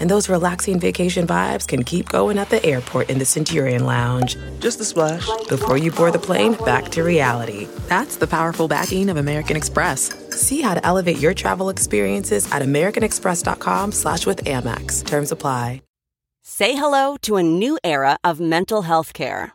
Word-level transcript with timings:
And 0.00 0.10
those 0.10 0.28
relaxing 0.28 0.80
vacation 0.80 1.26
vibes 1.26 1.66
can 1.68 1.84
keep 1.84 2.08
going 2.08 2.38
at 2.38 2.50
the 2.50 2.64
airport 2.64 3.10
in 3.10 3.18
the 3.18 3.24
Centurion 3.24 3.84
Lounge. 3.86 4.36
Just 4.58 4.80
a 4.80 4.84
splash. 4.84 5.28
Before 5.48 5.76
you 5.76 5.92
board 5.92 6.14
the 6.14 6.18
plane, 6.18 6.54
back 6.64 6.88
to 6.90 7.02
reality. 7.02 7.68
That's 7.88 8.16
the 8.16 8.26
powerful 8.26 8.66
backing 8.66 9.08
of 9.08 9.16
American 9.16 9.56
Express. 9.56 10.12
See 10.30 10.60
how 10.60 10.74
to 10.74 10.84
elevate 10.84 11.18
your 11.18 11.34
travel 11.34 11.68
experiences 11.68 12.50
at 12.50 12.62
americanexpress.com 12.62 13.92
slash 13.92 14.26
with 14.26 14.44
Amex. 14.44 15.06
Terms 15.06 15.30
apply. 15.30 15.82
Say 16.42 16.74
hello 16.74 17.16
to 17.22 17.36
a 17.36 17.42
new 17.42 17.78
era 17.84 18.16
of 18.24 18.40
mental 18.40 18.82
health 18.82 19.12
care. 19.12 19.54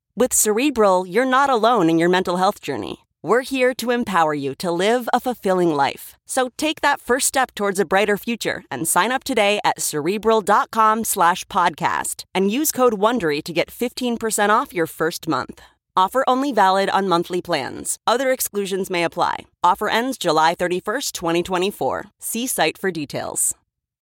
With 0.13 0.33
Cerebral, 0.33 1.05
you're 1.07 1.25
not 1.25 1.49
alone 1.49 1.89
in 1.89 1.97
your 1.97 2.09
mental 2.09 2.35
health 2.35 2.59
journey. 2.59 3.05
We're 3.23 3.43
here 3.43 3.73
to 3.75 3.91
empower 3.91 4.33
you 4.33 4.53
to 4.55 4.69
live 4.69 5.07
a 5.13 5.21
fulfilling 5.21 5.73
life. 5.73 6.15
So 6.25 6.49
take 6.57 6.81
that 6.81 6.99
first 6.99 7.27
step 7.27 7.55
towards 7.55 7.79
a 7.79 7.85
brighter 7.85 8.17
future 8.17 8.65
and 8.69 8.85
sign 8.85 9.13
up 9.13 9.23
today 9.23 9.61
at 9.63 9.79
cerebral.com 9.79 11.05
slash 11.05 11.45
podcast 11.45 12.25
and 12.35 12.51
use 12.51 12.73
code 12.73 12.95
WONDERY 12.95 13.41
to 13.43 13.53
get 13.53 13.69
15% 13.69 14.49
off 14.49 14.73
your 14.73 14.87
first 14.87 15.29
month. 15.29 15.61
Offer 15.95 16.25
only 16.27 16.51
valid 16.51 16.89
on 16.89 17.07
monthly 17.07 17.41
plans. 17.41 17.97
Other 18.05 18.31
exclusions 18.31 18.89
may 18.89 19.05
apply. 19.05 19.45
Offer 19.63 19.87
ends 19.87 20.17
July 20.17 20.55
31st, 20.55 21.13
2024. 21.13 22.05
See 22.19 22.47
site 22.47 22.77
for 22.77 22.91
details. 22.91 23.55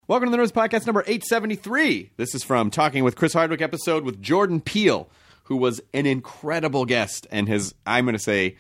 Welcome 0.07 0.31
to 0.31 0.37
the 0.37 0.43
Nerdist 0.43 0.53
Podcast 0.53 0.87
number 0.87 1.03
873. 1.03 2.13
This 2.17 2.35
is 2.35 2.43
from 2.43 2.71
Talking 2.71 3.05
with 3.05 3.15
Chris 3.15 3.35
Hardwick 3.35 3.61
episode 3.61 4.05
with 4.05 4.23
Jordan 4.23 4.63
Peele, 4.63 5.11
who 5.49 5.57
was 5.57 5.81
an 5.95 6.05
incredible 6.05 6.85
guest 6.85 7.27
and 7.31 7.49
has, 7.49 7.75
I'm 7.87 8.05
going 8.05 8.15
to 8.15 8.19
say, 8.19 8.57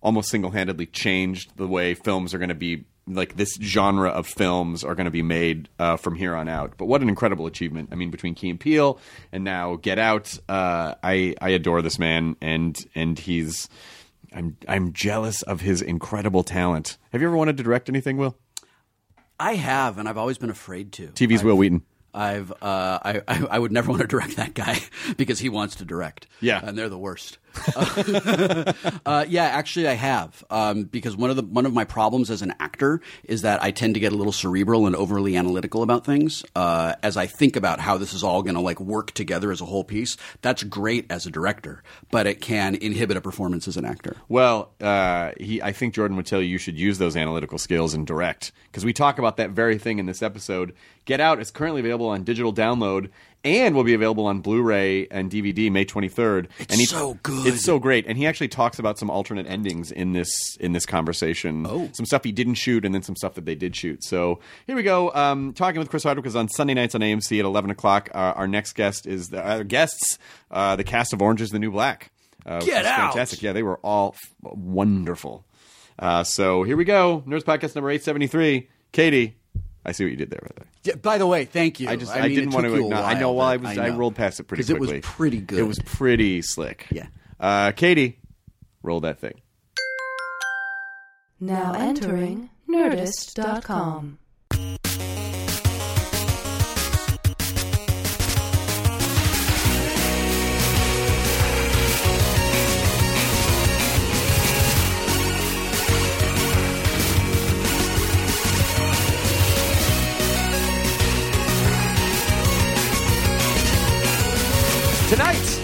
almost 0.00 0.28
single 0.28 0.50
handedly 0.50 0.86
changed 0.86 1.56
the 1.56 1.68
way 1.68 1.94
films 1.94 2.34
are 2.34 2.38
going 2.38 2.48
to 2.48 2.54
be, 2.56 2.84
like 3.06 3.36
this 3.36 3.54
genre 3.60 4.10
of 4.10 4.26
films 4.26 4.82
are 4.82 4.96
going 4.96 5.04
to 5.04 5.12
be 5.12 5.22
made 5.22 5.68
uh, 5.78 5.96
from 5.96 6.16
here 6.16 6.34
on 6.34 6.48
out. 6.48 6.74
But 6.76 6.86
what 6.86 7.00
an 7.00 7.08
incredible 7.08 7.46
achievement. 7.46 7.90
I 7.92 7.94
mean, 7.94 8.10
between 8.10 8.34
Key 8.34 8.50
and 8.50 8.58
Peele 8.58 8.98
and 9.30 9.44
now 9.44 9.76
Get 9.76 10.00
Out, 10.00 10.36
uh, 10.48 10.96
I, 11.00 11.36
I 11.40 11.50
adore 11.50 11.80
this 11.80 12.00
man 12.00 12.34
and, 12.40 12.76
and 12.96 13.16
he's, 13.20 13.68
I'm, 14.34 14.56
I'm 14.66 14.92
jealous 14.92 15.42
of 15.42 15.60
his 15.60 15.80
incredible 15.80 16.42
talent. 16.42 16.98
Have 17.12 17.20
you 17.20 17.28
ever 17.28 17.36
wanted 17.36 17.56
to 17.58 17.62
direct 17.62 17.88
anything, 17.88 18.16
Wil? 18.16 18.36
I 19.38 19.54
have, 19.54 19.98
and 19.98 20.08
I've 20.08 20.18
always 20.18 20.38
been 20.38 20.50
afraid 20.50 20.90
to. 20.94 21.06
TV's 21.08 21.40
I've, 21.40 21.44
Wil 21.46 21.56
Wheaton. 21.56 21.82
I've 22.14 22.50
uh, 22.52 22.98
I, 23.02 23.22
I 23.26 23.46
I 23.52 23.58
would 23.58 23.72
never 23.72 23.90
want 23.90 24.02
to 24.02 24.08
direct 24.08 24.36
that 24.36 24.54
guy 24.54 24.80
because 25.16 25.38
he 25.38 25.48
wants 25.48 25.76
to 25.76 25.84
direct. 25.84 26.26
Yeah. 26.40 26.60
and 26.62 26.76
they're 26.76 26.88
the 26.88 26.98
worst. 26.98 27.38
uh, 29.06 29.24
yeah, 29.28 29.44
actually, 29.44 29.88
I 29.88 29.94
have 29.94 30.44
um, 30.50 30.84
because 30.84 31.16
one 31.16 31.30
of 31.30 31.36
the 31.36 31.42
one 31.42 31.66
of 31.66 31.72
my 31.72 31.84
problems 31.84 32.30
as 32.30 32.42
an 32.42 32.54
actor 32.60 33.00
is 33.24 33.42
that 33.42 33.62
I 33.62 33.70
tend 33.70 33.94
to 33.94 34.00
get 34.00 34.12
a 34.12 34.16
little 34.16 34.32
cerebral 34.32 34.86
and 34.86 34.96
overly 34.96 35.36
analytical 35.36 35.82
about 35.82 36.04
things. 36.04 36.44
Uh, 36.56 36.94
as 37.02 37.16
I 37.16 37.26
think 37.26 37.56
about 37.56 37.80
how 37.80 37.98
this 37.98 38.14
is 38.14 38.22
all 38.22 38.42
going 38.42 38.54
to 38.54 38.60
like 38.60 38.80
work 38.80 39.12
together 39.12 39.52
as 39.52 39.60
a 39.60 39.66
whole 39.66 39.84
piece, 39.84 40.16
that's 40.40 40.62
great 40.62 41.06
as 41.10 41.26
a 41.26 41.30
director, 41.30 41.82
but 42.10 42.26
it 42.26 42.40
can 42.40 42.74
inhibit 42.76 43.16
a 43.16 43.20
performance 43.20 43.68
as 43.68 43.76
an 43.76 43.84
actor. 43.84 44.16
Well, 44.28 44.72
uh, 44.80 45.32
he, 45.38 45.60
I 45.62 45.72
think 45.72 45.94
Jordan 45.94 46.16
would 46.16 46.26
tell 46.26 46.40
you 46.40 46.48
you 46.48 46.58
should 46.58 46.78
use 46.78 46.98
those 46.98 47.16
analytical 47.16 47.58
skills 47.58 47.94
and 47.94 48.06
direct 48.06 48.52
because 48.64 48.84
we 48.84 48.92
talk 48.92 49.18
about 49.18 49.36
that 49.36 49.50
very 49.50 49.78
thing 49.78 49.98
in 49.98 50.06
this 50.06 50.22
episode. 50.22 50.74
Get 51.04 51.20
Out 51.20 51.40
is 51.40 51.50
currently 51.50 51.80
available 51.80 52.08
on 52.08 52.22
digital 52.22 52.54
download 52.54 53.10
and 53.44 53.74
will 53.74 53.84
be 53.84 53.94
available 53.94 54.26
on 54.26 54.40
Blu-ray 54.40 55.08
and 55.10 55.30
DVD 55.30 55.70
May 55.70 55.84
23rd. 55.84 56.46
It's 56.58 56.72
and 56.72 56.78
he- 56.80 56.86
so 56.86 57.18
good. 57.22 57.46
It's 57.46 57.64
so 57.64 57.78
great, 57.78 58.06
and 58.06 58.16
he 58.16 58.26
actually 58.26 58.48
talks 58.48 58.78
about 58.78 58.98
some 58.98 59.10
alternate 59.10 59.46
endings 59.46 59.90
in 59.90 60.12
this 60.12 60.30
in 60.60 60.72
this 60.72 60.86
conversation. 60.86 61.66
Oh. 61.68 61.88
some 61.92 62.06
stuff 62.06 62.22
he 62.24 62.32
didn't 62.32 62.54
shoot, 62.54 62.84
and 62.84 62.94
then 62.94 63.02
some 63.02 63.16
stuff 63.16 63.34
that 63.34 63.44
they 63.44 63.54
did 63.54 63.74
shoot. 63.74 64.04
So 64.04 64.40
here 64.66 64.76
we 64.76 64.82
go. 64.82 65.12
Um, 65.14 65.52
talking 65.54 65.78
with 65.78 65.90
Chris 65.90 66.04
Hardwick 66.04 66.26
is 66.26 66.36
on 66.36 66.48
Sunday 66.48 66.74
nights 66.74 66.94
on 66.94 67.00
AMC 67.00 67.38
at 67.38 67.44
11 67.44 67.70
o'clock. 67.70 68.10
Uh, 68.14 68.18
our 68.36 68.46
next 68.46 68.74
guest 68.74 69.06
is 69.06 69.28
the 69.30 69.44
uh, 69.44 69.62
guests, 69.64 70.18
uh, 70.50 70.76
the 70.76 70.84
cast 70.84 71.12
of 71.12 71.20
Orange 71.20 71.40
Is 71.40 71.50
the 71.50 71.58
New 71.58 71.70
Black. 71.72 72.10
Uh, 72.46 72.60
Get 72.60 72.84
out! 72.86 73.12
Fantastic. 73.12 73.42
Yeah, 73.42 73.52
they 73.52 73.62
were 73.62 73.78
all 73.84 74.14
f- 74.14 74.52
wonderful. 74.54 75.44
Uh, 75.98 76.24
so 76.24 76.62
here 76.62 76.76
we 76.76 76.84
go. 76.84 77.22
Nerdist 77.26 77.42
Podcast 77.44 77.74
number 77.74 77.90
873. 77.90 78.68
Katie, 78.92 79.36
I 79.84 79.92
see 79.92 80.04
what 80.04 80.10
you 80.10 80.16
did 80.16 80.30
there. 80.30 80.40
By 80.42 80.48
the 80.54 80.60
way. 80.60 80.66
Yeah, 80.84 80.94
by 80.94 81.18
the 81.18 81.26
way, 81.26 81.44
thank 81.44 81.80
you. 81.80 81.88
I 81.88 81.96
just 81.96 82.12
I, 82.12 82.20
I, 82.20 82.22
mean, 82.28 82.36
didn't 82.36 82.50
want 82.50 82.66
to 82.66 82.72
you 82.74 82.82
a 82.82 82.84
acknowledge. 82.84 83.16
I 83.16 83.18
know. 83.18 83.32
Well, 83.32 83.46
I 83.46 83.56
was 83.56 83.78
I, 83.78 83.88
know. 83.88 83.96
rolled 83.96 84.14
past 84.14 84.38
it 84.40 84.44
pretty 84.44 84.64
quickly. 84.64 84.88
It 84.88 85.04
was 85.04 85.04
pretty 85.04 85.40
good. 85.40 85.58
It 85.58 85.62
was 85.64 85.78
pretty 85.80 86.42
slick. 86.42 86.86
Yeah. 86.90 87.06
Uh, 87.40 87.72
Katie, 87.72 88.20
roll 88.82 89.00
that 89.00 89.18
thing. 89.18 89.40
Now 91.40 91.72
entering 91.74 92.50
Nerdist.com. 92.70 94.18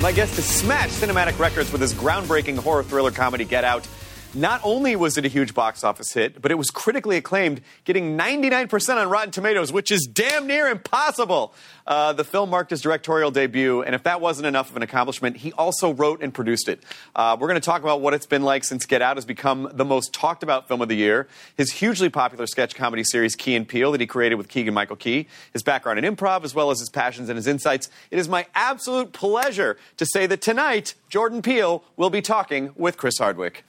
my 0.01 0.13
guest 0.13 0.37
has 0.37 0.45
smashed 0.45 1.01
cinematic 1.01 1.39
records 1.39 1.73
with 1.73 1.81
his 1.81 1.93
groundbreaking 1.93 2.57
horror 2.57 2.83
thriller 2.83 3.11
comedy 3.11 3.45
Get 3.45 3.65
Out. 3.65 3.87
Not 4.35 4.61
only 4.63 4.95
was 4.95 5.17
it 5.17 5.25
a 5.25 5.29
huge 5.29 5.55
box 5.55 5.83
office 5.83 6.13
hit, 6.13 6.43
but 6.43 6.51
it 6.51 6.57
was 6.57 6.69
critically 6.69 7.17
acclaimed, 7.17 7.63
getting 7.87 8.19
99% 8.19 8.97
on 8.97 9.09
Rotten 9.09 9.31
Tomatoes, 9.31 9.73
which 9.73 9.91
is 9.91 10.07
damn 10.07 10.47
near 10.47 10.69
impossible. 10.69 11.55
Uh, 11.87 12.13
the 12.13 12.25
film 12.25 12.51
marked 12.51 12.69
his 12.69 12.83
directorial 12.83 13.31
debut, 13.31 13.81
and 13.81 13.95
if 13.95 14.03
that 14.03 14.21
wasn't 14.21 14.47
enough 14.47 14.69
of 14.69 14.77
an 14.77 14.83
accomplishment, 14.83 15.39
he 15.39 15.53
also 15.53 15.95
wrote 15.95 16.23
and 16.23 16.35
produced 16.35 16.69
it. 16.69 16.83
Uh, 17.17 17.39
we're 17.41 17.49
going 17.49 17.59
to 17.59 17.65
talk 17.65 17.81
about 17.81 18.03
what 18.03 18.13
it's 18.13 18.27
been 18.27 18.43
like 18.43 18.65
since 18.65 18.85
Get 18.85 19.01
Out 19.01 19.17
has 19.17 19.25
become 19.25 19.71
the 19.73 19.85
most 19.85 20.13
talked 20.13 20.43
about 20.43 20.69
film 20.69 20.83
of 20.83 20.89
the 20.89 20.97
year, 20.97 21.27
his 21.57 21.73
hugely 21.73 22.11
popular 22.11 22.47
sketch 22.47 22.75
comedy 22.75 23.05
series 23.05 23.35
Key 23.35 23.57
and 23.57 23.67
Peele 23.67 23.93
that 23.93 24.01
he 24.03 24.07
created 24.07 24.35
with 24.35 24.49
Keegan 24.49 24.75
Michael 24.75 24.97
Key, 24.97 25.27
his 25.55 25.63
background 25.63 26.05
in 26.05 26.17
improv, 26.17 26.45
as 26.45 26.55
well 26.55 26.71
as 26.71 26.81
his 26.81 26.91
passions 26.91 27.31
and 27.31 27.37
his 27.37 27.47
insights. 27.47 27.89
It 28.11 28.19
is 28.19 28.29
my 28.29 28.45
absolute 28.55 29.15
pleasure 29.15 29.79
to 29.97 30.05
say 30.05 30.27
that 30.27 30.43
tonight, 30.43 30.95
Jordan 31.09 31.41
Peele 31.41 31.83
will 31.97 32.11
be 32.11 32.21
talking 32.21 32.73
with 32.77 32.99
Chris 32.99 33.17
Hardwick. 33.17 33.65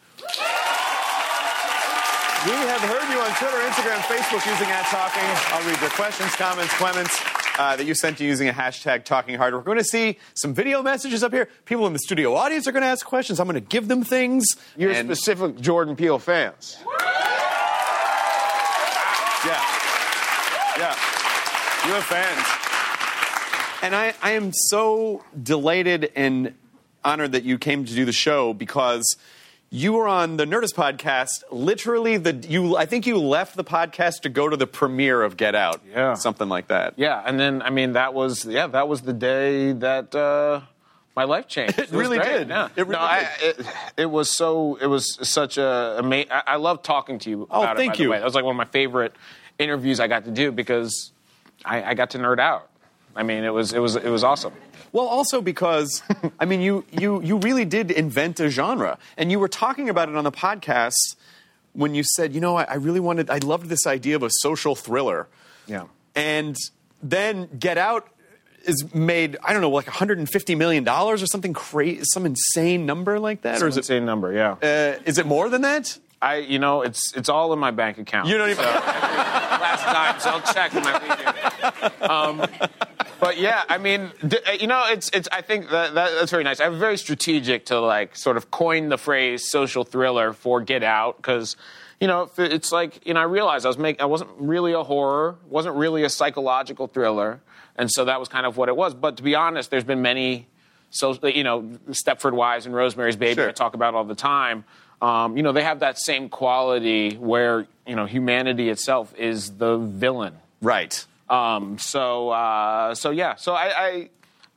We 2.46 2.52
have 2.56 2.82
heard 2.82 3.10
you 3.14 3.20
on 3.20 3.32
Twitter, 3.36 3.58
Instagram, 3.58 4.00
Facebook 4.02 4.46
using 4.50 4.68
at 4.70 4.86
Talking. 4.86 5.24
I'll 5.54 5.66
read 5.68 5.80
your 5.82 5.90
questions, 5.92 6.34
comments, 6.36 6.74
comments 6.74 7.20
uh, 7.58 7.76
that 7.76 7.86
you 7.86 7.94
sent 7.94 8.18
to 8.20 8.26
using 8.26 8.48
a 8.50 8.54
hashtag 8.54 9.04
Talking 9.06 9.36
Hard. 9.36 9.54
We're 9.54 9.62
going 9.62 9.78
to 9.78 9.84
see 9.84 10.18
some 10.34 10.54
video 10.54 10.82
messages 10.82 11.24
up 11.24 11.32
here. 11.34 11.48
People 11.66 11.86
in 11.88 11.94
the 11.94 12.00
studio 12.00 12.36
audience 12.36 12.68
are 12.68 12.72
going 12.74 12.82
to 12.84 12.88
ask 12.88 13.06
questions. 13.06 13.40
I'm 13.40 13.48
going 13.48 13.56
to 13.56 13.62
give 13.62 13.88
them 13.88 14.04
things. 14.04 14.46
You're 14.78 14.92
And- 14.92 15.08
specific 15.08 15.60
Jordan 15.60 15.96
Peele 15.96 16.20
fans. 16.20 16.78
Yeah. 19.46 19.62
Yeah. 20.78 20.96
You 21.88 21.94
have 21.94 22.04
fans. 22.06 22.46
And 23.84 23.96
I, 23.96 24.14
I 24.22 24.32
am 24.32 24.52
so 24.54 25.24
delighted 25.42 26.12
and 26.16 26.54
honored 27.06 27.32
that 27.32 27.44
you 27.44 27.58
came 27.58 27.86
to 27.86 27.94
do 27.96 28.04
the 28.04 28.12
show 28.12 28.54
because 28.54 29.16
you 29.70 29.94
were 29.94 30.08
on 30.08 30.38
the 30.38 30.46
Nerdist 30.46 30.74
podcast. 30.74 31.44
Literally, 31.52 32.18
the 32.18 32.34
you 32.48 32.76
I 32.76 32.86
think 32.86 33.06
you 33.06 33.18
left 33.18 33.56
the 33.56 33.64
podcast 33.64 34.22
to 34.22 34.30
go 34.30 34.50
to 34.50 34.58
the 34.58 34.68
premiere 34.68 35.22
of 35.22 35.38
Get 35.38 35.56
Out. 35.56 35.82
Yeah. 35.92 36.16
Something 36.16 36.50
like 36.50 36.68
that. 36.68 36.96
Yeah, 36.98 37.22
and 37.26 37.40
then 37.40 37.62
I 37.62 37.70
mean 37.70 37.94
that 37.94 38.14
was 38.14 38.46
yeah 38.46 38.68
that 38.68 38.88
was 38.88 39.02
the 39.02 39.14
day 39.14 39.74
that 39.74 40.16
uh, 40.16 40.62
my 41.16 41.24
life 41.26 41.48
changed. 41.48 41.78
It 41.80 41.92
was 41.92 42.00
really 42.00 42.18
great, 42.18 42.40
did. 42.40 42.50
Yeah. 42.50 42.70
It 42.76 42.88
really 42.88 42.94
no, 42.94 43.00
I, 43.00 43.30
it, 43.42 43.66
it 43.98 44.06
was 44.08 44.36
so 44.36 44.76
it 44.82 44.88
was 44.88 45.18
such 45.28 45.58
a 45.58 45.98
amazing. 46.00 46.32
I, 46.32 46.44
I 46.48 46.56
love 46.56 46.82
talking 46.82 47.20
to 47.20 47.30
you. 47.30 47.48
Oh, 47.52 47.64
it, 47.64 47.78
thank 47.78 47.98
the 47.98 48.04
you. 48.04 48.10
way. 48.10 48.18
That 48.18 48.26
was 48.26 48.36
like 48.36 48.44
one 48.44 48.56
of 48.56 48.58
my 48.58 48.66
favorite 48.66 49.14
interviews 49.60 50.00
I 50.00 50.08
got 50.08 50.26
to 50.26 50.32
do 50.32 50.52
because 50.52 51.12
I, 51.64 51.84
I 51.84 51.94
got 51.94 52.12
to 52.12 52.18
nerd 52.18 52.40
out. 52.40 52.70
I 53.16 53.24
mean, 53.24 53.44
it 53.44 53.54
was 53.54 53.74
it 53.74 53.80
was 53.80 53.96
it 53.96 54.10
was 54.10 54.24
awesome. 54.24 54.54
Well, 54.92 55.06
also 55.06 55.42
because 55.42 56.02
I 56.40 56.46
mean, 56.46 56.62
you 56.62 56.86
you 56.92 57.22
you 57.22 57.38
really 57.38 57.66
did 57.66 57.92
invent 57.92 58.40
a 58.40 58.50
genre, 58.50 58.98
and 59.18 59.32
you 59.32 59.40
were 59.40 59.48
talking 59.48 59.90
about 59.90 60.10
it 60.10 60.16
on 60.16 60.24
the 60.24 60.32
podcast 60.32 61.16
when 61.74 61.94
you 61.96 62.04
said, 62.04 62.34
you 62.34 62.42
know, 62.42 62.56
I, 62.58 62.64
I 62.64 62.74
really 62.76 63.00
wanted, 63.00 63.30
I 63.30 63.38
loved 63.38 63.68
this 63.70 63.86
idea 63.86 64.16
of 64.16 64.24
a 64.24 64.30
social 64.32 64.76
thriller, 64.76 65.28
Yeah. 65.68 65.84
and 66.16 66.56
then 67.04 67.48
Get 67.60 67.78
Out 67.78 68.10
is 68.66 68.94
made, 68.94 69.38
I 69.44 69.54
don't 69.54 69.62
know, 69.62 69.70
like 69.70 69.86
150 69.86 70.56
million 70.56 70.84
dollars 70.84 71.22
or 71.22 71.28
something 71.28 71.54
crazy, 71.54 72.02
some 72.12 72.26
insane 72.26 72.86
number 72.88 73.20
like 73.20 73.44
that, 73.44 73.62
or 73.62 73.68
is 73.68 73.78
it? 73.78 73.82
Insane 73.82 74.04
number, 74.06 74.34
yeah. 74.34 74.54
Uh, 74.62 75.00
is 75.06 75.20
it 75.20 75.28
more 75.28 75.48
than 75.48 75.62
that? 75.62 75.98
I, 76.22 76.38
you 76.38 76.60
know, 76.60 76.82
it's 76.82 77.14
it's 77.16 77.30
all 77.30 77.54
in 77.54 77.60
my 77.60 77.72
bank 77.72 77.98
account. 78.00 78.28
You 78.28 78.38
don't 78.38 78.50
even. 78.50 78.66
last 78.66 79.84
time, 79.84 80.20
so 80.20 80.30
I'll 80.32 80.54
check 80.54 80.74
when 80.74 80.84
I 80.86 80.94
leave 81.00 81.92
here. 82.02 82.10
Um, 82.10 82.46
but 83.20 83.38
yeah, 83.38 83.64
I 83.70 83.78
mean, 83.78 84.12
uh, 84.24 84.52
you 84.60 84.68
know, 84.68 84.86
it's 84.88 85.10
it's. 85.14 85.28
I 85.32 85.42
think 85.42 85.70
that, 85.70 85.94
that 85.94 86.12
that's 86.12 86.32
very 86.32 86.44
nice. 86.44 86.60
I'm 86.60 86.80
very 86.80 86.98
strategic 86.98 87.66
to 87.68 87.80
like 87.80 88.16
sort 88.16 88.38
of 88.38 88.52
coin 88.52 88.90
the 88.90 88.98
phrase 88.98 89.50
social 89.50 89.84
thriller 89.84 90.34
for 90.34 90.62
Get 90.62 90.84
Out 90.84 91.18
because. 91.18 91.56
You 92.02 92.08
know, 92.08 92.32
it's 92.38 92.72
like 92.72 93.06
you 93.06 93.14
know. 93.14 93.20
I 93.20 93.24
realized 93.24 93.66
I 93.66 93.68
was 93.68 93.78
making. 93.78 94.00
I 94.00 94.06
wasn't 94.06 94.30
really 94.38 94.72
a 94.72 94.84
horror. 94.84 95.36
wasn't 95.50 95.76
really 95.76 96.04
a 96.04 96.10
psychological 96.10 96.88
thriller, 96.88 97.42
and 97.76 97.92
so 97.92 98.06
that 98.06 98.22
was 98.22 98.30
kind 98.30 98.46
of 98.46 98.56
what 98.56 98.70
it 98.70 98.78
was. 98.78 98.94
But 98.94 99.18
to 99.18 99.24
be 99.24 99.36
honest, 99.36 99.70
there's 99.70 99.84
been 99.84 100.02
many 100.02 100.48
so 100.90 101.18
you 101.28 101.44
know 101.44 101.62
Stepford 101.90 102.34
Wives 102.34 102.66
and 102.66 102.76
Rosemary's 102.76 103.16
Baby 103.16 103.36
Sure. 103.36 103.50
I 103.50 103.52
talk 103.52 103.74
about 103.74 103.96
all 103.96 104.04
the 104.04 104.16
time. 104.16 104.64
Um, 105.02 105.38
you 105.38 105.44
know 105.44 105.52
they 105.52 105.64
have 105.64 105.80
that 105.80 105.98
same 105.98 106.30
quality 106.30 107.16
where 107.16 107.68
you 107.86 107.96
know 107.96 108.06
humanity 108.06 108.70
itself 108.70 109.14
is 109.18 109.58
the 109.58 109.78
villain. 109.78 110.36
right. 110.62 111.06
Um, 111.30 111.78
so 111.78 112.30
uh, 112.30 112.96
so 112.96 113.12
yeah, 113.12 113.36
so 113.36 113.54
I. 113.54 113.86
I 113.86 114.10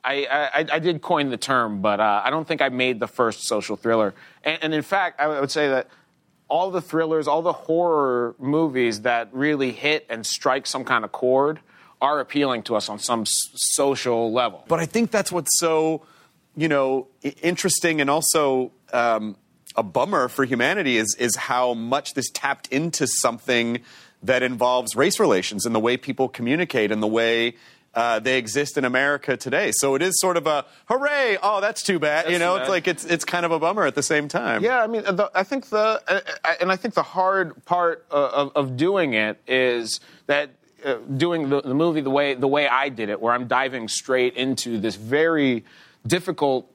I, 0.05 0.25
I, 0.25 0.65
I 0.69 0.79
did 0.79 1.01
coin 1.01 1.29
the 1.29 1.37
term, 1.37 1.81
but 1.81 2.01
uh, 2.01 2.21
I 2.25 2.29
don't 2.29 2.45
think 2.45 2.61
I 2.61 2.67
made 2.67 2.99
the 2.99 3.07
first 3.07 3.47
social 3.47 3.77
thriller. 3.77 4.13
And, 4.43 4.61
and 4.61 4.73
in 4.73 4.81
fact, 4.81 5.21
I 5.21 5.39
would 5.39 5.49
say 5.49 5.69
that 5.69 5.87
all 6.49 6.71
the 6.71 6.81
thrillers, 6.81 7.25
all 7.25 7.41
the 7.41 7.53
horror 7.53 8.35
movies 8.37 9.03
that 9.03 9.29
really 9.31 9.71
hit 9.71 10.05
and 10.09 10.25
strike 10.25 10.67
some 10.67 10.83
kind 10.83 11.05
of 11.05 11.13
chord 11.13 11.61
are 12.01 12.19
appealing 12.19 12.63
to 12.63 12.75
us 12.75 12.89
on 12.89 12.99
some 12.99 13.21
s- 13.21 13.29
social 13.55 14.33
level. 14.33 14.65
But 14.67 14.81
I 14.81 14.85
think 14.85 15.09
that's 15.09 15.31
what's 15.31 15.57
so, 15.57 16.05
you 16.57 16.67
know, 16.67 17.07
interesting 17.41 18.01
and 18.01 18.09
also 18.09 18.73
um, 18.91 19.37
a 19.77 19.83
bummer 19.83 20.27
for 20.27 20.43
humanity 20.43 20.97
is 20.97 21.15
is 21.17 21.37
how 21.37 21.73
much 21.73 22.13
this 22.13 22.29
tapped 22.29 22.67
into 22.67 23.07
something 23.07 23.79
that 24.23 24.41
involves 24.41 24.95
race 24.95 25.19
relations 25.19 25.65
and 25.65 25.75
the 25.75 25.79
way 25.79 25.97
people 25.97 26.29
communicate 26.29 26.91
and 26.91 27.03
the 27.03 27.07
way. 27.07 27.55
Uh, 27.95 28.17
they 28.17 28.39
exist 28.39 28.75
in 28.75 28.85
America 28.85 29.37
today, 29.37 29.71
so 29.71 29.93
it 29.93 30.01
is 30.01 30.19
sort 30.19 30.35
of 30.35 30.47
a 30.47 30.65
hooray! 30.87 31.37
Oh, 31.43 31.61
that's 31.61 31.83
too 31.83 31.99
bad. 31.99 32.27
you 32.31 32.39
know, 32.39 32.55
too 32.55 32.61
it's 32.61 32.69
like 32.69 32.87
it's 32.87 33.05
it's 33.05 33.23
kind 33.23 33.45
of 33.45 33.51
a 33.51 33.59
bummer 33.59 33.85
at 33.85 33.93
the 33.93 34.01
same 34.01 34.27
time. 34.27 34.63
Yeah, 34.63 34.81
I 34.81 34.87
mean, 34.87 35.03
the, 35.03 35.29
I 35.35 35.43
think 35.43 35.67
the 35.67 36.01
uh, 36.07 36.21
uh, 36.43 36.53
and 36.59 36.71
I 36.71 36.75
think 36.75 36.95
the 36.95 37.03
hard 37.03 37.63
part 37.65 38.03
uh, 38.09 38.29
of, 38.33 38.51
of 38.55 38.77
doing 38.77 39.13
it 39.13 39.39
is 39.45 39.99
that 40.25 40.49
uh, 40.83 40.95
doing 41.17 41.49
the, 41.49 41.61
the 41.61 41.75
movie 41.75 42.01
the 42.01 42.09
way 42.09 42.33
the 42.33 42.47
way 42.47 42.67
I 42.67 42.89
did 42.89 43.09
it, 43.09 43.21
where 43.21 43.31
I'm 43.31 43.45
diving 43.45 43.87
straight 43.87 44.33
into 44.37 44.79
this 44.79 44.95
very 44.95 45.63
difficult 46.07 46.67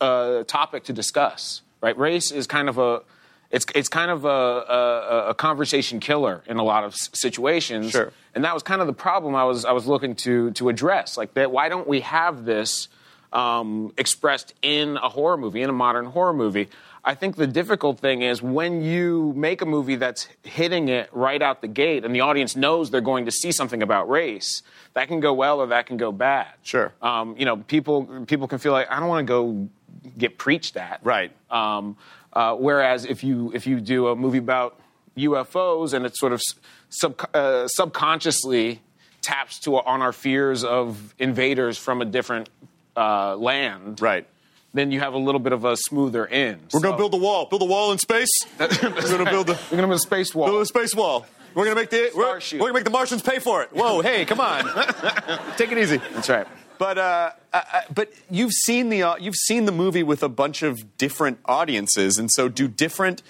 uh, 0.00 0.44
topic 0.44 0.84
to 0.84 0.94
discuss. 0.94 1.60
Right, 1.82 1.98
race 1.98 2.30
is 2.30 2.46
kind 2.46 2.70
of 2.70 2.78
a 2.78 3.02
it's 3.52 3.66
it's 3.74 3.88
kind 3.88 4.10
of 4.10 4.24
a, 4.24 4.28
a, 4.28 5.26
a 5.28 5.34
conversation 5.34 6.00
killer 6.00 6.42
in 6.46 6.56
a 6.56 6.64
lot 6.64 6.84
of 6.84 6.94
situations. 6.96 7.90
Sure. 7.92 8.12
and 8.34 8.44
that 8.44 8.54
was 8.54 8.62
kind 8.62 8.80
of 8.80 8.86
the 8.86 8.92
problem 8.94 9.34
I 9.34 9.44
was 9.44 9.64
I 9.64 9.72
was 9.72 9.86
looking 9.86 10.16
to 10.16 10.50
to 10.52 10.70
address. 10.70 11.16
Like 11.16 11.34
that, 11.34 11.52
why 11.52 11.68
don't 11.68 11.86
we 11.86 12.00
have 12.00 12.44
this 12.44 12.88
um, 13.32 13.92
expressed 13.98 14.54
in 14.62 14.96
a 14.96 15.08
horror 15.08 15.36
movie, 15.36 15.62
in 15.62 15.68
a 15.70 15.74
modern 15.74 16.06
horror 16.06 16.32
movie? 16.32 16.68
I 17.04 17.14
think 17.16 17.34
the 17.34 17.48
difficult 17.48 17.98
thing 17.98 18.22
is 18.22 18.40
when 18.40 18.80
you 18.80 19.32
make 19.36 19.60
a 19.60 19.66
movie 19.66 19.96
that's 19.96 20.28
hitting 20.44 20.88
it 20.88 21.10
right 21.12 21.42
out 21.42 21.60
the 21.60 21.66
gate, 21.68 22.04
and 22.04 22.14
the 22.14 22.20
audience 22.20 22.54
knows 22.54 22.90
they're 22.90 23.00
going 23.00 23.24
to 23.24 23.32
see 23.32 23.50
something 23.50 23.82
about 23.82 24.08
race. 24.08 24.62
That 24.94 25.08
can 25.08 25.18
go 25.20 25.32
well 25.32 25.60
or 25.60 25.66
that 25.68 25.86
can 25.86 25.96
go 25.96 26.12
bad. 26.12 26.46
Sure. 26.62 26.92
Um, 27.02 27.34
you 27.36 27.44
know, 27.44 27.56
people 27.56 28.24
people 28.26 28.46
can 28.48 28.58
feel 28.58 28.72
like 28.72 28.90
I 28.90 28.98
don't 29.00 29.08
want 29.08 29.26
to 29.26 29.30
go 29.30 29.68
get 30.16 30.38
preached 30.38 30.76
at. 30.76 31.00
Right. 31.02 31.32
Um, 31.50 31.96
uh, 32.32 32.54
whereas 32.54 33.04
if 33.04 33.22
you 33.24 33.52
if 33.54 33.66
you 33.66 33.80
do 33.80 34.08
a 34.08 34.16
movie 34.16 34.38
about 34.38 34.78
UFOs 35.16 35.92
and 35.92 36.06
it 36.06 36.16
sort 36.16 36.32
of 36.32 36.40
sub, 36.88 37.20
uh, 37.34 37.68
subconsciously 37.68 38.80
taps 39.20 39.58
to 39.60 39.76
on 39.76 40.02
our 40.02 40.12
fears 40.12 40.64
of 40.64 41.14
invaders 41.18 41.78
from 41.78 42.02
a 42.02 42.04
different 42.04 42.48
uh, 42.96 43.36
land, 43.36 44.00
Right. 44.00 44.26
Then 44.74 44.90
you 44.90 45.00
have 45.00 45.12
a 45.12 45.18
little 45.18 45.38
bit 45.38 45.52
of 45.52 45.66
a 45.66 45.76
smoother 45.76 46.26
end. 46.26 46.62
We're 46.72 46.80
gonna 46.80 46.96
build 46.96 47.12
a 47.12 47.18
wall. 47.18 47.44
Build 47.44 47.60
a 47.60 47.66
wall 47.66 47.92
in 47.92 47.98
space. 47.98 48.30
we're 48.58 48.68
gonna 48.68 49.30
build 49.30 49.50
a 49.50 49.58
We're 49.70 49.76
gonna 49.76 49.86
build 49.88 49.92
a 49.92 49.98
space 49.98 50.34
wall. 50.34 50.46
build 50.48 50.62
a 50.62 50.66
space 50.66 50.94
wall. 50.94 51.26
We're 51.54 51.64
gonna 51.64 51.76
make 51.76 51.90
the 51.90 52.10
we're, 52.16 52.40
we're 52.52 52.58
gonna 52.58 52.72
make 52.72 52.84
the 52.84 52.90
Martians 52.90 53.20
pay 53.20 53.38
for 53.38 53.62
it. 53.62 53.68
Whoa, 53.74 54.00
hey, 54.00 54.24
come 54.24 54.40
on, 54.40 54.64
take 55.58 55.72
it 55.72 55.76
easy. 55.76 55.98
That's 56.14 56.30
right. 56.30 56.46
But 56.78 56.98
uh, 56.98 57.30
uh, 57.52 57.62
uh, 57.72 57.80
but 57.94 58.12
you've 58.30 58.52
seen 58.52 58.88
the 58.88 59.02
uh, 59.02 59.16
you've 59.16 59.36
seen 59.36 59.64
the 59.64 59.72
movie 59.72 60.02
with 60.02 60.22
a 60.22 60.28
bunch 60.28 60.62
of 60.62 60.96
different 60.98 61.38
audiences, 61.44 62.18
and 62.18 62.30
so 62.30 62.48
do 62.48 62.68
different 62.68 63.22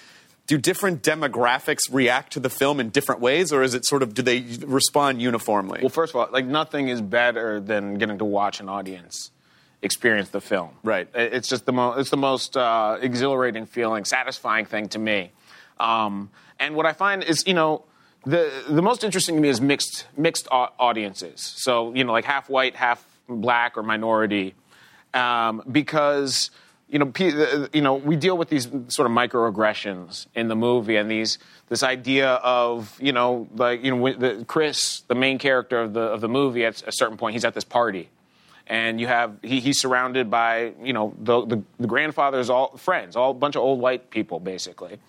do 0.45 0.57
different 0.57 1.01
demographics 1.01 1.81
react 1.91 2.33
to 2.33 2.39
the 2.39 2.49
film 2.49 2.79
in 2.79 2.89
different 2.89 3.21
ways, 3.21 3.53
or 3.53 3.63
is 3.63 3.73
it 3.73 3.85
sort 3.85 4.03
of 4.03 4.13
do 4.13 4.21
they 4.21 4.41
respond 4.65 5.21
uniformly? 5.21 5.79
Well, 5.81 5.89
first 5.89 6.13
of 6.13 6.19
all, 6.19 6.29
like 6.31 6.45
nothing 6.45 6.89
is 6.89 7.01
better 7.01 7.59
than 7.59 7.95
getting 7.95 8.17
to 8.17 8.25
watch 8.25 8.59
an 8.59 8.69
audience 8.69 9.31
experience 9.83 10.29
the 10.29 10.41
film. 10.41 10.71
Right. 10.81 11.07
It's 11.13 11.47
just 11.47 11.65
the 11.65 11.73
most. 11.73 11.99
It's 11.99 12.09
the 12.09 12.17
most 12.17 12.57
uh, 12.57 12.97
exhilarating 13.01 13.65
feeling, 13.65 14.05
satisfying 14.05 14.65
thing 14.65 14.89
to 14.89 14.99
me. 14.99 15.31
Um, 15.79 16.29
and 16.59 16.75
what 16.75 16.85
I 16.85 16.93
find 16.93 17.23
is, 17.23 17.43
you 17.45 17.53
know, 17.53 17.83
the 18.25 18.51
the 18.67 18.81
most 18.81 19.03
interesting 19.03 19.35
to 19.35 19.41
me 19.41 19.49
is 19.49 19.61
mixed 19.61 20.07
mixed 20.17 20.47
audiences. 20.51 21.41
So 21.41 21.93
you 21.93 22.03
know, 22.03 22.13
like 22.13 22.25
half 22.25 22.49
white, 22.49 22.75
half 22.75 23.05
black 23.27 23.77
or 23.77 23.83
minority, 23.83 24.55
um, 25.13 25.63
because. 25.71 26.51
You 26.89 26.99
know, 26.99 27.11
uh, 27.19 27.67
you 27.73 27.81
know, 27.81 27.95
we 27.95 28.15
deal 28.15 28.37
with 28.37 28.49
these 28.49 28.67
sort 28.89 29.09
of 29.09 29.17
microaggressions 29.17 30.27
in 30.35 30.47
the 30.47 30.55
movie, 30.55 30.95
and 30.95 31.09
these 31.09 31.39
this 31.67 31.81
idea 31.81 32.33
of 32.33 32.95
you 33.01 33.11
know, 33.11 33.47
like 33.55 33.83
you 33.83 33.95
know, 33.95 34.13
the, 34.13 34.45
Chris, 34.45 34.99
the 35.07 35.15
main 35.15 35.39
character 35.39 35.81
of 35.81 35.93
the 35.93 36.01
of 36.01 36.21
the 36.21 36.27
movie, 36.27 36.63
at 36.65 36.83
a 36.85 36.91
certain 36.91 37.17
point, 37.17 37.33
he's 37.33 37.45
at 37.45 37.55
this 37.55 37.63
party, 37.63 38.09
and 38.67 39.01
you 39.01 39.07
have 39.07 39.37
he, 39.41 39.59
he's 39.59 39.79
surrounded 39.79 40.29
by 40.29 40.73
you 40.83 40.93
know 40.93 41.15
the, 41.19 41.43
the 41.47 41.63
the 41.79 41.87
grandfather's 41.87 42.51
all 42.51 42.77
friends, 42.77 43.15
all 43.15 43.31
a 43.31 43.33
bunch 43.33 43.55
of 43.55 43.63
old 43.63 43.79
white 43.79 44.11
people 44.11 44.39
basically, 44.39 44.99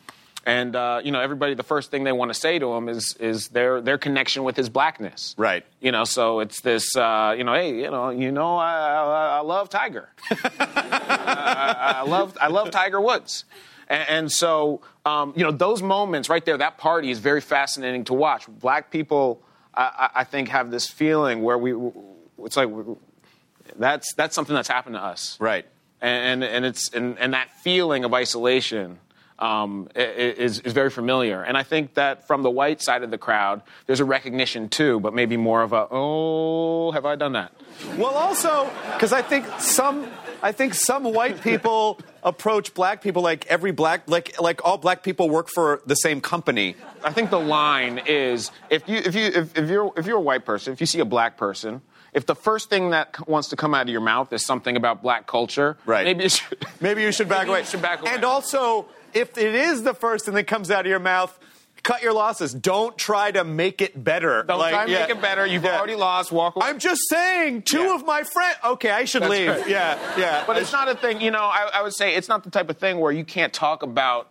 and 0.46 0.76
uh, 0.76 1.00
you 1.02 1.10
know 1.12 1.20
everybody. 1.20 1.54
The 1.54 1.62
first 1.62 1.90
thing 1.90 2.04
they 2.04 2.12
want 2.12 2.30
to 2.32 2.38
say 2.38 2.58
to 2.58 2.72
him 2.74 2.88
is 2.88 3.16
is 3.18 3.48
their 3.48 3.80
their 3.80 3.98
connection 3.98 4.44
with 4.44 4.56
his 4.56 4.68
blackness, 4.68 5.34
Right. 5.38 5.64
You 5.80 5.92
know, 5.92 6.04
so 6.04 6.40
it's 6.40 6.60
this 6.60 6.94
uh, 6.96 7.34
you 7.36 7.44
know, 7.44 7.54
hey, 7.54 7.80
you 7.82 7.90
know, 7.90 8.10
you 8.10 8.30
know, 8.32 8.56
I 8.56 8.72
I, 8.72 9.38
I 9.38 9.40
love 9.40 9.68
Tiger. 9.70 10.08
I, 10.30 11.94
I 11.98 12.02
love 12.02 12.36
I 12.40 12.48
love 12.48 12.70
Tiger 12.70 13.00
Woods. 13.00 13.44
And, 13.88 14.08
and 14.08 14.32
so, 14.32 14.80
um, 15.04 15.34
you 15.36 15.44
know, 15.44 15.50
those 15.50 15.82
moments 15.82 16.28
right 16.28 16.44
there, 16.44 16.56
that 16.56 16.78
party 16.78 17.10
is 17.10 17.18
very 17.18 17.40
fascinating 17.42 18.04
to 18.04 18.14
watch. 18.14 18.46
Black 18.48 18.90
people, 18.90 19.42
I, 19.74 20.24
think, 20.24 20.48
have 20.48 20.70
this 20.70 20.88
feeling 20.88 21.42
where 21.42 21.58
we, 21.58 21.74
it's 22.38 22.56
like 22.56 22.70
that's 23.76 24.14
that's 24.14 24.34
something 24.34 24.54
that's 24.54 24.68
happened 24.68 24.94
to 24.94 25.02
us, 25.02 25.36
Right. 25.40 25.66
And 26.00 26.44
and 26.44 26.64
it's 26.66 26.92
and, 26.92 27.18
and 27.18 27.32
that 27.32 27.50
feeling 27.62 28.04
of 28.04 28.12
isolation 28.12 28.98
um, 29.38 29.88
is 29.94 30.60
is 30.60 30.72
very 30.72 30.90
familiar. 30.90 31.42
And 31.42 31.56
I 31.56 31.62
think 31.62 31.94
that 31.94 32.26
from 32.26 32.42
the 32.42 32.50
white 32.50 32.80
side 32.80 33.02
of 33.02 33.10
the 33.10 33.18
crowd, 33.18 33.62
there's 33.86 34.00
a 34.00 34.04
recognition 34.04 34.68
too, 34.68 35.00
but 35.00 35.14
maybe 35.14 35.36
more 35.36 35.62
of 35.62 35.72
a 35.72 35.86
oh, 35.90 36.92
have 36.92 37.04
I 37.04 37.16
done 37.16 37.32
that? 37.32 37.52
Well, 37.96 38.14
also 38.14 38.70
because 38.92 39.12
I 39.12 39.22
think 39.22 39.46
some 39.58 40.06
I 40.42 40.52
think 40.52 40.74
some 40.74 41.04
white 41.04 41.40
people 41.40 42.00
approach 42.22 42.74
black 42.74 43.02
people 43.02 43.22
like 43.22 43.46
every 43.46 43.70
black 43.72 44.08
like 44.08 44.40
like 44.40 44.64
all 44.64 44.78
black 44.78 45.02
people 45.02 45.28
work 45.30 45.48
for 45.48 45.82
the 45.86 45.94
same 45.94 46.20
company. 46.20 46.76
I 47.02 47.12
think 47.12 47.30
the 47.30 47.40
line 47.40 48.02
is 48.06 48.50
if 48.70 48.88
you 48.88 48.96
if 48.98 49.14
you 49.14 49.26
if, 49.26 49.56
if 49.58 49.68
you're 49.70 49.92
if 49.96 50.06
you're 50.06 50.18
a 50.18 50.20
white 50.20 50.44
person, 50.44 50.72
if 50.72 50.80
you 50.80 50.86
see 50.86 51.00
a 51.00 51.04
black 51.04 51.36
person, 51.36 51.82
if 52.12 52.26
the 52.26 52.34
first 52.34 52.70
thing 52.70 52.90
that 52.90 53.16
c- 53.16 53.24
wants 53.26 53.48
to 53.48 53.56
come 53.56 53.74
out 53.74 53.82
of 53.82 53.88
your 53.88 54.00
mouth 54.00 54.32
is 54.32 54.44
something 54.44 54.76
about 54.76 55.02
black 55.02 55.26
culture, 55.26 55.76
Right. 55.86 56.04
Maybe 56.04 56.24
you 56.24 56.28
should, 56.28 56.66
Maybe 56.80 57.02
you 57.02 57.12
should 57.12 57.28
back 57.28 57.46
away. 57.48 57.60
you 57.60 57.64
should 57.66 57.82
back 57.82 58.00
away. 58.02 58.12
And 58.14 58.24
also, 58.24 58.86
if 59.12 59.36
it 59.38 59.54
is 59.54 59.82
the 59.82 59.94
first 59.94 60.24
thing 60.26 60.34
that 60.34 60.46
comes 60.46 60.70
out 60.70 60.80
of 60.86 60.90
your 60.90 60.98
mouth, 61.00 61.36
cut 61.84 62.02
your 62.02 62.12
losses. 62.12 62.52
Don't 62.52 62.98
try 62.98 63.30
to 63.30 63.44
make 63.44 63.80
it 63.80 64.02
better. 64.02 64.42
don't 64.42 64.58
Like, 64.58 64.72
try 64.72 64.82
and 64.82 64.90
yeah. 64.90 65.00
make 65.02 65.10
it 65.10 65.20
better. 65.20 65.46
You've 65.46 65.62
Yeah. 65.62 65.78
already 65.78 65.94
lost. 65.94 66.32
Walk 66.32 66.56
away. 66.56 66.66
I'm 66.66 66.80
just 66.80 67.02
saying, 67.08 67.62
two 67.62 67.82
Yeah. 67.84 67.94
of 67.94 68.04
my 68.04 68.24
friends. 68.24 68.56
Okay, 68.64 68.90
I 68.90 69.04
should 69.04 69.22
That's 69.22 69.30
leave. 69.30 69.48
right. 69.48 69.68
Yeah, 69.68 69.98
yeah. 70.18 70.44
But 70.46 70.56
it's 70.56 70.72
not 70.72 70.88
a 70.88 70.96
thing, 70.96 71.20
you 71.20 71.30
know, 71.30 71.42
I, 71.44 71.70
I 71.74 71.82
would 71.82 71.94
say 71.94 72.16
it's 72.16 72.28
not 72.28 72.42
the 72.42 72.50
type 72.50 72.68
of 72.68 72.78
thing 72.78 72.98
where 72.98 73.12
you 73.12 73.24
can't 73.24 73.52
talk 73.52 73.82
about 73.84 74.30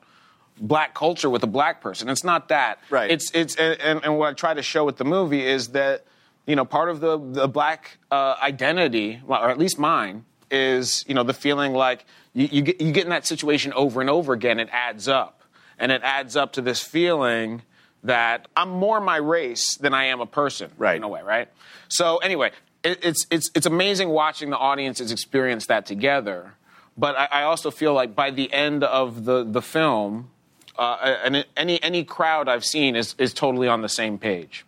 black 0.60 0.94
culture 0.94 1.30
with 1.30 1.44
a 1.44 1.48
black 1.48 1.80
person. 1.82 2.10
It's 2.10 2.24
not 2.24 2.50
that. 2.50 2.80
Right. 2.90 3.10
It's 3.10 3.32
it's 3.34 3.56
and, 3.56 4.04
and, 4.04 4.18
what 4.18 4.30
I 4.30 4.34
try 4.34 4.54
to 4.54 4.62
show 4.62 4.84
with 4.86 4.98
the 4.98 5.06
movie 5.06 5.46
is 5.46 5.70
that 5.70 6.06
you 6.46 6.56
know, 6.56 6.66
part 6.66 6.90
of 6.90 7.00
the 7.00 7.18
the 7.18 7.48
black 7.48 7.98
uh, 8.12 8.36
identity, 8.42 9.22
well, 9.26 9.42
or 9.42 9.50
at 9.50 9.58
least 9.58 9.80
mine, 9.80 10.26
is 10.52 11.06
you 11.08 11.14
know 11.16 11.24
the 11.24 11.34
feeling 11.34 11.74
like 11.74 12.06
you, 12.34 12.50
you 12.52 12.62
get 12.62 12.82
you 12.82 12.92
get 12.92 13.04
in 13.06 13.10
that 13.12 13.26
situation 13.26 13.72
over 13.74 14.02
and 14.02 14.10
over 14.10 14.34
again. 14.34 14.60
It 14.60 14.70
adds 14.72 15.08
up, 15.08 15.42
and 15.80 15.92
it 15.92 16.02
adds 16.04 16.36
up 16.36 16.54
to 16.54 16.62
this 16.62 16.82
feeling 16.82 17.62
that 18.04 18.48
I'm 18.56 18.70
more 18.70 19.00
my 19.00 19.18
race 19.18 19.78
than 19.78 19.94
I 19.94 20.06
am 20.06 20.20
a 20.22 20.26
person, 20.26 20.72
Right. 20.78 20.98
In 20.98 21.04
a 21.04 21.08
way, 21.08 21.22
right? 21.22 21.48
So 21.88 22.18
anyway, 22.18 22.52
it, 22.84 23.00
it's 23.04 23.26
it's 23.32 23.50
it's 23.56 23.66
amazing 23.66 24.10
watching 24.10 24.50
the 24.50 24.58
audiences 24.58 25.12
experience 25.12 25.68
that 25.68 25.86
together. 25.86 26.54
But 26.98 27.16
I, 27.18 27.28
I 27.32 27.44
also 27.44 27.72
feel 27.72 27.94
like 27.94 28.14
by 28.16 28.30
the 28.32 28.52
end 28.54 28.84
of 28.84 29.26
the 29.26 29.44
the 29.44 29.62
film, 29.62 30.30
uh, 30.78 31.16
and 31.24 31.46
any 31.56 31.82
any 31.82 32.04
crowd 32.04 32.50
I've 32.50 32.66
seen 32.66 32.96
is 32.96 33.16
is 33.18 33.34
totally 33.34 33.68
on 33.68 33.82
the 33.82 33.90
same 33.90 34.18
page. 34.18 34.66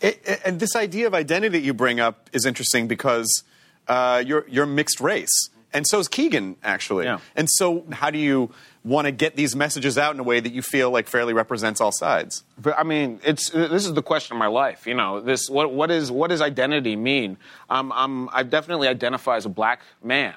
It, 0.00 0.20
it- 0.24 0.40
and 0.44 0.58
this 0.58 0.74
idea 0.74 1.06
of 1.06 1.12
identity 1.14 1.50
that 1.58 1.64
you 1.64 1.74
bring 1.74 2.00
up 2.00 2.30
is 2.32 2.46
interesting 2.46 2.88
because 2.88 3.42
uh, 3.88 4.22
you're 4.26 4.46
you're 4.48 4.66
mixed 4.66 5.00
race, 5.00 5.50
and 5.72 5.86
so 5.86 5.98
is 5.98 6.08
Keegan 6.08 6.56
actually. 6.62 7.04
Yeah. 7.04 7.18
And 7.36 7.48
so, 7.50 7.84
how 7.92 8.10
do 8.10 8.18
you 8.18 8.50
want 8.84 9.04
to 9.06 9.12
get 9.12 9.36
these 9.36 9.54
messages 9.54 9.98
out 9.98 10.14
in 10.14 10.20
a 10.20 10.22
way 10.22 10.40
that 10.40 10.52
you 10.52 10.62
feel 10.62 10.90
like 10.90 11.06
fairly 11.06 11.32
represents 11.34 11.80
all 11.80 11.92
sides? 11.92 12.44
But 12.56 12.78
I 12.78 12.82
mean, 12.82 13.20
it's 13.24 13.50
this 13.50 13.84
is 13.86 13.92
the 13.94 14.02
question 14.02 14.34
of 14.36 14.38
my 14.38 14.46
life. 14.46 14.86
You 14.86 14.94
know, 14.94 15.20
this 15.20 15.50
what 15.50 15.72
what 15.72 15.90
is 15.90 16.10
what 16.10 16.28
does 16.30 16.40
identity 16.40 16.96
mean? 16.96 17.36
Um, 17.68 17.92
I'm 17.94 18.28
I 18.30 18.42
definitely 18.42 18.88
identify 18.88 19.36
as 19.36 19.44
a 19.46 19.50
black 19.50 19.82
man, 20.02 20.34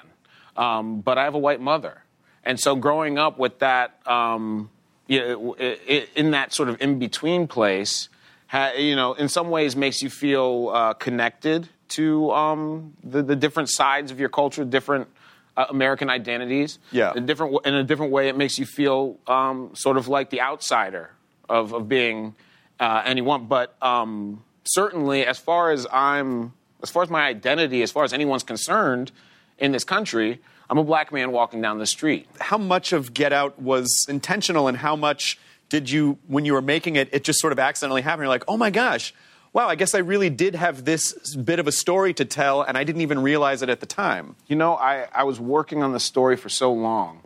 um, 0.56 1.00
but 1.00 1.16
I 1.18 1.24
have 1.24 1.34
a 1.34 1.38
white 1.38 1.60
mother, 1.60 2.02
and 2.44 2.60
so 2.60 2.76
growing 2.76 3.18
up 3.18 3.38
with 3.38 3.58
that, 3.60 3.98
um, 4.06 4.70
yeah, 5.06 5.34
i- 5.60 5.78
i- 5.88 6.06
in 6.14 6.32
that 6.32 6.52
sort 6.52 6.68
of 6.68 6.80
in 6.82 6.98
between 6.98 7.46
place, 7.46 8.08
ha, 8.48 8.72
you 8.76 8.94
know, 8.96 9.14
in 9.14 9.28
some 9.28 9.50
ways 9.50 9.74
makes 9.74 10.02
you 10.02 10.10
feel 10.10 10.70
uh, 10.74 10.92
connected 10.94 11.68
to 11.88 12.30
um, 12.32 12.92
the 13.02 13.22
the 13.22 13.36
different 13.36 13.70
sides 13.70 14.10
of 14.10 14.20
your 14.20 14.28
culture, 14.28 14.64
different. 14.64 15.08
Uh, 15.56 15.66
American 15.70 16.10
identities. 16.10 16.80
Yeah. 16.90 17.12
A 17.14 17.20
different 17.20 17.64
in 17.64 17.74
a 17.74 17.84
different 17.84 18.10
way, 18.10 18.28
it 18.28 18.36
makes 18.36 18.58
you 18.58 18.66
feel 18.66 19.20
um, 19.28 19.70
sort 19.74 19.96
of 19.96 20.08
like 20.08 20.30
the 20.30 20.40
outsider 20.40 21.12
of, 21.48 21.72
of 21.72 21.88
being 21.88 22.34
uh, 22.80 23.02
anyone. 23.04 23.46
But 23.46 23.76
um, 23.80 24.42
certainly, 24.64 25.24
as 25.24 25.38
far 25.38 25.70
as 25.70 25.86
I'm, 25.92 26.54
as 26.82 26.90
far 26.90 27.04
as 27.04 27.08
my 27.08 27.24
identity, 27.24 27.82
as 27.82 27.92
far 27.92 28.02
as 28.02 28.12
anyone's 28.12 28.42
concerned 28.42 29.12
in 29.56 29.70
this 29.70 29.84
country, 29.84 30.40
I'm 30.68 30.78
a 30.78 30.82
black 30.82 31.12
man 31.12 31.30
walking 31.30 31.62
down 31.62 31.78
the 31.78 31.86
street. 31.86 32.26
How 32.40 32.58
much 32.58 32.92
of 32.92 33.14
Get 33.14 33.32
Out 33.32 33.62
was 33.62 34.06
intentional, 34.08 34.66
and 34.66 34.76
how 34.78 34.96
much 34.96 35.38
did 35.68 35.88
you, 35.88 36.18
when 36.26 36.44
you 36.44 36.54
were 36.54 36.62
making 36.62 36.96
it, 36.96 37.08
it 37.12 37.22
just 37.22 37.38
sort 37.38 37.52
of 37.52 37.60
accidentally 37.60 38.02
happened? 38.02 38.22
You're 38.22 38.28
like, 38.28 38.44
oh 38.48 38.56
my 38.56 38.70
gosh. 38.70 39.14
Wow, 39.54 39.68
I 39.68 39.76
guess 39.76 39.94
I 39.94 39.98
really 39.98 40.30
did 40.30 40.56
have 40.56 40.84
this 40.84 41.36
bit 41.36 41.60
of 41.60 41.68
a 41.68 41.72
story 41.72 42.12
to 42.14 42.24
tell, 42.24 42.62
and 42.62 42.76
I 42.76 42.82
didn't 42.82 43.02
even 43.02 43.22
realize 43.22 43.62
it 43.62 43.68
at 43.68 43.78
the 43.78 43.86
time. 43.86 44.34
You 44.48 44.56
know, 44.56 44.74
I, 44.74 45.06
I 45.14 45.22
was 45.22 45.38
working 45.38 45.80
on 45.84 45.92
the 45.92 46.00
story 46.00 46.36
for 46.36 46.48
so 46.48 46.72
long. 46.72 47.20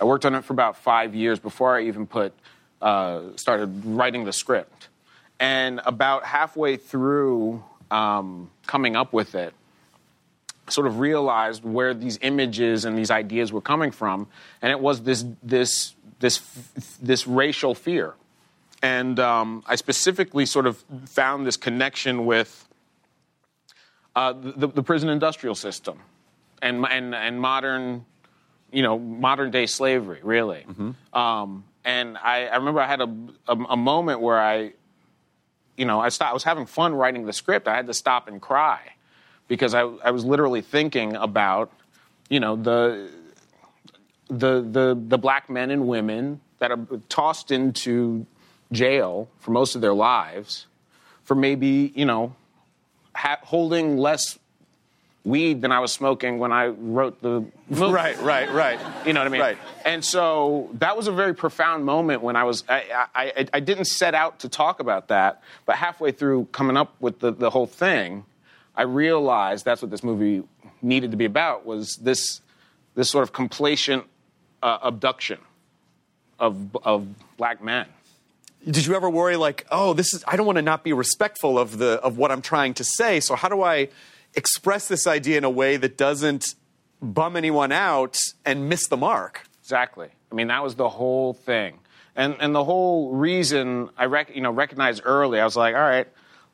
I 0.00 0.04
worked 0.06 0.24
on 0.24 0.34
it 0.34 0.44
for 0.44 0.54
about 0.54 0.78
five 0.78 1.14
years 1.14 1.38
before 1.38 1.76
I 1.76 1.82
even 1.82 2.06
put 2.06 2.32
uh, 2.80 3.20
started 3.36 3.84
writing 3.84 4.24
the 4.24 4.32
script. 4.32 4.88
And 5.38 5.82
about 5.84 6.24
halfway 6.24 6.78
through 6.78 7.62
um, 7.90 8.50
coming 8.66 8.96
up 8.96 9.12
with 9.12 9.34
it, 9.34 9.52
sort 10.68 10.86
of 10.86 11.00
realized 11.00 11.64
where 11.64 11.92
these 11.92 12.18
images 12.22 12.86
and 12.86 12.96
these 12.96 13.10
ideas 13.10 13.52
were 13.52 13.60
coming 13.60 13.90
from, 13.90 14.26
and 14.62 14.72
it 14.72 14.80
was 14.80 15.02
this 15.02 15.22
this 15.42 15.94
this 16.18 16.40
this 17.02 17.26
racial 17.26 17.74
fear. 17.74 18.14
And 18.84 19.18
um, 19.18 19.62
I 19.66 19.76
specifically 19.76 20.44
sort 20.44 20.66
of 20.66 20.84
found 21.06 21.46
this 21.46 21.56
connection 21.56 22.26
with 22.26 22.68
uh, 24.14 24.34
the, 24.34 24.66
the 24.68 24.82
prison 24.82 25.08
industrial 25.08 25.54
system 25.54 26.00
and, 26.60 26.84
and, 26.84 27.14
and 27.14 27.40
modern, 27.40 28.04
you 28.70 28.82
know, 28.82 28.98
modern 28.98 29.50
day 29.50 29.64
slavery, 29.64 30.20
really. 30.22 30.66
Um, 31.14 31.64
and 31.82 32.18
I, 32.18 32.44
I 32.46 32.56
remember 32.56 32.80
I 32.80 32.86
had 32.86 33.00
a, 33.00 33.08
a, 33.48 33.56
a 33.70 33.76
moment 33.76 34.20
where 34.20 34.38
I, 34.38 34.74
you 35.78 35.86
know, 35.86 35.98
I, 35.98 36.10
stopped, 36.10 36.32
I 36.32 36.34
was 36.34 36.44
having 36.44 36.66
fun 36.66 36.94
writing 36.94 37.24
the 37.24 37.32
script. 37.32 37.66
I 37.66 37.76
had 37.76 37.86
to 37.86 37.94
stop 37.94 38.28
and 38.28 38.38
cry 38.38 38.80
because 39.48 39.72
I, 39.72 39.80
I 39.80 40.10
was 40.10 40.26
literally 40.26 40.60
thinking 40.60 41.16
about, 41.16 41.72
you 42.28 42.38
know, 42.38 42.54
the, 42.54 43.08
the, 44.28 44.60
the, 44.60 45.02
the 45.08 45.16
black 45.16 45.48
men 45.48 45.70
and 45.70 45.88
women 45.88 46.42
that 46.58 46.70
are 46.70 46.86
tossed 47.08 47.50
into 47.50 48.26
jail 48.72 49.28
for 49.38 49.50
most 49.50 49.74
of 49.74 49.80
their 49.80 49.94
lives 49.94 50.66
for 51.24 51.34
maybe, 51.34 51.92
you 51.94 52.04
know, 52.04 52.34
ha- 53.14 53.38
holding 53.42 53.96
less 53.96 54.38
weed 55.24 55.62
than 55.62 55.72
I 55.72 55.80
was 55.80 55.90
smoking 55.90 56.38
when 56.38 56.52
I 56.52 56.66
wrote 56.66 57.22
the 57.22 57.46
movie. 57.70 57.92
Right, 57.92 58.20
right, 58.20 58.52
right. 58.52 58.78
You 59.06 59.14
know 59.14 59.20
what 59.20 59.26
I 59.26 59.30
mean? 59.30 59.40
Right. 59.40 59.58
And 59.84 60.04
so 60.04 60.68
that 60.74 60.96
was 60.96 61.06
a 61.06 61.12
very 61.12 61.34
profound 61.34 61.84
moment 61.84 62.22
when 62.22 62.36
I 62.36 62.44
was, 62.44 62.62
I, 62.68 63.06
I, 63.14 63.46
I, 63.52 63.60
didn't 63.60 63.86
set 63.86 64.14
out 64.14 64.40
to 64.40 64.50
talk 64.50 64.80
about 64.80 65.08
that, 65.08 65.42
but 65.64 65.76
halfway 65.76 66.12
through 66.12 66.46
coming 66.52 66.76
up 66.76 66.94
with 67.00 67.20
the, 67.20 67.32
the 67.32 67.48
whole 67.48 67.66
thing, 67.66 68.24
I 68.76 68.82
realized 68.82 69.64
that's 69.64 69.80
what 69.80 69.90
this 69.90 70.04
movie 70.04 70.42
needed 70.82 71.10
to 71.12 71.16
be 71.16 71.24
about 71.24 71.64
was 71.64 71.96
this, 71.96 72.42
this 72.94 73.10
sort 73.10 73.22
of 73.22 73.32
complacent 73.32 74.04
uh, 74.62 74.78
abduction 74.82 75.38
of, 76.38 76.76
of 76.84 77.06
black 77.38 77.62
men. 77.62 77.86
Did 78.64 78.86
you 78.86 78.94
ever 78.94 79.10
worry 79.10 79.36
like, 79.36 79.66
oh, 79.70 79.92
this 79.92 80.14
is 80.14 80.24
I 80.26 80.36
don't 80.36 80.46
want 80.46 80.56
to 80.56 80.62
not 80.62 80.84
be 80.84 80.92
respectful 80.92 81.58
of 81.58 81.78
the 81.78 82.00
of 82.00 82.16
what 82.16 82.30
I'm 82.30 82.42
trying 82.42 82.74
to 82.74 82.84
say, 82.84 83.20
so 83.20 83.34
how 83.34 83.48
do 83.48 83.62
I 83.62 83.88
express 84.34 84.88
this 84.88 85.06
idea 85.06 85.38
in 85.38 85.44
a 85.44 85.50
way 85.50 85.76
that 85.76 85.96
doesn't 85.96 86.54
bum 87.00 87.36
anyone 87.36 87.72
out 87.72 88.16
and 88.44 88.68
miss 88.68 88.88
the 88.88 88.96
mark? 88.96 89.46
Exactly. 89.62 90.08
I 90.30 90.34
mean, 90.34 90.48
that 90.48 90.62
was 90.62 90.76
the 90.76 90.88
whole 90.88 91.34
thing, 91.34 91.78
and 92.16 92.36
and 92.40 92.54
the 92.54 92.64
whole 92.64 93.12
reason 93.12 93.90
I 93.98 94.06
rec- 94.06 94.34
you 94.34 94.40
know 94.40 94.50
recognized 94.50 95.02
early. 95.04 95.40
I 95.40 95.44
was 95.44 95.56
like, 95.56 95.74
all 95.74 95.80
right, 95.80 96.08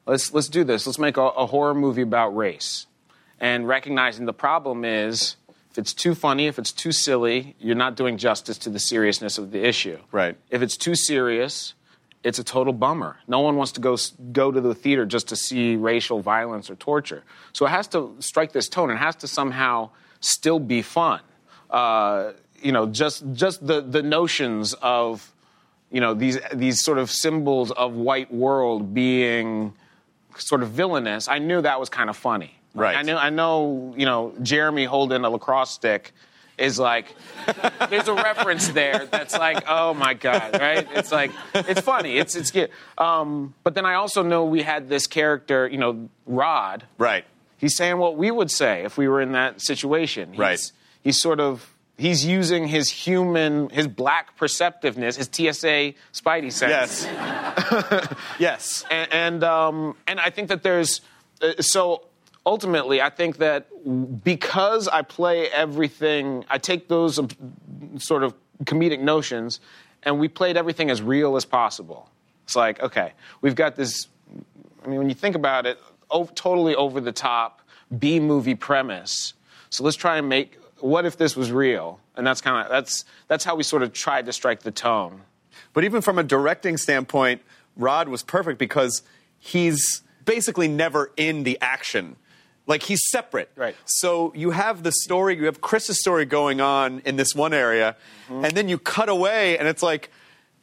let's 0.06 0.32
let's 0.32 0.48
do 0.48 0.64
this. 0.64 0.86
Let's 0.86 0.98
make 0.98 1.16
a, 1.16 1.22
a 1.22 1.46
horror 1.46 1.74
movie 1.74 2.02
about 2.02 2.36
race, 2.36 2.86
and 3.38 3.68
recognizing 3.68 4.26
the 4.26 4.32
problem 4.32 4.84
is 4.84 5.36
if 5.70 5.78
it's 5.78 5.94
too 5.94 6.16
funny, 6.16 6.48
if 6.48 6.58
it's 6.58 6.72
too 6.72 6.92
silly, 6.92 7.54
you're 7.60 7.76
not 7.76 7.94
doing 7.94 8.16
justice 8.18 8.58
to 8.58 8.70
the 8.70 8.80
seriousness 8.80 9.38
of 9.38 9.52
the 9.52 9.64
issue. 9.64 9.98
Right. 10.10 10.36
If 10.50 10.62
it's 10.62 10.76
too 10.76 10.96
serious, 10.96 11.74
it's 12.22 12.38
a 12.38 12.44
total 12.44 12.72
bummer. 12.72 13.16
No 13.26 13.40
one 13.40 13.56
wants 13.56 13.72
to 13.72 13.80
go 13.80 13.96
go 14.32 14.52
to 14.52 14.60
the 14.60 14.74
theater 14.74 15.06
just 15.06 15.28
to 15.28 15.36
see 15.36 15.76
racial 15.76 16.20
violence 16.20 16.70
or 16.70 16.74
torture. 16.76 17.22
So 17.52 17.66
it 17.66 17.70
has 17.70 17.88
to 17.88 18.14
strike 18.20 18.52
this 18.52 18.68
tone. 18.68 18.90
It 18.90 18.96
has 18.96 19.16
to 19.16 19.28
somehow 19.28 19.90
still 20.20 20.58
be 20.58 20.82
fun. 20.82 21.20
Uh, 21.70 22.32
you 22.62 22.72
know, 22.72 22.86
just 22.86 23.24
just 23.32 23.66
the 23.66 23.80
the 23.80 24.02
notions 24.02 24.74
of 24.74 25.32
you 25.90 26.00
know 26.00 26.14
these 26.14 26.38
these 26.52 26.82
sort 26.82 26.98
of 26.98 27.10
symbols 27.10 27.70
of 27.70 27.94
white 27.94 28.32
world 28.32 28.92
being 28.92 29.72
sort 30.36 30.62
of 30.62 30.70
villainous. 30.70 31.26
I 31.28 31.38
knew 31.38 31.62
that 31.62 31.80
was 31.80 31.88
kind 31.88 32.10
of 32.10 32.16
funny. 32.16 32.54
Right. 32.74 32.96
I 32.96 33.02
know. 33.02 33.16
I 33.16 33.30
know. 33.30 33.94
You 33.96 34.04
know, 34.04 34.34
Jeremy 34.42 34.84
holding 34.84 35.24
a 35.24 35.30
lacrosse 35.30 35.70
stick 35.70 36.12
is 36.60 36.78
like 36.78 37.14
there's 37.88 38.06
a 38.08 38.14
reference 38.14 38.68
there 38.68 39.06
that's 39.10 39.36
like 39.36 39.64
oh 39.66 39.94
my 39.94 40.14
god 40.14 40.60
right 40.60 40.86
it's 40.94 41.10
like 41.10 41.30
it's 41.54 41.80
funny 41.80 42.18
it's 42.18 42.36
it's 42.36 42.50
good 42.50 42.70
um, 42.98 43.54
but 43.64 43.74
then 43.74 43.86
i 43.86 43.94
also 43.94 44.22
know 44.22 44.44
we 44.44 44.62
had 44.62 44.88
this 44.88 45.06
character 45.06 45.66
you 45.66 45.78
know 45.78 46.08
rod 46.26 46.84
Right. 46.98 47.24
he's 47.56 47.76
saying 47.76 47.98
what 47.98 48.16
we 48.16 48.30
would 48.30 48.50
say 48.50 48.84
if 48.84 48.96
we 48.98 49.08
were 49.08 49.20
in 49.20 49.32
that 49.32 49.60
situation 49.62 50.30
he's, 50.32 50.38
Right. 50.38 50.72
he's 51.02 51.20
sort 51.20 51.40
of 51.40 51.72
he's 51.96 52.24
using 52.24 52.68
his 52.68 52.88
human 52.90 53.68
his 53.70 53.86
black 53.88 54.36
perceptiveness 54.36 55.16
his 55.16 55.26
tsa 55.32 55.94
spidey 56.12 56.52
sense 56.52 57.06
Yes. 57.06 58.14
yes. 58.38 58.84
and 58.90 59.12
and, 59.12 59.44
um, 59.44 59.96
and 60.06 60.20
I 60.20 60.30
think 60.30 60.48
that 60.48 60.62
there's 60.62 61.00
uh, 61.42 61.60
so 61.60 62.04
ultimately 62.46 63.00
I 63.00 63.10
think 63.10 63.38
that 63.38 63.66
because 64.24 64.88
I 64.88 65.02
play 65.02 65.48
everything, 65.48 66.44
I 66.48 66.58
take 66.58 66.88
those 66.88 67.18
um, 67.18 67.28
sort 67.98 68.22
of 68.22 68.34
comedic 68.64 69.00
notions, 69.00 69.60
and 70.02 70.18
we 70.18 70.28
played 70.28 70.56
everything 70.56 70.90
as 70.90 71.02
real 71.02 71.36
as 71.36 71.44
possible. 71.44 72.10
It's 72.44 72.56
like 72.56 72.82
okay, 72.82 73.12
we've 73.40 73.54
got 73.54 73.76
this. 73.76 74.08
I 74.84 74.88
mean, 74.88 74.98
when 74.98 75.08
you 75.08 75.14
think 75.14 75.36
about 75.36 75.66
it, 75.66 75.78
o- 76.10 76.24
totally 76.34 76.74
over 76.74 77.00
the 77.00 77.12
top 77.12 77.60
B 77.96 78.20
movie 78.20 78.54
premise. 78.54 79.34
So 79.70 79.84
let's 79.84 79.96
try 79.96 80.18
and 80.18 80.28
make. 80.28 80.58
What 80.80 81.04
if 81.04 81.18
this 81.18 81.36
was 81.36 81.52
real? 81.52 82.00
And 82.16 82.26
that's 82.26 82.40
kind 82.40 82.64
of 82.64 82.70
that's 82.70 83.04
that's 83.28 83.44
how 83.44 83.54
we 83.54 83.62
sort 83.62 83.82
of 83.82 83.92
tried 83.92 84.26
to 84.26 84.32
strike 84.32 84.60
the 84.60 84.70
tone. 84.70 85.22
But 85.72 85.84
even 85.84 86.00
from 86.00 86.18
a 86.18 86.22
directing 86.22 86.76
standpoint, 86.76 87.42
Rod 87.76 88.08
was 88.08 88.22
perfect 88.22 88.58
because 88.58 89.02
he's 89.38 90.02
basically 90.24 90.68
never 90.68 91.12
in 91.16 91.44
the 91.44 91.58
action. 91.60 92.16
Like 92.66 92.82
he's 92.82 93.02
separate. 93.10 93.50
Right. 93.56 93.74
So 93.84 94.32
you 94.34 94.50
have 94.50 94.82
the 94.82 94.92
story, 94.92 95.36
you 95.36 95.46
have 95.46 95.60
Chris's 95.60 95.98
story 95.98 96.24
going 96.24 96.60
on 96.60 97.00
in 97.04 97.16
this 97.16 97.34
one 97.34 97.52
area, 97.52 97.96
and 98.28 98.52
then 98.56 98.68
you 98.68 98.78
cut 98.78 99.08
away 99.08 99.58
and 99.58 99.66
it's 99.66 99.82
like 99.82 100.10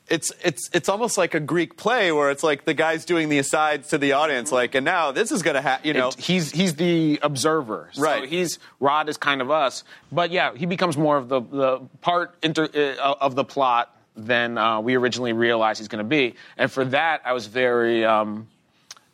it's 0.10 0.32
it's 0.42 0.70
it's 0.74 0.88
almost 0.88 1.18
like 1.18 1.34
a 1.34 1.40
Greek 1.42 1.76
play 1.76 2.14
where 2.14 2.32
it's 2.32 2.42
like 2.44 2.64
the 2.64 2.74
guy's 2.74 3.04
doing 3.04 3.28
the 3.28 3.40
asides 3.40 3.90
to 3.90 3.98
the 3.98 4.14
audience, 4.14 4.54
like, 4.54 4.74
and 4.74 4.86
now 4.86 5.12
this 5.12 5.34
is 5.34 5.42
gonna 5.44 5.62
happen. 5.62 5.86
You 5.86 5.94
know, 5.96 6.08
It- 6.10 6.20
he's 6.20 6.50
he's 6.52 6.76
the 6.76 7.20
observer. 7.22 7.90
So 7.92 8.02
Right. 8.02 8.24
he's 8.30 8.58
Rod 8.80 9.10
is 9.10 9.18
kind 9.18 9.42
of 9.42 9.52
us, 9.52 9.84
but 10.10 10.32
yeah, 10.32 10.54
he 10.56 10.66
becomes 10.66 10.96
more 10.96 11.18
of 11.18 11.28
the 11.28 11.42
the 11.42 11.80
part 12.00 12.36
inter, 12.42 12.70
uh, 12.74 13.16
of 13.20 13.36
the 13.36 13.44
plot 13.44 13.94
than 14.16 14.58
uh, 14.58 14.80
we 14.80 14.96
originally 14.96 15.34
realized 15.34 15.80
he's 15.80 15.90
going 15.90 16.04
to 16.04 16.08
be. 16.10 16.36
And 16.58 16.72
for 16.72 16.86
that, 16.86 17.22
I 17.26 17.34
was 17.34 17.48
very. 17.48 18.06
Um, 18.06 18.48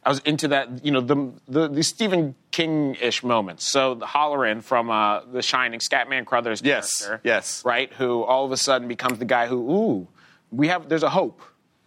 I 0.06 0.10
was 0.10 0.20
into 0.20 0.50
that, 0.50 0.84
you 0.86 0.92
know, 0.92 1.02
the 1.02 1.32
the, 1.48 1.68
the 1.70 1.84
Stephen 1.84 2.36
King-ish 2.52 3.24
moments. 3.24 3.64
So 3.72 3.96
the 3.96 4.06
Hallorann 4.06 4.62
from 4.62 4.90
uh, 4.90 5.22
The 5.32 5.42
Shining, 5.42 5.80
Scatman 5.80 6.26
Crothers 6.26 6.62
Yes, 6.64 7.04
character, 7.06 7.22
yes. 7.28 7.64
right, 7.66 7.92
who 7.94 8.24
all 8.24 8.46
of 8.46 8.52
a 8.52 8.58
sudden 8.58 8.88
becomes 8.88 9.20
the 9.20 9.26
guy 9.26 9.48
who, 9.48 9.72
ooh, 9.72 10.08
we 10.52 10.68
have 10.68 10.90
there's 10.90 11.04
a 11.04 11.10
hope 11.10 11.42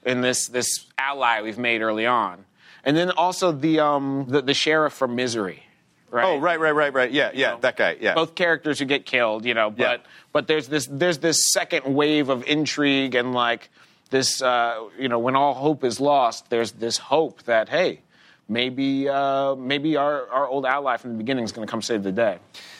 in 0.05 0.21
this 0.23 0.49
this 0.49 0.87
ally 0.99 1.43
we've 1.43 1.59
made 1.59 1.83
early 1.83 2.07
on, 2.07 2.45
and 2.85 2.97
then 2.97 3.11
also 3.11 3.53
the 3.53 3.81
um 3.81 4.27
the, 4.29 4.41
the 4.43 4.55
sheriff 4.55 4.93
from 4.95 5.15
Misery, 5.15 5.63
right? 6.11 6.25
oh 6.25 6.39
right, 6.39 6.59
right, 6.59 6.73
right, 6.75 6.93
right. 6.93 7.11
Yeah, 7.13 7.31
yeah, 7.35 7.57
that 7.61 7.77
guy. 7.77 7.97
Yeah, 8.01 8.15
both 8.15 8.35
characters 8.35 8.79
who 8.79 8.87
get 8.87 9.05
killed, 9.07 9.45
you 9.45 9.55
know. 9.55 9.71
But 9.71 10.01
Yeah. 10.01 10.07
but 10.33 10.47
there's 10.47 10.69
this 10.69 10.89
there's 10.91 11.19
this 11.19 11.53
second 11.53 11.95
wave 11.95 12.29
of 12.29 12.45
intrigue 12.47 13.15
and 13.15 13.35
like 13.35 13.69
this, 14.11 14.41
uh, 14.41 14.89
you 14.99 15.09
know, 15.09 15.19
when 15.19 15.35
all 15.37 15.53
hope 15.55 15.83
is 15.85 16.01
lost, 16.01 16.49
there's 16.49 16.73
this 16.73 16.97
hope 16.97 17.43
that 17.45 17.69
hey, 17.69 18.01
maybe 18.49 19.09
uh, 19.09 19.55
maybe 19.55 19.97
our 19.97 20.29
our 20.29 20.47
old 20.47 20.67
ally 20.67 20.97
from 20.97 21.12
the 21.12 21.19
beginning 21.19 21.45
is 21.45 21.53
going 21.53 21.67
to 21.67 21.71
come 21.71 21.83
save 21.83 22.03
the 22.03 22.12
day. 22.12 22.38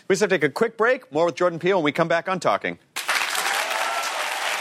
We 0.09 0.15
just 0.15 0.21
have 0.21 0.31
to 0.31 0.39
take 0.39 0.45
a 0.45 0.53
quick 0.53 0.77
break. 0.77 1.11
More 1.13 1.27
with 1.27 1.35
Jordan 1.35 1.59
Peele 1.59 1.79
when 1.79 1.85
we 1.85 1.93
come 1.93 2.09
back 2.09 2.29
on 2.29 2.41
Talking. 2.41 2.79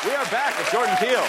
We 0.05 0.11
are 0.11 0.25
back 0.25 0.57
with 0.57 0.71
Jordan 0.71 0.95
Peele. 0.97 1.27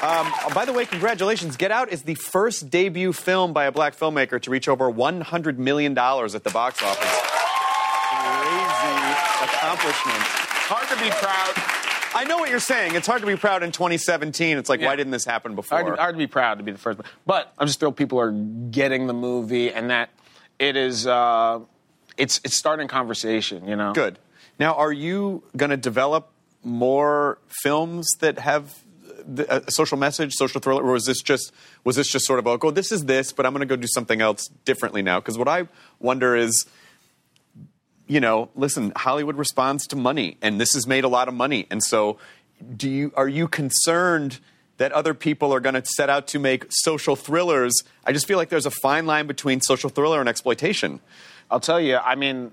Um, 0.00 0.32
by 0.54 0.64
the 0.64 0.72
way, 0.72 0.86
congratulations. 0.86 1.56
Get 1.56 1.72
Out 1.72 1.88
is 1.92 2.02
the 2.02 2.14
first 2.14 2.70
debut 2.70 3.12
film 3.12 3.52
by 3.52 3.64
a 3.64 3.72
black 3.72 3.96
filmmaker 3.96 4.40
to 4.42 4.50
reach 4.50 4.68
over 4.68 4.90
$100 4.90 5.58
million 5.58 5.98
at 5.98 6.44
the 6.44 6.50
box 6.50 6.82
office. 6.82 7.20
Crazy 8.10 8.98
accomplishment. 9.42 10.22
Hard 10.70 10.88
to 10.88 10.96
be 11.02 11.10
proud. 11.10 11.87
I 12.14 12.24
know 12.24 12.38
what 12.38 12.50
you're 12.50 12.60
saying. 12.60 12.94
It's 12.94 13.06
hard 13.06 13.20
to 13.20 13.26
be 13.26 13.36
proud 13.36 13.62
in 13.62 13.72
2017. 13.72 14.56
It's 14.58 14.68
like, 14.68 14.80
Yeah. 14.80 14.86
why 14.86 14.96
didn't 14.96 15.12
this 15.12 15.24
happen 15.24 15.54
before? 15.54 15.78
Hard 15.82 15.96
to, 15.96 16.00
hard 16.00 16.14
to 16.14 16.18
be 16.18 16.26
proud 16.26 16.58
to 16.58 16.64
be 16.64 16.72
the 16.72 16.78
first, 16.78 17.00
but 17.26 17.52
I'm 17.58 17.66
just 17.66 17.80
thrilled 17.80 17.96
people 17.96 18.18
are 18.20 18.32
getting 18.32 19.06
the 19.06 19.12
movie 19.14 19.72
and 19.72 19.90
that 19.90 20.10
it 20.58 20.76
is. 20.76 21.06
Uh, 21.06 21.60
it's 22.16 22.40
it's 22.44 22.56
starting 22.56 22.88
conversation. 22.88 23.68
You 23.68 23.76
know. 23.76 23.92
Good. 23.92 24.18
Now, 24.58 24.74
are 24.74 24.92
you 24.92 25.44
going 25.56 25.70
to 25.70 25.76
develop 25.76 26.30
more 26.64 27.38
films 27.62 28.08
that 28.20 28.38
have 28.40 28.82
the, 29.24 29.66
a 29.68 29.70
social 29.70 29.96
message, 29.98 30.34
social 30.34 30.60
thriller, 30.60 30.82
or 30.82 30.92
was 30.92 31.04
this 31.06 31.22
just 31.22 31.52
was 31.84 31.96
this 31.96 32.08
just 32.08 32.24
sort 32.26 32.38
of 32.38 32.46
oh, 32.46 32.70
this 32.70 32.90
is 32.90 33.04
this, 33.04 33.32
but 33.32 33.46
I'm 33.46 33.52
going 33.52 33.60
to 33.60 33.66
go 33.66 33.76
do 33.76 33.86
something 33.86 34.20
else 34.20 34.48
differently 34.64 35.02
now? 35.02 35.20
Because 35.20 35.38
what 35.38 35.48
I 35.48 35.68
wonder 36.00 36.34
is, 36.34 36.66
you 38.08 38.20
know, 38.20 38.48
listen, 38.56 38.92
Hollywood 38.96 39.36
responds 39.36 39.86
to 39.88 39.96
money, 39.96 40.36
and 40.42 40.60
this 40.60 40.72
has 40.72 40.86
made 40.86 41.04
a 41.04 41.08
lot 41.08 41.28
of 41.28 41.34
money, 41.34 41.66
and 41.70 41.82
so 41.82 42.18
do 42.76 42.90
you 42.90 43.12
are 43.16 43.28
you 43.28 43.48
concerned? 43.48 44.40
That 44.78 44.92
other 44.92 45.12
people 45.12 45.52
are 45.52 45.58
going 45.58 45.74
to 45.74 45.84
set 45.84 46.08
out 46.08 46.28
to 46.28 46.38
make 46.38 46.66
social 46.70 47.16
thrillers. 47.16 47.82
I 48.04 48.12
just 48.12 48.28
feel 48.28 48.38
like 48.38 48.48
there's 48.48 48.64
a 48.64 48.70
fine 48.70 49.06
line 49.06 49.26
between 49.26 49.60
social 49.60 49.90
thriller 49.90 50.20
and 50.20 50.28
exploitation. 50.28 51.00
I'll 51.50 51.58
tell 51.58 51.80
you. 51.80 51.96
I 51.96 52.14
mean, 52.14 52.52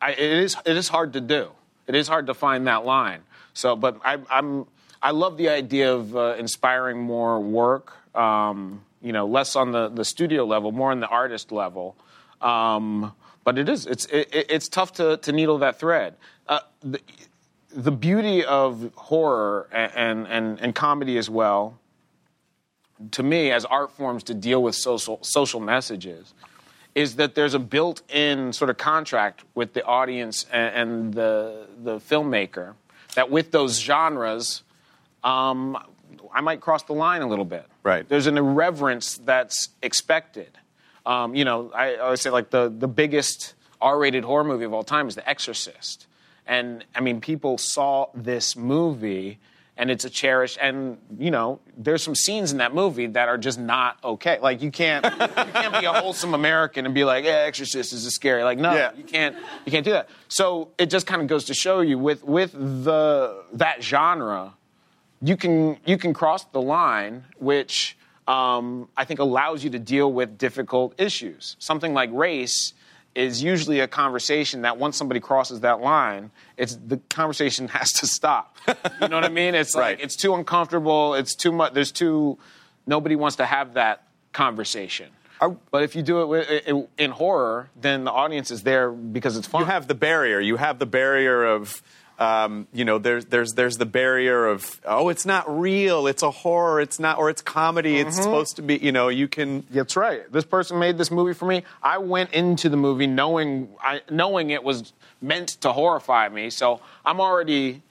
I, 0.00 0.12
it 0.12 0.18
is 0.18 0.56
it 0.64 0.78
is 0.78 0.88
hard 0.88 1.12
to 1.12 1.20
do. 1.20 1.50
It 1.86 1.94
is 1.94 2.08
hard 2.08 2.28
to 2.28 2.32
find 2.34 2.66
that 2.68 2.86
line. 2.86 3.20
So, 3.52 3.76
but 3.76 4.00
I, 4.02 4.16
I'm 4.30 4.66
I 5.02 5.10
love 5.10 5.36
the 5.36 5.50
idea 5.50 5.94
of 5.94 6.16
uh, 6.16 6.36
inspiring 6.38 7.00
more 7.00 7.38
work. 7.38 7.92
Um, 8.16 8.82
you 9.02 9.12
know, 9.12 9.26
less 9.26 9.54
on 9.54 9.72
the, 9.72 9.88
the 9.88 10.04
studio 10.04 10.44
level, 10.44 10.72
more 10.72 10.90
on 10.90 11.00
the 11.00 11.06
artist 11.06 11.52
level. 11.52 11.96
Um, 12.40 13.12
but 13.48 13.56
it 13.56 13.66
is 13.70 13.86
it's 13.86 14.04
it, 14.06 14.28
it- 14.38 14.46
it's 14.50 14.68
tough 14.68 14.92
to, 14.92 15.16
to 15.16 15.32
needle 15.32 15.56
that 15.58 15.78
thread. 15.80 16.14
Uh, 16.46 16.60
the, 16.82 17.00
the 17.72 17.90
beauty 17.90 18.44
of 18.44 18.90
horror 18.94 19.68
and, 19.72 19.92
and, 19.96 20.26
and, 20.26 20.60
and 20.60 20.74
comedy 20.74 21.16
as 21.16 21.30
well 21.30 21.78
to 23.10 23.22
me 23.22 23.50
as 23.50 23.64
art 23.64 23.90
forms 23.92 24.22
to 24.24 24.34
deal 24.34 24.62
with 24.62 24.74
social 24.74 25.18
social 25.22 25.60
messages 25.60 26.34
is 26.94 27.16
that 27.16 27.34
there's 27.34 27.54
a 27.54 27.58
built-in 27.58 28.52
sort 28.52 28.68
of 28.68 28.76
contract 28.76 29.44
with 29.54 29.72
the 29.72 29.82
audience 29.84 30.44
and, 30.52 30.74
and 30.80 31.14
the 31.14 31.66
the 31.82 31.96
filmmaker 32.00 32.74
that 33.14 33.30
with 33.30 33.50
those 33.50 33.80
genres 33.80 34.62
um, 35.24 35.74
I 36.34 36.42
might 36.42 36.60
cross 36.60 36.82
the 36.82 36.92
line 36.92 37.22
a 37.22 37.26
little 37.26 37.46
bit. 37.46 37.64
Right. 37.82 38.06
There's 38.06 38.26
an 38.26 38.36
irreverence 38.36 39.16
that's 39.24 39.70
expected. 39.80 40.50
Um, 41.08 41.34
you 41.34 41.44
know, 41.44 41.72
I 41.74 41.96
always 41.96 42.20
say 42.20 42.30
like 42.30 42.50
the 42.50 42.68
the 42.68 42.88
biggest 42.88 43.54
R-rated 43.80 44.24
horror 44.24 44.44
movie 44.44 44.64
of 44.64 44.74
all 44.74 44.82
time 44.84 45.08
is 45.08 45.14
The 45.14 45.28
Exorcist, 45.28 46.06
and 46.46 46.84
I 46.94 47.00
mean 47.00 47.20
people 47.20 47.56
saw 47.58 48.08
this 48.14 48.56
movie 48.56 49.38
and 49.80 49.92
it's 49.92 50.04
a 50.04 50.10
cherished 50.10 50.58
and 50.60 50.98
you 51.18 51.30
know 51.30 51.60
there's 51.76 52.02
some 52.02 52.14
scenes 52.16 52.50
in 52.52 52.58
that 52.58 52.74
movie 52.74 53.06
that 53.06 53.28
are 53.28 53.38
just 53.38 53.58
not 53.60 53.96
okay. 54.02 54.38
Like 54.40 54.60
you 54.60 54.70
can't 54.72 55.04
you 55.04 55.10
can't 55.54 55.80
be 55.80 55.86
a 55.86 55.92
wholesome 55.92 56.34
American 56.34 56.84
and 56.84 56.94
be 56.94 57.04
like, 57.04 57.24
yeah, 57.24 57.46
Exorcist 57.46 57.92
is 57.92 58.04
scary. 58.14 58.42
Like 58.42 58.58
no, 58.58 58.74
Yeah. 58.74 58.90
you 58.96 59.04
can't 59.04 59.36
you 59.64 59.72
can't 59.72 59.84
do 59.84 59.92
that. 59.92 60.08
So 60.28 60.72
it 60.78 60.90
just 60.90 61.06
kind 61.06 61.22
of 61.22 61.28
goes 61.28 61.44
to 61.46 61.54
show 61.54 61.80
you 61.80 61.96
with 61.98 62.22
with 62.24 62.52
the 62.52 63.44
that 63.54 63.82
genre 63.82 64.54
you 65.22 65.36
can 65.36 65.78
you 65.86 65.96
can 65.96 66.12
cross 66.12 66.44
the 66.46 66.60
line, 66.60 67.24
which 67.38 67.96
um, 68.28 68.88
I 68.96 69.04
think 69.04 69.20
allows 69.20 69.64
you 69.64 69.70
to 69.70 69.78
deal 69.78 70.12
with 70.12 70.36
difficult 70.36 70.94
issues. 71.00 71.56
Something 71.58 71.94
like 71.94 72.10
race 72.12 72.74
is 73.14 73.42
usually 73.42 73.80
a 73.80 73.88
conversation 73.88 74.62
that 74.62 74.76
once 74.78 74.96
somebody 74.96 75.18
crosses 75.18 75.60
that 75.60 75.80
line, 75.80 76.30
it's 76.56 76.76
the 76.76 76.98
conversation 77.08 77.66
has 77.78 77.90
to 77.92 78.06
stop. 78.06 78.56
You 79.00 79.08
know 79.08 79.16
what 79.16 79.24
I 79.24 79.30
mean? 79.30 79.54
It's 79.54 79.74
like 79.74 80.00
it's 80.00 80.14
too 80.14 80.34
uncomfortable. 80.34 81.14
It's 81.14 81.34
too 81.34 81.50
much. 81.50 81.72
There's 81.72 81.90
too 81.90 82.38
nobody 82.86 83.16
wants 83.16 83.36
to 83.36 83.46
have 83.46 83.74
that 83.74 84.04
conversation. 84.32 85.08
But 85.70 85.84
if 85.84 85.94
you 85.94 86.02
do 86.02 86.34
it 86.34 86.88
in 86.98 87.10
horror, 87.12 87.70
then 87.80 88.04
the 88.04 88.10
audience 88.10 88.50
is 88.50 88.62
there 88.62 88.90
because 88.90 89.36
it's 89.36 89.46
fun. 89.46 89.60
you 89.60 89.66
have 89.66 89.86
the 89.86 89.94
barrier. 89.94 90.40
You 90.40 90.56
have 90.56 90.78
the 90.78 90.86
barrier 90.86 91.44
of, 91.44 91.80
um, 92.18 92.66
you 92.72 92.84
know, 92.84 92.98
there's 92.98 93.26
there's 93.26 93.52
there's 93.52 93.76
the 93.76 93.86
barrier 93.86 94.46
of 94.46 94.80
oh, 94.84 95.08
it's 95.08 95.24
not 95.24 95.60
real. 95.60 96.08
It's 96.08 96.24
a 96.24 96.32
horror. 96.32 96.80
It's 96.80 96.98
not, 96.98 97.18
or 97.18 97.30
it's 97.30 97.42
comedy. 97.42 97.98
It's 97.98 98.16
supposed 98.16 98.56
to 98.56 98.62
be. 98.62 98.76
You 98.76 98.90
know, 98.90 99.08
you 99.08 99.28
can. 99.28 99.64
That's 99.70 99.96
right. 99.96 100.30
This 100.32 100.44
person 100.44 100.80
made 100.80 100.98
this 100.98 101.12
movie 101.12 101.32
for 101.32 101.46
me. 101.46 101.62
I 101.80 101.98
went 101.98 102.32
into 102.32 102.68
the 102.68 102.76
movie 102.76 103.06
knowing 103.06 103.68
I, 103.80 104.00
knowing 104.10 104.50
it 104.50 104.64
was 104.64 104.92
meant 105.22 105.48
to 105.60 105.72
horrify 105.72 106.28
me. 106.28 106.50
So 106.50 106.80
I'm 107.04 107.20
already 107.20 107.82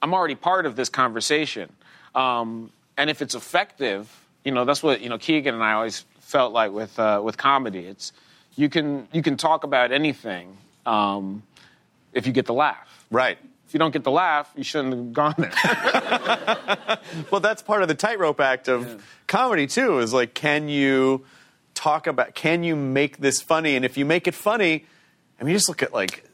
I'm 0.00 0.14
already 0.14 0.34
part 0.34 0.64
of 0.64 0.76
this 0.76 0.88
conversation. 0.88 1.70
Um, 2.14 2.70
and 2.96 3.10
if 3.10 3.20
it's 3.20 3.34
effective, 3.34 4.10
you 4.44 4.52
know 4.52 4.64
that's 4.64 4.82
what 4.82 5.02
you 5.02 5.10
know. 5.10 5.18
Keegan 5.18 5.54
and 5.54 5.62
I 5.62 5.74
always 5.74 6.06
felt 6.20 6.54
like 6.54 6.72
with 6.72 6.98
uh, 6.98 7.20
with 7.22 7.36
comedy. 7.36 7.80
It's 7.80 8.12
you 8.56 8.70
can 8.70 9.08
you 9.12 9.20
can 9.20 9.36
talk 9.36 9.64
about 9.64 9.92
anything 9.92 10.56
um, 10.86 11.42
if 12.14 12.26
you 12.26 12.32
get 12.32 12.46
the 12.46 12.54
laugh. 12.54 13.04
Right. 13.10 13.36
If 13.74 13.78
you 13.78 13.80
don't 13.80 13.90
get 13.90 14.04
the 14.04 14.12
laugh, 14.12 14.52
you 14.54 14.62
shouldn't 14.62 14.94
have 14.94 15.12
gone 15.12 15.34
there. 15.36 16.98
Well, 17.32 17.40
that's 17.40 17.60
part 17.60 17.82
of 17.82 17.88
the 17.88 17.96
tightrope 17.96 18.38
act 18.38 18.68
of 18.68 19.04
comedy 19.26 19.66
too. 19.66 19.98
Is 19.98 20.12
like, 20.12 20.32
can 20.32 20.68
you 20.68 21.24
talk 21.74 22.06
about? 22.06 22.36
Can 22.36 22.62
you 22.62 22.76
make 22.76 23.16
this 23.16 23.42
funny? 23.42 23.74
And 23.74 23.84
if 23.84 23.96
you 23.96 24.04
make 24.04 24.28
it 24.28 24.34
funny, 24.36 24.84
I 25.40 25.44
mean, 25.44 25.56
just 25.56 25.68
look 25.68 25.82
at 25.82 25.92
like 25.92 26.24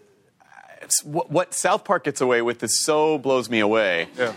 it's, 0.83 1.03
what, 1.03 1.31
what 1.31 1.55
South 1.55 1.85
Park 1.85 2.05
gets 2.05 2.20
away 2.20 2.42
with. 2.42 2.59
This 2.59 2.83
so 2.83 3.16
blows 3.16 3.48
me 3.48 3.61
away. 3.61 4.09
Yeah. 4.18 4.35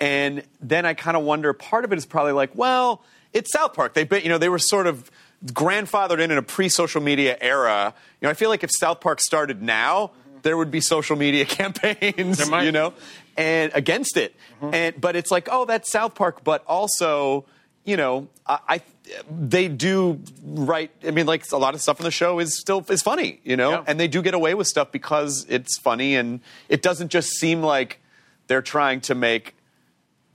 And 0.00 0.44
then 0.60 0.86
I 0.86 0.94
kind 0.94 1.16
of 1.16 1.24
wonder. 1.24 1.52
Part 1.52 1.84
of 1.84 1.92
it 1.92 1.98
is 1.98 2.06
probably 2.06 2.32
like, 2.32 2.54
well, 2.54 3.02
it's 3.32 3.52
South 3.52 3.74
Park. 3.74 3.94
They've 3.94 4.08
been, 4.08 4.22
you 4.22 4.28
know, 4.28 4.38
they 4.38 4.48
were 4.48 4.60
sort 4.60 4.86
of 4.86 5.10
grandfathered 5.46 6.20
in 6.20 6.30
in 6.30 6.38
a 6.38 6.42
pre-social 6.42 7.00
media 7.00 7.36
era. 7.40 7.92
You 8.20 8.26
know, 8.26 8.30
I 8.30 8.34
feel 8.34 8.50
like 8.50 8.62
if 8.62 8.70
South 8.72 9.00
Park 9.00 9.20
started 9.20 9.62
now, 9.62 10.12
there 10.46 10.56
would 10.56 10.70
be 10.70 10.80
social 10.80 11.16
media 11.16 11.44
campaigns. 11.58 12.38
You 12.48 12.70
know, 12.72 12.94
and 13.36 13.72
against 13.74 14.16
it. 14.16 14.34
Mm-hmm. 14.62 14.74
And 14.74 15.00
but 15.00 15.16
it's 15.16 15.30
like, 15.32 15.48
oh, 15.50 15.64
that's 15.64 15.90
South 15.90 16.14
Park. 16.14 16.44
But 16.44 16.64
also, 16.66 17.44
you 17.84 17.96
know, 17.96 18.28
I, 18.46 18.58
I 18.68 18.80
they 19.28 19.66
do 19.68 20.20
write. 20.44 20.92
I 21.06 21.10
mean, 21.10 21.26
like 21.26 21.44
a 21.52 21.56
lot 21.58 21.74
of 21.74 21.80
stuff 21.82 21.98
in 21.98 22.04
the 22.04 22.10
show 22.12 22.38
is 22.38 22.58
still 22.58 22.84
is 22.88 23.02
funny. 23.02 23.40
You 23.42 23.56
know, 23.56 23.70
Yeah. 23.72 23.84
and 23.88 23.98
they 23.98 24.06
do 24.08 24.22
get 24.22 24.34
away 24.34 24.54
with 24.54 24.68
stuff 24.68 24.92
because 24.92 25.44
it's 25.48 25.78
funny 25.78 26.14
and 26.14 26.40
it 26.68 26.80
doesn't 26.80 27.10
just 27.10 27.30
seem 27.30 27.60
like 27.60 27.98
they're 28.46 28.62
trying 28.62 29.00
to 29.02 29.14
make. 29.16 29.55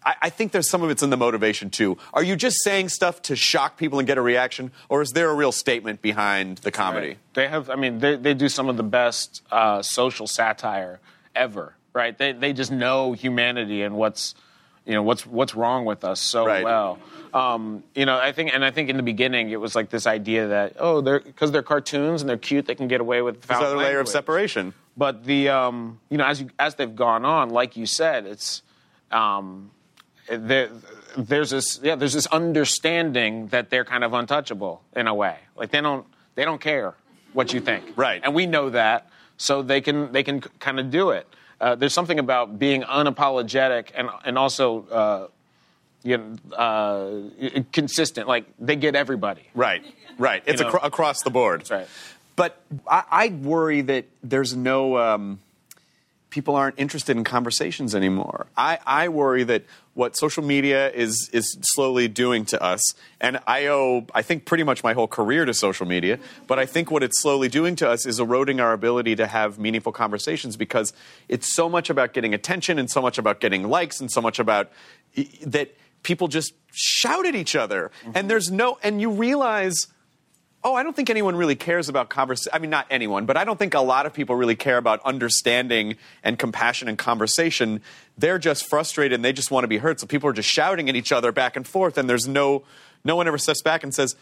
I, 0.04 0.16
I 0.24 0.30
think 0.30 0.52
there's 0.52 0.70
some 0.70 0.82
of 0.84 0.90
it's 0.90 1.04
in 1.04 1.10
the 1.10 1.18
motivation 1.18 1.70
too. 1.70 1.98
Are 2.14 2.24
you 2.24 2.36
just 2.36 2.58
saying 2.64 2.90
stuff 2.90 3.22
to 3.24 3.36
shock 3.36 3.78
people 3.78 4.00
and 4.00 4.08
get 4.08 4.18
a 4.18 4.22
reaction, 4.22 4.72
or 4.90 5.02
is 5.02 5.12
there 5.12 5.30
a 5.30 5.34
real 5.36 5.52
statement 5.52 6.02
behind 6.02 6.60
the 6.60 6.72
comedy? 6.72 7.08
Right. 7.08 7.18
They 7.34 7.48
have, 7.48 7.70
I 7.70 7.76
mean, 7.76 8.00
they, 8.00 8.16
they 8.16 8.34
do 8.34 8.50
some 8.50 8.70
of 8.70 8.78
the 8.78 8.84
best 8.84 9.44
uh, 9.52 9.82
social 9.82 10.28
satire 10.28 11.00
ever, 11.36 11.76
right? 11.94 12.18
They, 12.18 12.32
they 12.32 12.54
just 12.54 12.72
know 12.72 13.14
humanity 13.14 13.84
and 13.84 13.96
what's, 13.96 14.36
You 14.86 14.96
know, 14.96 15.04
what's 15.04 15.28
what's 15.28 15.54
wrong 15.54 15.86
with 15.86 16.04
us 16.04 16.20
so 16.20 16.46
Right. 16.46 16.64
well? 16.64 16.98
Um, 17.34 17.84
you 17.96 18.06
know, 18.06 18.18
I 18.18 18.32
think, 18.34 18.52
and 18.54 18.66
I 18.66 18.72
think 18.72 18.90
in 18.90 18.98
the 18.98 19.04
beginning 19.04 19.52
it 19.52 19.60
was 19.62 19.76
like 19.76 19.90
this 19.90 20.08
idea 20.08 20.48
that 20.48 20.74
oh, 20.80 21.02
they're 21.02 21.20
because 21.22 21.52
they're 21.52 21.62
cartoons 21.64 22.22
and 22.22 22.28
they're 22.30 22.36
cute, 22.50 22.66
they 22.66 22.76
can 22.76 22.88
get 22.88 23.00
away 23.00 23.22
with 23.22 23.46
foul 23.46 23.64
other 23.64 23.78
layer 23.78 24.00
of 24.02 24.08
separation. 24.10 24.74
But 24.98 25.24
the 25.24 25.50
um, 25.50 26.00
you 26.10 26.18
know 26.18 26.26
as 26.26 26.42
you, 26.42 26.50
as 26.58 26.76
they've 26.76 26.96
gone 26.96 27.24
on, 27.24 27.52
like 27.52 27.78
you 27.78 27.86
said, 27.86 28.26
it's 28.26 28.64
um, 29.12 29.70
there, 30.38 30.70
there's 31.18 31.50
this 31.50 31.80
yeah 31.84 31.96
there's 31.96 32.14
this 32.14 32.28
understanding 32.28 33.48
that 33.48 33.70
they're 33.70 33.86
kind 33.86 34.04
of 34.04 34.14
untouchable 34.14 34.82
in 34.96 35.08
a 35.08 35.14
way. 35.14 35.38
Like 35.56 35.72
they 35.72 35.82
don't 35.82 36.06
they 36.36 36.46
don't 36.46 36.62
care 36.62 36.96
what 37.34 37.54
you 37.54 37.62
think, 37.62 37.86
Right. 37.96 38.22
And 38.24 38.34
we 38.34 38.46
know 38.46 38.70
that, 38.72 39.10
so 39.38 39.62
they 39.62 39.82
can 39.82 40.12
they 40.12 40.24
can 40.24 40.42
kind 40.42 40.80
of 40.80 40.92
do 40.92 41.12
it. 41.12 41.28
Uh, 41.60 41.76
there's 41.76 41.94
something 41.94 42.20
about 42.20 42.60
being 42.60 42.84
unapologetic 42.84 43.90
and 43.96 44.10
and 44.24 44.38
also. 44.38 44.86
Uh, 44.88 45.28
you 46.04 46.18
know, 46.18 46.56
uh, 46.56 47.62
consistent. 47.72 48.28
Like 48.28 48.46
they 48.58 48.76
get 48.76 48.96
everybody. 48.96 49.44
Right, 49.54 49.84
right. 50.18 50.42
It's 50.48 50.60
acro- 50.60 50.80
across 50.82 51.22
the 51.22 51.30
board. 51.30 51.60
That's 51.60 51.70
right. 51.70 51.88
But 52.36 52.60
I, 52.88 53.04
I 53.12 53.28
worry 53.28 53.82
that 53.82 54.06
there's 54.24 54.56
no 54.56 54.98
um, 54.98 55.40
people 56.32 56.56
aren't 56.56 56.80
interested 56.80 57.16
in 57.16 57.24
conversations 57.24 57.94
anymore. 57.94 58.48
I, 58.58 58.80
I 58.86 59.10
worry 59.10 59.44
that 59.44 59.64
what 59.94 60.16
social 60.16 60.44
media 60.44 60.90
is 60.92 61.30
is 61.34 61.58
slowly 61.62 62.08
doing 62.08 62.46
to 62.46 62.62
us, 62.62 62.82
and 63.20 63.40
I 63.46 63.68
owe 63.68 64.06
I 64.14 64.22
think 64.22 64.46
pretty 64.46 64.64
much 64.64 64.84
my 64.84 64.94
whole 64.94 65.08
career 65.08 65.46
to 65.46 65.54
social 65.54 65.86
media. 65.86 66.20
But 66.48 66.60
I 66.60 66.66
think 66.66 66.92
what 66.92 67.04
it's 67.04 67.22
slowly 67.22 67.50
doing 67.50 67.76
to 67.78 67.90
us 67.90 68.06
is 68.06 68.20
eroding 68.20 68.60
our 68.60 68.74
ability 68.74 69.16
to 69.18 69.28
have 69.28 69.60
meaningful 69.60 69.92
conversations 69.92 70.56
because 70.56 70.94
it's 71.28 71.54
so 71.54 71.68
much 71.68 71.90
about 71.90 72.14
getting 72.14 72.34
attention 72.34 72.80
and 72.80 72.90
so 72.90 73.02
much 73.02 73.18
about 73.18 73.40
getting 73.40 73.68
likes 73.68 74.00
and 74.00 74.12
so 74.12 74.22
much 74.22 74.40
about 74.40 74.72
that 75.46 75.76
people 76.04 76.28
just 76.28 76.54
shout 76.72 77.26
at 77.26 77.36
each 77.36 77.56
other, 77.56 77.92
and 78.16 78.30
there's 78.30 78.50
no 78.50 78.78
and 78.84 79.02
you 79.02 79.12
realize 79.12 79.88
oh, 80.64 80.76
I 80.76 80.84
don't 80.84 80.96
think 80.96 81.10
anyone 81.10 81.36
really 81.36 81.56
cares 81.56 81.90
about 81.90 82.10
conversation. 82.10 82.52
I 82.54 82.60
mean, 82.60 82.70
not 82.70 82.86
anyone, 82.90 83.26
but 83.26 83.38
I 83.38 83.44
don't 83.44 83.58
think 83.58 83.74
a 83.74 83.82
lot 83.82 84.06
of 84.06 84.14
people 84.14 84.36
really 84.36 84.56
care 84.56 84.78
about 84.78 85.02
understanding 85.04 85.96
and 86.24 86.38
compassion 86.38 86.88
and 86.88 86.98
conversation. 86.98 87.82
They're 88.18 88.38
just 88.38 88.70
frustrated 88.70 89.16
and 89.16 89.26
they 89.26 89.34
just 89.34 89.50
want 89.50 89.64
to 89.64 89.68
be 89.68 89.78
heard. 89.78 90.00
So 90.00 90.08
people 90.08 90.30
are 90.30 90.34
just 90.34 90.50
shouting 90.50 90.90
at 90.90 90.96
each 90.96 91.12
other 91.12 91.32
back 91.32 91.56
and 91.56 91.68
forth, 91.68 91.98
and 91.98 92.10
there's 92.10 92.28
no, 92.28 92.64
no 93.04 93.16
one 93.16 93.28
ever 93.28 93.38
steps 93.38 93.62
back 93.62 93.84
and 93.84 93.94
says, 93.94 94.16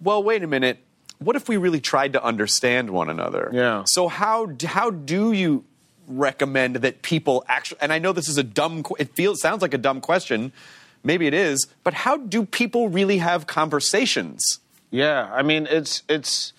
well, 0.00 0.22
wait 0.22 0.42
a 0.42 0.46
minute. 0.46 0.78
What 1.18 1.36
if 1.36 1.48
we 1.48 1.56
really 1.56 1.80
tried 1.80 2.14
to 2.14 2.24
understand 2.24 2.90
one 2.90 3.08
another? 3.08 3.50
Yeah. 3.52 3.84
So 3.86 4.08
how 4.08 4.50
how 4.64 4.90
do 4.90 5.30
you 5.30 5.64
recommend 6.08 6.76
that 6.76 7.02
people 7.02 7.44
actually? 7.46 7.80
And 7.80 7.92
I 7.92 8.00
know 8.00 8.12
this 8.12 8.28
is 8.28 8.38
a 8.38 8.42
dumb. 8.42 8.84
It 8.98 9.14
feels 9.14 9.40
sounds 9.40 9.62
like 9.62 9.72
a 9.72 9.78
dumb 9.78 10.00
question. 10.00 10.52
Maybe 11.04 11.28
it 11.28 11.34
is, 11.34 11.68
but 11.84 11.94
how 11.94 12.16
do 12.16 12.44
people 12.44 12.88
really 12.88 13.18
have 13.18 13.46
conversations? 13.46 14.58
Yeah, 14.92 15.28
I 15.32 15.42
mean 15.42 15.66
it's 15.68 16.02
it's 16.08 16.52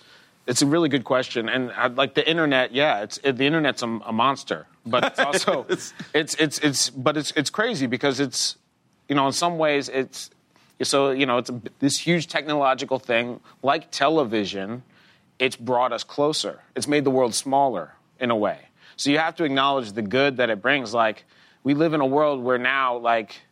it's 0.46 0.60
a 0.60 0.66
really 0.66 0.90
good 0.90 1.04
question, 1.04 1.48
and 1.48 1.72
i 1.72 1.86
like 1.86 2.14
the 2.14 2.28
internet. 2.28 2.74
Yeah, 2.74 3.02
it's 3.02 3.18
it, 3.18 3.38
the 3.38 3.46
internet's 3.46 3.82
a, 3.82 3.86
a 3.86 4.12
monster, 4.12 4.66
but 4.84 5.04
it's 5.04 5.18
also 5.28 5.64
it's, 5.68 5.94
it's 6.12 6.58
it's 6.58 6.90
but 6.90 7.16
it's 7.16 7.30
it's 7.36 7.48
crazy 7.48 7.86
because 7.86 8.20
it's 8.20 8.56
you 9.08 9.14
know 9.14 9.26
in 9.28 9.32
some 9.32 9.56
ways 9.56 9.88
it's 9.88 10.30
so 10.82 11.12
you 11.12 11.26
know 11.26 11.38
it's 11.38 11.48
a, 11.48 11.60
this 11.78 11.96
huge 11.98 12.26
technological 12.26 12.98
thing 12.98 13.40
like 13.62 13.90
television. 13.90 14.82
It's 15.38 15.56
brought 15.56 15.92
us 15.92 16.04
closer. 16.04 16.60
It's 16.76 16.86
made 16.86 17.04
the 17.04 17.10
world 17.10 17.34
smaller 17.34 17.92
in 18.20 18.30
a 18.30 18.36
way. 18.36 18.58
So 18.96 19.10
you 19.10 19.18
have 19.18 19.34
to 19.36 19.44
acknowledge 19.44 19.92
the 19.92 20.02
good 20.02 20.36
that 20.36 20.50
it 20.50 20.60
brings. 20.62 20.92
Like 20.94 21.24
we 21.64 21.74
live 21.74 21.94
in 21.94 22.00
a 22.00 22.06
world 22.06 22.42
where 22.42 22.58
now 22.58 22.98
like 22.98 23.42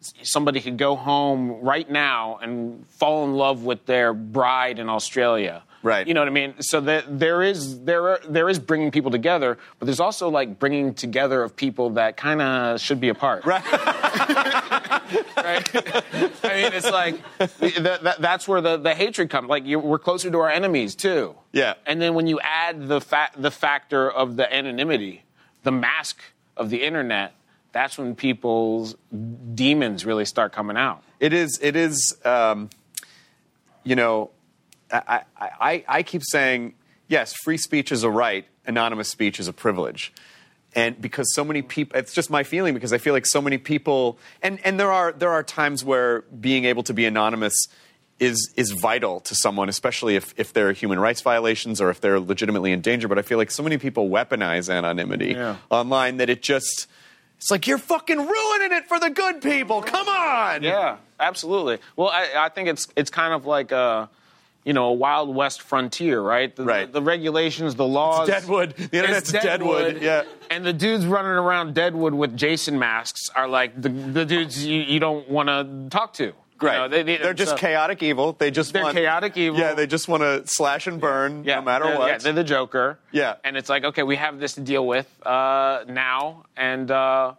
somebody 0.00 0.60
could 0.60 0.76
go 0.76 0.96
home 0.96 1.60
right 1.62 1.90
now 1.90 2.38
and 2.42 2.86
fall 2.88 3.24
in 3.24 3.34
love 3.34 3.64
with 3.64 3.86
their 3.86 4.12
bride 4.12 4.78
in 4.78 4.88
Australia. 4.88 5.62
Right. 5.82 6.06
You 6.06 6.14
know 6.14 6.20
what 6.20 6.28
I 6.28 6.32
mean? 6.32 6.54
So 6.60 6.80
that 6.80 7.18
there 7.18 7.42
is 7.42 7.84
there 7.84 8.08
are, 8.08 8.20
there 8.28 8.48
is 8.48 8.58
bringing 8.58 8.90
people 8.90 9.10
together, 9.10 9.56
but 9.78 9.86
there's 9.86 10.00
also 10.00 10.28
like 10.28 10.58
bringing 10.58 10.94
together 10.94 11.42
of 11.42 11.54
people 11.54 11.90
that 11.90 12.16
kind 12.16 12.42
of 12.42 12.80
should 12.80 13.00
be 13.00 13.08
apart. 13.08 13.44
Right. 13.44 13.64
right. 13.72 13.82
I 15.36 16.54
mean, 16.54 16.72
it's 16.72 16.90
like 16.90 17.20
that, 17.38 18.00
that, 18.02 18.20
that's 18.20 18.48
where 18.48 18.60
the, 18.60 18.78
the 18.78 18.94
hatred 18.94 19.30
comes. 19.30 19.48
Like 19.48 19.64
you, 19.64 19.78
we're 19.78 20.00
closer 20.00 20.28
to 20.28 20.38
our 20.38 20.50
enemies 20.50 20.96
too. 20.96 21.36
Yeah. 21.52 21.74
And 21.86 22.02
then 22.02 22.14
when 22.14 22.26
you 22.26 22.40
add 22.40 22.88
the 22.88 23.00
fa- 23.00 23.30
the 23.36 23.52
factor 23.52 24.10
of 24.10 24.34
the 24.34 24.52
anonymity, 24.52 25.22
the 25.62 25.72
mask 25.72 26.20
of 26.56 26.70
the 26.70 26.82
internet, 26.82 27.32
that's 27.76 27.98
when 27.98 28.14
people's 28.14 28.96
demons 29.54 30.04
really 30.06 30.24
start 30.24 30.52
coming 30.52 30.76
out. 30.76 31.02
It 31.20 31.32
is. 31.32 31.58
It 31.62 31.76
is. 31.76 32.16
Um, 32.24 32.70
you 33.84 33.94
know, 33.96 34.30
I, 34.90 35.22
I, 35.36 35.50
I, 35.60 35.84
I 35.88 36.02
keep 36.02 36.22
saying 36.24 36.74
yes. 37.08 37.34
Free 37.44 37.58
speech 37.58 37.92
is 37.92 38.02
a 38.02 38.10
right. 38.10 38.46
Anonymous 38.66 39.08
speech 39.10 39.38
is 39.38 39.46
a 39.48 39.52
privilege. 39.52 40.12
And 40.74 41.00
because 41.00 41.32
so 41.34 41.44
many 41.44 41.62
people, 41.62 41.98
it's 41.98 42.12
just 42.12 42.30
my 42.30 42.42
feeling. 42.42 42.74
Because 42.74 42.92
I 42.92 42.98
feel 42.98 43.14
like 43.14 43.26
so 43.26 43.40
many 43.40 43.58
people, 43.58 44.18
and, 44.42 44.58
and 44.64 44.78
there 44.80 44.92
are 44.92 45.12
there 45.12 45.30
are 45.30 45.42
times 45.42 45.84
where 45.84 46.22
being 46.22 46.64
able 46.64 46.82
to 46.84 46.92
be 46.94 47.04
anonymous 47.06 47.54
is 48.18 48.52
is 48.56 48.70
vital 48.72 49.20
to 49.20 49.34
someone, 49.34 49.68
especially 49.68 50.16
if 50.16 50.34
if 50.38 50.52
there 50.52 50.68
are 50.68 50.72
human 50.72 50.98
rights 50.98 51.20
violations 51.20 51.80
or 51.80 51.90
if 51.90 52.00
they're 52.00 52.18
legitimately 52.20 52.72
in 52.72 52.80
danger. 52.80 53.08
But 53.08 53.18
I 53.18 53.22
feel 53.22 53.38
like 53.38 53.50
so 53.50 53.62
many 53.62 53.78
people 53.78 54.08
weaponize 54.08 54.72
anonymity 54.74 55.32
Yeah. 55.32 55.56
online 55.70 56.16
that 56.18 56.28
it 56.30 56.42
just 56.42 56.88
it's 57.36 57.50
like 57.50 57.66
you're 57.66 57.78
fucking 57.78 58.18
ruining 58.18 58.72
it 58.72 58.86
for 58.86 58.98
the 58.98 59.10
good 59.10 59.42
people. 59.42 59.82
Come 59.82 60.08
on. 60.08 60.62
Yeah, 60.62 60.96
absolutely. 61.20 61.78
Well, 61.96 62.08
I, 62.08 62.28
I 62.36 62.48
think 62.48 62.68
it's 62.68 62.88
it's 62.96 63.10
kind 63.10 63.34
of 63.34 63.46
like 63.46 63.72
a, 63.72 64.08
you 64.64 64.72
know, 64.72 64.86
a 64.86 64.92
wild 64.92 65.34
west 65.34 65.62
frontier, 65.62 66.20
right? 66.20 66.54
The, 66.54 66.64
Right. 66.64 66.92
The, 66.92 67.02
regulations, 67.02 67.74
the 67.76 67.86
laws. 67.86 68.26
Deadwood. 68.26 68.74
The 68.76 68.98
internet's 68.98 69.32
It's 69.32 69.44
Deadwood. 69.44 70.02
Yeah. 70.02 70.24
And 70.50 70.64
the 70.64 70.72
dudes 70.72 71.06
running 71.06 71.30
around 71.32 71.74
Deadwood 71.74 72.14
with 72.14 72.36
Jason 72.36 72.78
masks 72.78 73.28
are 73.34 73.46
like 73.46 73.80
the, 73.80 73.88
the 73.90 74.24
dudes 74.24 74.66
you, 74.66 74.80
you 74.80 74.98
don't 74.98 75.28
want 75.28 75.48
to 75.48 75.88
talk 75.90 76.14
to. 76.14 76.32
You 76.62 76.68
know, 76.68 76.88
they, 76.88 77.02
they, 77.02 77.20
are 77.20 77.34
just 77.34 77.50
so- 77.52 77.56
chaotic 77.56 78.02
evil. 78.02 78.32
They 78.32 78.50
just 78.50 78.72
They're 78.72 78.82
want, 78.82 78.96
chaotic 78.96 79.36
evil. 79.36 79.58
Yeah, 79.60 79.74
they 79.74 79.86
just 79.86 80.08
want 80.08 80.22
to 80.22 80.42
slash 80.46 80.86
and 80.86 81.00
burn 81.00 81.44
Yeah, 81.44 81.56
no 81.56 81.62
matter 81.62 81.84
they're- 81.86 81.98
what. 81.98 82.08
Yeah, 82.08 82.18
they're 82.18 82.32
the 82.32 82.44
Joker. 82.44 82.98
Yeah. 83.12 83.34
and 83.44 83.56
it's 83.56 83.68
like, 83.68 83.84
okay, 83.84 84.02
we 84.02 84.16
have 84.16 84.38
this 84.38 84.54
to 84.54 84.60
deal 84.62 84.86
with 84.86 85.06
uh, 85.26 85.84
now, 85.88 86.46
and 86.56 86.90
uh, 86.90 87.34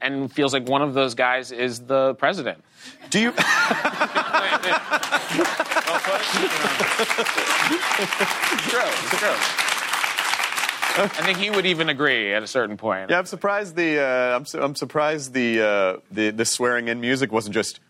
and 0.00 0.30
feels 0.32 0.52
like 0.52 0.68
one 0.68 0.82
of 0.82 0.94
those 0.94 1.14
guys 1.14 1.50
is 1.50 1.80
the 1.80 2.14
president. 2.14 2.62
Do 3.10 3.18
you? 3.20 3.32
It's 3.32 3.38
true. 8.68 8.80
It's 8.84 9.18
true. 9.18 9.36
I 11.00 11.06
think 11.22 11.38
he 11.38 11.48
would 11.50 11.66
even 11.66 11.88
agree 11.88 12.34
at 12.34 12.42
a 12.42 12.46
certain 12.46 12.76
point. 12.76 13.10
yeah, 13.10 13.18
I'm 13.18 13.26
surprised 13.26 13.76
the 13.76 14.00
uh, 14.00 14.36
I'm, 14.36 14.44
su- 14.46 14.60
I'm 14.60 14.74
surprised 14.74 15.32
the 15.32 15.60
uh, 15.60 15.96
the 16.10 16.30
the 16.30 16.44
swearing 16.44 16.88
in 16.88 17.00
music 17.00 17.30
wasn't 17.32 17.54
just. 17.54 17.80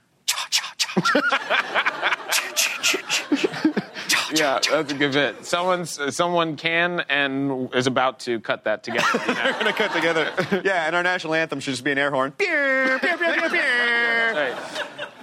Yeah, 4.34 4.60
that's 4.70 4.92
a 4.92 4.94
good 4.94 5.12
bit. 5.12 5.46
Someone's 5.46 6.14
someone 6.14 6.56
can 6.56 7.00
and 7.08 7.72
is 7.74 7.86
about 7.86 8.20
to 8.20 8.40
cut 8.40 8.64
that 8.64 8.82
together. 8.82 9.06
They're 9.26 9.52
gonna 9.54 9.72
cut 9.72 9.92
together. 9.92 10.30
Yeah, 10.64 10.86
and 10.86 10.94
our 10.94 11.02
national 11.02 11.34
anthem 11.34 11.60
should 11.60 11.72
just 11.72 11.84
be 11.84 11.92
an 11.92 11.98
air 11.98 12.10
horn. 12.10 12.32
Right. 14.34 14.56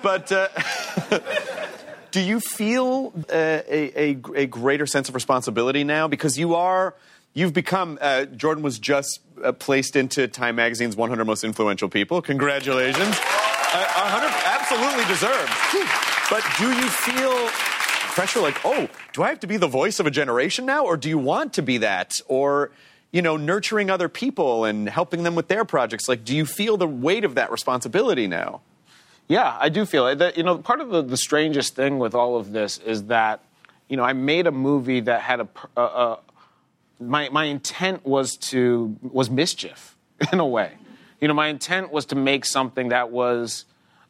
But 0.01 0.31
uh, 0.31 0.47
do 2.11 2.19
you 2.19 2.39
feel 2.39 3.13
uh, 3.29 3.61
a, 3.67 4.11
a, 4.11 4.17
a 4.35 4.45
greater 4.47 4.85
sense 4.87 5.07
of 5.07 5.15
responsibility 5.15 5.83
now? 5.83 6.07
Because 6.07 6.37
you 6.37 6.55
are, 6.55 6.95
you've 7.33 7.53
become, 7.53 7.97
uh, 8.01 8.25
Jordan 8.25 8.63
was 8.63 8.79
just 8.79 9.19
uh, 9.43 9.51
placed 9.51 9.95
into 9.95 10.27
Time 10.27 10.55
Magazine's 10.55 10.95
100 10.95 11.25
Most 11.25 11.43
Influential 11.43 11.89
People. 11.89 12.21
Congratulations. 12.21 13.19
Uh, 13.75 14.07
100, 14.07 14.31
absolutely 14.45 15.03
deserved. 15.11 15.51
But 16.29 16.45
do 16.57 16.71
you 16.71 16.89
feel 16.89 17.49
pressure 18.15 18.39
like, 18.39 18.57
oh, 18.63 18.87
do 19.11 19.21
I 19.21 19.27
have 19.27 19.41
to 19.41 19.47
be 19.47 19.57
the 19.57 19.67
voice 19.67 19.99
of 19.99 20.07
a 20.07 20.11
generation 20.11 20.65
now? 20.65 20.85
Or 20.85 20.95
do 20.95 21.09
you 21.09 21.17
want 21.17 21.51
to 21.55 21.61
be 21.61 21.79
that? 21.79 22.13
Or, 22.29 22.71
you 23.11 23.21
know, 23.21 23.35
nurturing 23.35 23.89
other 23.89 24.07
people 24.07 24.63
and 24.63 24.87
helping 24.87 25.23
them 25.23 25.35
with 25.35 25.49
their 25.49 25.65
projects? 25.65 26.07
Like, 26.07 26.23
do 26.23 26.33
you 26.33 26.45
feel 26.45 26.77
the 26.77 26.87
weight 26.87 27.25
of 27.25 27.35
that 27.35 27.51
responsibility 27.51 28.27
now? 28.27 28.61
Yeah, 29.27 29.57
I 29.59 29.67
do 29.67 29.85
feel 29.85 30.07
it. 30.07 30.37
You 30.37 30.43
know, 30.43 30.57
part 30.59 30.79
of 30.79 30.89
the, 30.89 31.01
the 31.01 31.17
strangest 31.17 31.75
thing 31.75 31.99
with 31.99 32.15
all 32.15 32.37
of 32.37 32.53
this 32.53 32.77
is 32.77 33.05
that, 33.07 33.41
you 33.89 33.97
know, 33.97 34.03
I 34.03 34.13
made 34.13 34.47
a 34.47 34.51
movie 34.51 35.01
that 35.01 35.19
had 35.19 35.41
a, 35.41 35.47
a, 35.75 35.81
a 35.81 36.19
my 37.01 37.27
my 37.27 37.43
intent 37.43 38.05
was 38.05 38.37
to 38.51 38.95
was 39.01 39.29
mischief 39.29 39.97
in 40.31 40.39
a 40.39 40.47
way. 40.47 40.71
You 41.21 41.27
know, 41.27 41.33
my 41.33 41.47
intent 41.47 41.91
was 41.91 42.05
to 42.07 42.15
make 42.15 42.45
something 42.45 42.89
that 42.89 43.09
was 43.11 43.65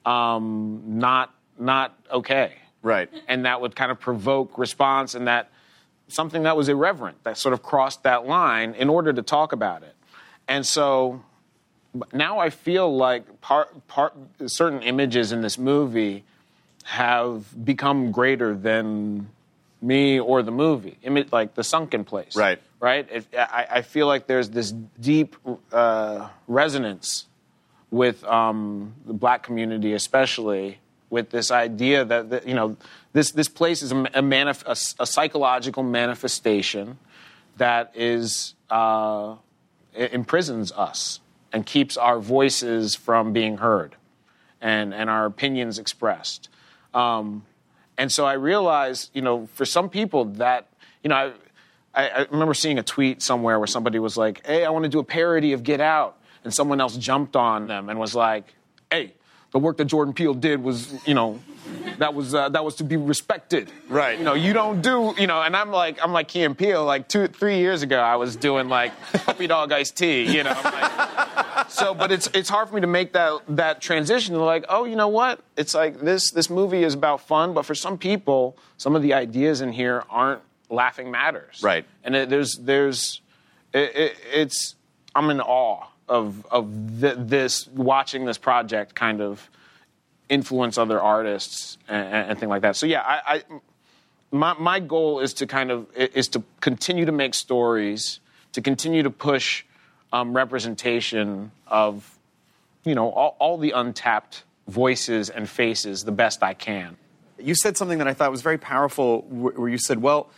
um, 0.06 0.82
not 0.86 1.34
not 1.58 1.98
okay, 2.12 2.54
Right. 2.82 3.10
and 3.28 3.46
that 3.46 3.62
would 3.62 3.76
kind 3.76 3.92
of 3.92 4.00
provoke 4.00 4.58
response, 4.58 5.16
and 5.16 5.28
that 5.28 5.50
something 6.08 6.44
that 6.44 6.56
was 6.58 6.68
irreverent 6.70 7.24
that 7.24 7.38
sort 7.38 7.54
of 7.54 7.64
crossed 7.64 8.04
that 8.04 8.28
line 8.28 8.74
in 8.74 8.90
order 8.90 9.12
to 9.14 9.22
talk 9.22 9.54
about 9.54 9.82
it. 9.84 9.96
And 10.48 10.66
so 10.66 11.24
now 12.14 12.40
I 12.40 12.50
feel 12.50 12.96
like 12.96 13.42
part 13.42 13.88
part 13.88 14.14
certain 14.48 14.82
images 14.84 15.32
in 15.32 15.42
this 15.42 15.58
movie 15.58 16.24
have 16.84 17.66
become 17.66 18.12
greater 18.12 18.54
than 18.54 19.30
me 19.82 20.20
or 20.20 20.44
the 20.44 20.52
movie. 20.52 20.98
Like 21.32 21.56
the 21.56 21.64
sunken 21.64 22.04
place. 22.04 22.36
Right. 22.36 22.62
Right. 22.80 23.08
It, 23.10 23.26
I, 23.38 23.68
I 23.72 23.82
feel 23.82 24.06
like 24.06 24.28
there's 24.28 24.50
this 24.50 24.72
deep 25.00 25.36
uh, 25.72 26.30
resonance 26.48 27.26
with 27.90 28.24
um, 28.26 28.94
the 29.06 29.14
black 29.14 29.44
community, 29.44 29.94
especially 29.94 30.80
with 31.10 31.30
this 31.30 31.52
idea 31.52 32.04
that, 32.04 32.30
that 32.30 32.48
you 32.48 32.54
know 32.54 32.76
this 33.14 33.32
this 33.32 33.48
place 33.48 33.82
is 33.82 33.92
a, 33.92 33.96
a, 33.96 34.22
manif- 34.22 34.66
a, 34.66 35.02
a 35.02 35.06
psychological 35.06 35.84
manifestation 35.84 37.00
that 37.58 37.92
is 37.96 38.56
uh, 38.70 39.36
imprisons 39.96 40.74
us 40.74 41.22
and 41.54 41.66
keeps 41.66 41.96
our 41.96 42.20
voices 42.20 42.96
from 42.96 43.32
being 43.32 43.58
heard 43.58 43.96
and 44.60 44.94
and 44.94 45.10
our 45.10 45.26
opinions 45.26 45.80
expressed. 45.80 46.50
Um, 46.94 47.46
and 47.98 48.12
so 48.12 48.26
I 48.26 48.34
realized, 48.34 49.12
you 49.14 49.22
know, 49.22 49.48
for 49.54 49.66
some 49.66 49.90
people 49.90 50.26
that 50.26 50.68
you 51.02 51.10
know. 51.10 51.16
I, 51.16 51.32
I, 51.96 52.10
I 52.10 52.28
remember 52.30 52.54
seeing 52.54 52.78
a 52.78 52.84
tweet 52.84 53.22
somewhere 53.22 53.58
where 53.60 53.68
somebody 53.68 54.00
was 54.00 54.18
like, 54.18 54.46
"Hey, 54.46 54.66
I 54.66 54.70
want 54.70 54.84
to 54.84 54.90
do 54.90 55.00
a 55.00 55.04
parody 55.04 55.54
of 55.54 55.64
Get 55.64 55.82
Out," 55.82 56.18
and 56.44 56.54
someone 56.54 56.82
else 56.82 56.98
jumped 56.98 57.36
on 57.36 57.68
them 57.68 57.90
and 57.90 58.00
was 58.00 58.14
like, 58.16 58.54
"Hey, 58.92 59.14
the 59.52 59.60
work 59.60 59.78
that 59.78 59.86
Jordan 59.86 60.14
Peele 60.14 60.34
did 60.34 60.62
was, 60.62 60.94
you 61.08 61.14
know, 61.14 61.40
that 62.00 62.14
was 62.14 62.36
uh, 62.36 62.50
that 62.50 62.66
was 62.66 62.76
to 62.76 62.84
be 62.84 62.98
respected, 62.98 63.72
Right. 63.88 64.18
You 64.20 64.26
know, 64.26 64.34
you 64.34 64.52
don't 64.54 64.82
do, 64.82 65.14
you 65.18 65.28
know." 65.28 65.42
And 65.42 65.56
I'm 65.56 65.72
like, 65.72 65.98
I'm 66.04 66.12
like 66.12 66.28
Key 66.28 66.44
and 66.44 66.58
Peele. 66.58 66.84
Like 66.84 67.08
two, 67.08 67.28
three 67.28 67.60
years 67.60 67.82
ago, 67.82 68.00
I 68.00 68.18
was 68.18 68.36
doing 68.36 68.68
like 68.68 68.92
puppy 69.26 69.48
dog 69.48 69.72
iced 69.72 69.96
tea, 69.98 70.24
you 70.24 70.44
know. 70.44 70.54
I'm 70.54 70.74
like, 70.74 71.70
so, 71.70 71.94
but 71.94 72.12
it's 72.12 72.28
it's 72.34 72.50
hard 72.50 72.68
for 72.68 72.76
me 72.76 72.82
to 72.82 72.88
make 72.88 73.14
that 73.14 73.42
that 73.50 73.82
transition. 73.82 74.36
like, 74.36 74.66
oh, 74.68 74.84
you 74.84 74.96
know 74.96 75.08
what? 75.08 75.40
It's 75.56 75.74
like 75.74 76.02
this 76.02 76.32
this 76.32 76.50
movie 76.50 76.84
is 76.84 76.94
about 76.94 77.22
fun, 77.22 77.54
but 77.54 77.66
for 77.66 77.76
some 77.76 77.98
people, 77.98 78.58
some 78.78 78.96
of 78.96 79.02
the 79.02 79.14
ideas 79.14 79.62
in 79.62 79.72
here 79.72 80.04
aren't 80.10 80.42
laughing 80.70 81.12
matters, 81.12 81.62
Right. 81.64 81.86
And 82.04 82.16
it, 82.16 82.30
there's 82.30 82.58
there's 82.62 83.22
it, 83.74 83.96
it, 83.96 84.18
it's 84.34 84.76
I'm 85.14 85.30
in 85.30 85.42
awe 85.42 85.88
of 86.08 86.46
of 86.52 86.72
th- 87.00 87.16
this 87.20 87.68
watching 87.68 88.26
this 88.26 88.38
project 88.38 88.96
kind 88.96 89.22
of 89.22 89.50
influence 90.30 90.78
other 90.78 91.00
artists 91.00 91.78
and, 91.88 92.32
and 92.32 92.40
things 92.40 92.50
like 92.50 92.62
that. 92.64 92.76
So 92.76 92.86
yeah, 92.86 93.02
I, 93.02 93.36
I 93.36 93.44
my 94.32 94.54
my 94.54 94.80
goal 94.80 95.20
is 95.20 95.34
to 95.36 95.48
kind 95.48 95.72
of 95.72 95.88
is 95.96 96.28
to 96.30 96.44
continue 96.62 97.06
to 97.06 97.12
make 97.12 97.34
stories, 97.34 98.20
to 98.54 98.62
continue 98.62 99.04
to 99.04 99.10
push 99.10 99.64
um, 100.14 100.36
representation 100.36 101.52
of 101.68 102.18
you 102.84 102.96
know 102.96 103.10
all, 103.10 103.36
all 103.40 103.58
the 103.58 103.72
untapped 103.72 104.44
voices 104.68 105.30
and 105.30 105.50
faces 105.50 106.04
the 106.04 106.12
best 106.12 106.44
I 106.44 106.54
can. 106.54 106.98
You 107.38 107.54
said 107.54 107.78
something 107.78 107.98
that 108.00 108.08
I 108.08 108.14
thought 108.14 108.32
was 108.32 108.42
very 108.42 108.58
powerful, 108.58 109.22
where 109.24 109.70
you 109.70 109.78
said, 109.78 110.02
"Well, 110.02 110.30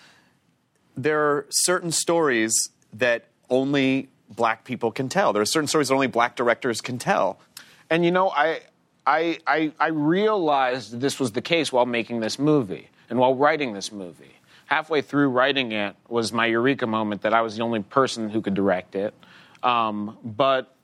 there 0.98 1.20
are 1.22 1.46
certain 1.50 1.92
stories 1.92 2.70
that 2.94 3.26
only 3.50 4.10
black 4.30 4.66
people 4.66 4.92
can 4.92 5.08
tell. 5.08 5.32
There 5.32 5.42
are 5.42 5.46
certain 5.46 5.68
stories 5.68 5.88
that 5.88 5.94
only 5.94 6.08
black 6.08 6.36
directors 6.36 6.82
can 6.82 6.98
tell." 6.98 7.40
And 7.90 8.04
you 8.04 8.12
know, 8.12 8.30
I, 8.30 8.62
I, 9.06 9.40
I, 9.48 9.72
I 9.80 9.88
realized 9.88 11.00
this 11.00 11.20
was 11.20 11.32
the 11.32 11.42
case 11.42 11.72
while 11.72 11.86
making 11.86 12.20
this 12.20 12.38
movie 12.38 12.90
and 13.10 13.18
while 13.18 13.36
writing 13.36 13.74
this 13.74 13.92
movie. 13.92 14.34
Halfway 14.66 15.02
through 15.02 15.30
writing 15.30 15.72
it 15.72 15.96
was 16.10 16.34
my 16.34 16.46
eureka 16.48 16.86
moment 16.86 17.22
that 17.22 17.34
I 17.34 17.42
was 17.42 17.56
the 17.56 17.64
only 17.64 17.82
person 17.82 18.30
who 18.30 18.42
could 18.42 18.54
direct 18.54 18.96
it. 18.96 19.14
Um, 19.64 20.18
but 20.24 20.76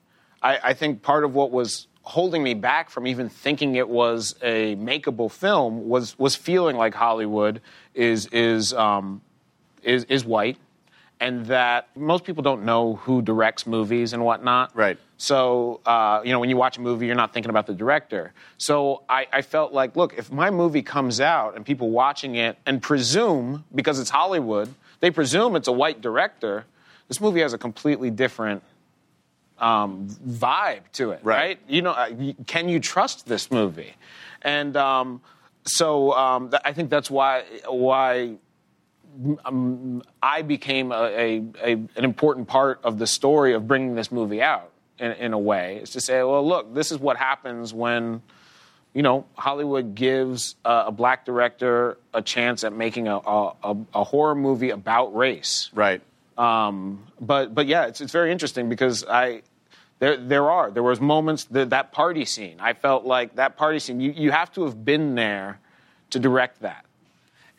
I, 0.42 0.60
I 0.64 0.74
think 0.74 1.02
part 1.02 1.26
of 1.26 1.36
what 1.36 1.52
was 1.52 1.88
holding 2.04 2.44
me 2.44 2.54
back 2.54 2.90
from 2.90 3.08
even 3.08 3.28
thinking 3.28 3.76
it 3.76 3.88
was 3.88 4.36
a 4.42 4.76
makeable 4.78 5.32
film 5.32 5.88
was 5.90 6.18
was 6.18 6.36
feeling 6.36 6.78
like 6.78 6.94
Hollywood 6.94 7.62
is 7.94 8.28
is 8.28 8.74
um, 8.74 9.22
is 9.84 10.04
is 10.06 10.26
white, 10.26 10.58
and 11.20 11.46
that 11.48 11.88
most 11.96 12.24
people 12.24 12.44
don't 12.44 12.64
know 12.64 12.96
who 12.96 13.22
directs 13.22 13.66
movies 13.68 14.14
and 14.14 14.24
whatnot. 14.26 14.76
Right. 14.76 14.98
So, 15.18 15.80
uh, 15.86 16.22
you 16.26 16.32
know, 16.34 16.40
when 16.40 16.50
you 16.50 16.58
watch 16.58 16.78
a 16.78 16.82
movie, 16.82 17.06
you're 17.06 17.16
not 17.16 17.34
thinking 17.34 17.50
about 17.50 17.66
the 17.66 17.74
director. 17.74 18.34
So 18.58 19.04
I, 19.08 19.26
I 19.32 19.42
felt 19.42 19.72
like, 19.72 19.96
look, 19.96 20.14
if 20.18 20.30
my 20.32 20.50
movie 20.50 20.82
comes 20.82 21.22
out 21.22 21.56
and 21.56 21.66
people 21.66 21.92
watching 21.92 22.36
it 22.36 22.58
and 22.66 22.82
presume, 22.82 23.64
because 23.74 24.00
it's 24.00 24.10
Hollywood, 24.10 24.74
they 25.00 25.12
presume 25.12 25.56
it's 25.56 25.70
a 25.70 25.72
white 25.72 26.02
director, 26.02 26.66
this 27.08 27.22
movie 27.22 27.40
has 27.40 27.54
a 27.54 27.58
completely 27.58 28.10
different 28.10 28.64
um, 29.60 30.08
vibe 30.28 30.82
to 30.94 31.12
it, 31.12 31.20
Right. 31.24 31.38
right? 31.38 31.60
You 31.70 31.84
know, 31.84 31.92
uh, 31.92 32.10
can 32.48 32.68
you 32.68 32.80
trust 32.82 33.26
this 33.26 33.50
movie? 33.50 33.94
And 34.42 34.76
um, 34.76 35.22
so 35.64 36.12
um, 36.14 36.50
th- 36.50 36.62
I 36.66 36.74
think 36.74 36.90
that's 36.90 37.10
why 37.10 37.44
why 37.68 38.36
um, 39.46 40.02
I 40.22 40.42
became 40.42 40.92
a, 40.92 41.04
a, 41.04 41.44
a, 41.64 41.72
an 41.72 42.04
important 42.04 42.48
part 42.48 42.80
of 42.84 42.98
the 42.98 43.08
story 43.08 43.54
of 43.54 43.68
bringing 43.68 43.96
this 43.96 44.12
movie 44.12 44.42
out 44.42 44.72
in, 45.00 45.12
in 45.14 45.34
a 45.34 45.40
way. 45.40 45.80
Is 45.84 45.92
to 45.92 46.02
say, 46.02 46.24
well, 46.24 46.46
look, 46.46 46.74
this 46.74 46.92
is 46.92 47.00
what 47.00 47.18
happens 47.18 47.74
when 47.74 48.22
you 48.94 49.02
know 49.02 49.26
Hollywood 49.36 49.96
gives 49.96 50.56
a, 50.66 50.86
a 50.88 50.92
black 50.92 51.26
director 51.26 51.98
a 52.14 52.22
chance 52.22 52.64
at 52.64 52.74
making 52.74 53.08
a, 53.08 53.18
a, 53.18 54.04
horror 54.04 54.36
movie 54.36 54.70
about 54.70 55.16
race. 55.16 55.70
Right. 55.74 56.02
Um, 56.38 57.06
but 57.20 57.54
but 57.54 57.68
yeah, 57.68 57.86
it's 57.86 58.02
it's 58.02 58.12
very 58.12 58.32
interesting 58.32 58.70
because 58.70 59.06
I 59.08 59.44
there 60.00 60.18
there 60.18 60.50
are 60.50 60.72
there 60.72 60.84
was 60.84 61.00
moments 61.00 61.46
that 61.46 61.70
that 61.70 61.92
party 61.92 62.26
scene. 62.26 62.58
I 62.60 62.74
felt 62.74 63.06
like 63.06 63.36
that 63.36 63.58
party 63.58 63.80
scene. 63.80 64.00
You 64.00 64.12
you 64.12 64.32
have 64.32 64.52
to 64.54 64.64
have 64.66 64.84
been 64.84 65.16
there 65.16 65.60
to 66.10 66.20
direct 66.20 66.62
that. 66.62 66.86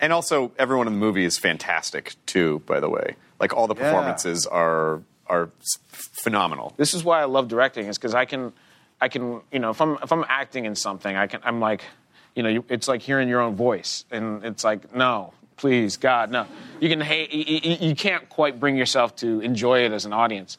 And 0.00 0.12
also, 0.12 0.52
everyone 0.58 0.86
in 0.86 0.94
the 0.94 0.98
movie 0.98 1.24
is 1.24 1.38
fantastic 1.38 2.14
too. 2.26 2.60
By 2.66 2.80
the 2.80 2.90
way, 2.90 3.16
like 3.40 3.54
all 3.54 3.66
the 3.66 3.74
performances 3.74 4.46
are 4.46 5.02
are 5.26 5.50
s- 5.60 5.78
phenomenal. 5.92 6.74
This 6.76 6.94
is 6.94 7.02
why 7.04 7.20
I 7.20 7.24
love 7.24 7.48
directing 7.48 7.86
is 7.86 7.96
because 7.96 8.14
I 8.14 8.24
can 8.24 8.52
I 9.00 9.08
can 9.08 9.40
you 9.52 9.58
know 9.58 9.70
if 9.70 9.80
I'm 9.80 9.96
if 10.02 10.12
I'm 10.12 10.24
acting 10.28 10.64
in 10.66 10.74
something 10.74 11.14
I 11.16 11.26
can 11.26 11.40
I'm 11.44 11.60
like 11.60 11.82
you 12.34 12.42
know 12.42 12.48
you, 12.48 12.64
it's 12.68 12.88
like 12.88 13.00
hearing 13.02 13.28
your 13.28 13.40
own 13.40 13.54
voice 13.56 14.04
and 14.10 14.44
it's 14.44 14.64
like 14.64 14.94
no 14.94 15.32
please 15.56 15.96
God 15.96 16.30
no 16.30 16.46
you 16.80 16.88
can 16.88 17.00
hate 17.00 17.32
you, 17.32 17.60
you, 17.62 17.88
you 17.88 17.94
can't 17.94 18.28
quite 18.28 18.60
bring 18.60 18.76
yourself 18.76 19.16
to 19.16 19.40
enjoy 19.40 19.84
it 19.84 19.92
as 19.92 20.04
an 20.04 20.12
audience. 20.12 20.58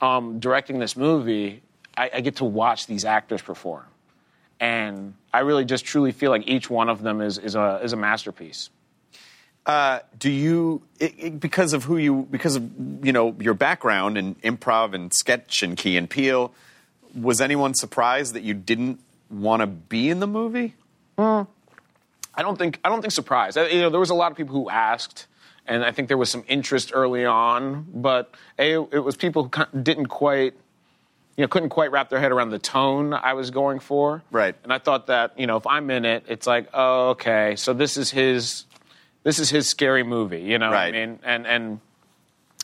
Um, 0.00 0.40
directing 0.40 0.78
this 0.80 0.96
movie, 0.96 1.62
I, 1.96 2.10
I 2.14 2.20
get 2.20 2.36
to 2.36 2.44
watch 2.44 2.86
these 2.88 3.04
actors 3.04 3.40
perform, 3.40 3.84
and 4.58 5.14
I 5.32 5.40
really 5.40 5.64
just 5.64 5.84
truly 5.84 6.12
feel 6.12 6.30
like 6.30 6.46
each 6.46 6.68
one 6.70 6.88
of 6.88 7.02
them 7.02 7.20
is 7.20 7.38
is 7.38 7.54
a 7.54 7.80
is 7.82 7.92
a 7.92 7.96
masterpiece. 7.96 8.70
Uh, 9.64 10.00
do 10.18 10.30
you 10.30 10.82
it, 10.98 11.14
it- 11.18 11.40
because 11.40 11.72
of 11.72 11.84
who 11.84 11.96
you 11.96 12.26
because 12.30 12.56
of 12.56 12.62
you 13.04 13.12
know 13.12 13.34
your 13.38 13.54
background 13.54 14.18
in 14.18 14.34
improv 14.36 14.92
and 14.94 15.12
sketch 15.14 15.62
and 15.62 15.76
Key 15.76 15.96
and 15.96 16.10
Peele? 16.10 16.52
Was 17.14 17.40
anyone 17.40 17.74
surprised 17.74 18.34
that 18.34 18.42
you 18.42 18.54
didn't 18.54 19.00
want 19.30 19.60
to 19.60 19.66
be 19.66 20.08
in 20.10 20.18
the 20.20 20.26
movie? 20.26 20.74
I 21.18 22.40
don't 22.42 22.56
think 22.58 22.80
I 22.84 22.88
don't 22.88 23.00
think 23.02 23.12
surprised. 23.12 23.56
Uh, 23.58 23.62
You 23.62 23.82
know, 23.82 23.90
there 23.90 24.00
was 24.00 24.10
a 24.10 24.14
lot 24.14 24.30
of 24.32 24.36
people 24.36 24.54
who 24.54 24.68
asked, 24.70 25.26
and 25.66 25.84
I 25.84 25.92
think 25.92 26.08
there 26.08 26.16
was 26.16 26.30
some 26.30 26.44
interest 26.48 26.90
early 26.94 27.24
on, 27.24 27.86
but 27.94 28.34
a, 28.58 28.72
it 28.90 29.04
was 29.04 29.16
people 29.16 29.50
who 29.54 29.82
didn't 29.82 30.06
quite, 30.06 30.54
you 31.36 31.42
know, 31.42 31.48
couldn't 31.48 31.70
quite 31.70 31.90
wrap 31.90 32.08
their 32.10 32.20
head 32.20 32.32
around 32.32 32.50
the 32.50 32.58
tone 32.58 33.14
I 33.14 33.32
was 33.34 33.50
going 33.50 33.78
for. 33.80 34.22
Right. 34.30 34.54
And 34.64 34.72
I 34.72 34.78
thought 34.78 35.06
that 35.06 35.38
you 35.38 35.46
know, 35.46 35.56
if 35.56 35.66
I'm 35.66 35.90
in 35.90 36.04
it, 36.04 36.24
it's 36.28 36.46
like, 36.46 36.68
oh, 36.74 37.10
okay, 37.10 37.56
so 37.56 37.72
this 37.72 37.96
is 37.96 38.10
his, 38.10 38.64
this 39.22 39.38
is 39.38 39.48
his 39.50 39.68
scary 39.68 40.02
movie. 40.02 40.42
You 40.42 40.58
know, 40.58 40.68
what 40.68 40.74
Right. 40.74 40.94
I 40.94 41.06
mean, 41.06 41.18
and 41.24 41.46
and. 41.46 41.80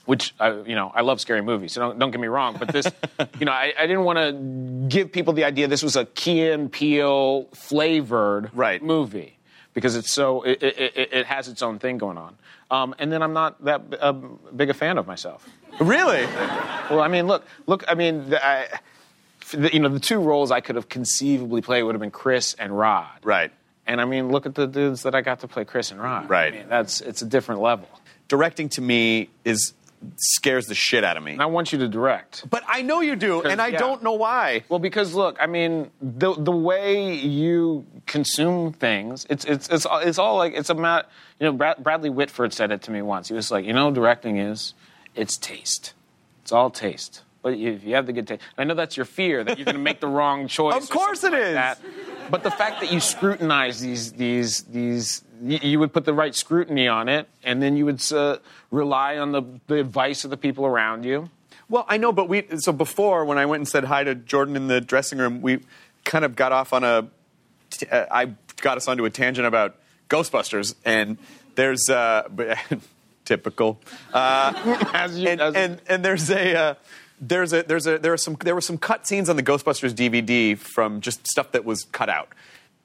Which 0.05 0.35
I, 0.41 0.53
you 0.63 0.75
know, 0.75 0.91
I 0.95 1.03
love 1.03 1.21
scary 1.21 1.43
movies, 1.43 1.73
so 1.73 1.83
don't, 1.83 1.99
don't 1.99 2.11
get 2.11 2.19
me 2.19 2.29
wrong. 2.29 2.57
But 2.59 2.69
this, 2.69 2.87
you 3.39 3.45
know, 3.45 3.53
I, 3.53 3.75
I 3.79 3.87
didn't 3.87 4.05
want 4.05 4.19
to 4.19 4.89
give 4.89 5.13
people 5.13 5.35
the 5.35 5.45
idea 5.45 5.69
this 5.69 5.83
was 5.83 5.97
a 5.97 6.07
Key 6.07 6.49
and 6.49 6.73
Peele 6.73 7.45
flavored 7.53 8.51
Right. 8.55 8.83
movie 8.83 9.37
because 9.75 9.97
it's 9.97 10.11
so 10.11 10.41
it, 10.45 10.63
it, 10.63 10.79
it, 10.97 11.13
it 11.13 11.27
has 11.27 11.47
its 11.49 11.61
own 11.61 11.79
thing 11.79 11.99
going 11.99 12.17
on. 12.17 12.39
Um, 12.71 12.95
and 12.99 13.11
then 13.11 13.23
I'm 13.23 13.33
not 13.33 13.65
that 13.65 13.83
uh, 13.99 14.13
big 14.13 14.71
a 14.71 14.75
fan 14.75 14.99
of 14.99 15.07
myself. 15.07 15.49
Really? 15.81 16.27
Well, 16.91 17.01
I 17.01 17.09
mean, 17.09 17.27
look, 17.27 17.45
look. 17.67 17.85
I 17.89 17.95
mean, 17.95 18.31
the, 18.31 18.45
I, 18.45 18.69
the, 19.53 19.73
you 19.73 19.81
know, 19.81 19.89
the 19.89 20.01
two 20.01 20.19
roles 20.19 20.51
I 20.51 20.61
could 20.61 20.77
have 20.77 20.89
conceivably 20.89 21.63
played 21.63 21.83
would 21.83 21.95
have 21.95 22.01
been 22.01 22.11
Chris 22.11 22.55
and 22.55 22.77
Rod. 22.77 23.19
Right. 23.23 23.53
And 23.87 24.01
I 24.01 24.05
mean, 24.05 24.31
look 24.31 24.45
at 24.45 24.55
the 24.55 24.67
dudes 24.67 25.05
that 25.05 25.15
I 25.15 25.23
got 25.23 25.41
to 25.41 25.49
play 25.49 25.65
Chris 25.65 25.91
and 25.91 26.01
Rod. 26.01 26.29
Right. 26.29 26.53
I 26.53 26.57
mean, 26.59 26.69
that's 26.69 27.01
it's 27.01 27.23
a 27.23 27.27
different 27.27 27.63
level. 27.63 27.89
Directing 28.29 28.69
to 28.71 28.83
me 28.83 29.31
is 29.45 29.73
scares 30.17 30.67
the 30.67 30.75
shit 30.75 31.05
out 31.05 31.17
of 31.17 31.23
me. 31.23 31.33
And 31.33 31.43
I 31.43 31.47
want 31.47 31.73
you 31.73 31.79
to 31.81 31.89
direct. 31.89 32.49
But 32.49 32.63
I 32.67 32.83
know 32.83 33.01
you 33.01 33.17
do, 33.17 33.43
and 33.43 33.61
I 33.61 33.69
yeah. 33.69 33.79
don't 33.79 34.03
know 34.03 34.13
why. 34.13 34.65
Well, 34.69 34.79
because 34.79 35.15
look, 35.15 35.37
I 35.41 35.47
mean, 35.47 35.91
the 36.01 36.35
the 36.35 36.53
way 36.53 37.15
you 37.15 37.87
consume 38.07 38.73
things, 38.73 39.27
it's 39.29 39.45
it's 39.45 39.69
it's 39.69 39.87
all- 39.87 39.99
it's 40.01 40.19
all 40.19 40.37
like 40.37 40.55
it's 40.55 40.71
a 40.71 40.75
mat. 40.75 41.09
You 41.41 41.47
know, 41.47 41.53
Brad, 41.53 41.83
Bradley 41.83 42.11
Whitford 42.11 42.53
said 42.53 42.73
it 42.73 42.83
to 42.83 42.91
me 42.91 43.03
once. 43.03 43.29
He 43.29 43.35
was 43.35 43.51
like, 43.51 43.65
you 43.65 43.73
know, 43.73 43.91
directing 43.91 44.39
is, 44.39 44.75
it's 45.15 45.37
taste. 45.37 45.95
It's 46.43 46.53
all 46.53 46.71
taste. 46.71 47.23
But 47.43 47.53
if 47.55 47.85
you 47.85 47.95
have 47.95 48.07
the 48.07 48.13
good 48.13 48.27
taste, 48.27 48.43
I 48.57 48.65
know 48.65 48.75
that's 48.75 48.97
your 48.97 49.07
fear 49.07 49.45
that 49.45 49.59
you're 49.59 49.65
going 49.65 49.77
to 49.77 49.81
make 49.83 50.01
the 50.01 50.09
wrong 50.09 50.49
choice. 50.59 50.83
Of 50.83 50.91
course 50.91 51.23
it 51.23 51.33
like 51.33 51.43
is. 51.43 51.55
that. 51.55 51.81
But 52.31 52.43
the 52.43 52.51
fact 52.51 52.81
that 52.81 52.93
you 52.93 52.99
scrutinize 53.01 53.81
these, 53.81 54.13
these, 54.13 54.63
these, 54.65 55.23
you, 55.43 55.59
you 55.63 55.79
would 55.81 55.93
put 55.93 56.05
the 56.05 56.15
right 56.15 56.35
scrutiny 56.35 56.89
on 56.89 57.09
it, 57.09 57.29
and 57.45 57.63
then 57.63 57.77
you 57.77 57.85
would 57.85 58.03
uh, 58.13 58.39
rely 58.71 59.19
on 59.19 59.33
the, 59.33 59.43
the 59.67 59.77
advice 59.81 60.25
of 60.25 60.31
the 60.31 60.37
people 60.37 60.67
around 60.67 61.05
you. 61.05 61.31
Well, 61.69 61.85
I 61.89 61.97
know, 61.99 62.13
but 62.13 62.29
we 62.29 62.45
so 62.59 62.73
before 62.73 63.25
when 63.25 63.37
I 63.39 63.47
went 63.47 63.61
and 63.61 63.69
said 63.69 63.85
hi 63.85 64.03
to 64.05 64.15
Jordan 64.15 64.57
in 64.57 64.69
the 64.69 64.81
dressing 64.81 65.19
room, 65.19 65.43
we 65.43 65.61
kind 66.05 66.25
of 66.25 66.35
got 66.37 66.53
off 66.53 66.73
on 66.73 66.83
a. 66.85 67.09
uh, 67.91 68.07
I 68.11 68.33
got 68.63 68.77
us 68.79 68.89
onto 68.89 69.05
a 69.05 69.11
tangent 69.11 69.47
about 69.47 69.77
Ghostbusters, 70.09 70.75
and 70.85 71.19
there's 71.57 71.91
uh, 71.91 72.27
typical. 73.27 73.81
Uh, 74.13 74.53
As 74.95 75.19
you, 75.19 75.29
and, 75.29 75.41
as- 75.41 75.55
and 75.55 75.81
and 75.87 76.05
there's 76.05 76.31
a 76.31 76.57
uh, 76.57 76.75
there's 77.21 77.53
a 77.53 77.63
there's 77.63 77.87
a 77.87 77.99
there 77.99 78.13
are 78.13 78.17
some 78.19 78.37
there 78.43 78.55
were 78.55 78.61
some 78.63 78.79
cut 78.79 79.07
scenes 79.07 79.29
on 79.29 79.37
the 79.37 79.43
Ghostbusters 79.43 79.93
DVD 79.93 80.57
from 80.57 81.01
just 81.01 81.27
stuff 81.27 81.53
that 81.53 81.65
was 81.65 81.85
cut 81.93 82.09
out. 82.09 82.31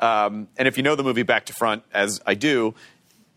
Um, 0.03 0.49
and 0.57 0.67
if 0.67 0.75
you 0.75 0.83
know 0.83 0.95
the 0.95 1.03
movie 1.03 1.23
back 1.23 1.45
to 1.45 1.53
front, 1.53 1.83
as 1.93 2.19
I 2.25 2.33
do, 2.33 2.75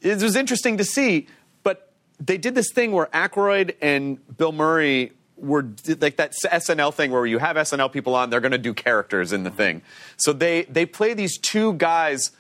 it 0.00 0.20
was 0.20 0.35
interesting 0.35 0.79
to 0.79 0.85
see. 0.85 1.29
But 1.62 1.92
they 2.18 2.38
did 2.38 2.57
this 2.57 2.72
thing 2.72 2.90
where 2.90 3.07
Aykroyd 3.07 3.76
and 3.81 4.18
Bill 4.37 4.50
Murray 4.50 5.12
were 5.37 5.64
like 6.00 6.16
that 6.16 6.33
SNL 6.44 6.92
thing 6.92 7.12
where 7.12 7.24
you 7.24 7.38
have 7.38 7.55
SNL 7.55 7.92
people 7.92 8.16
on, 8.16 8.31
they're 8.31 8.40
going 8.40 8.50
to 8.50 8.59
do 8.59 8.74
characters 8.74 9.33
in 9.33 9.44
the 9.44 9.50
thing. 9.50 9.83
So 10.16 10.33
they 10.33 10.64
they 10.64 10.87
play 10.87 11.14
these 11.14 11.38
two 11.38 11.74
guys, 11.74 12.33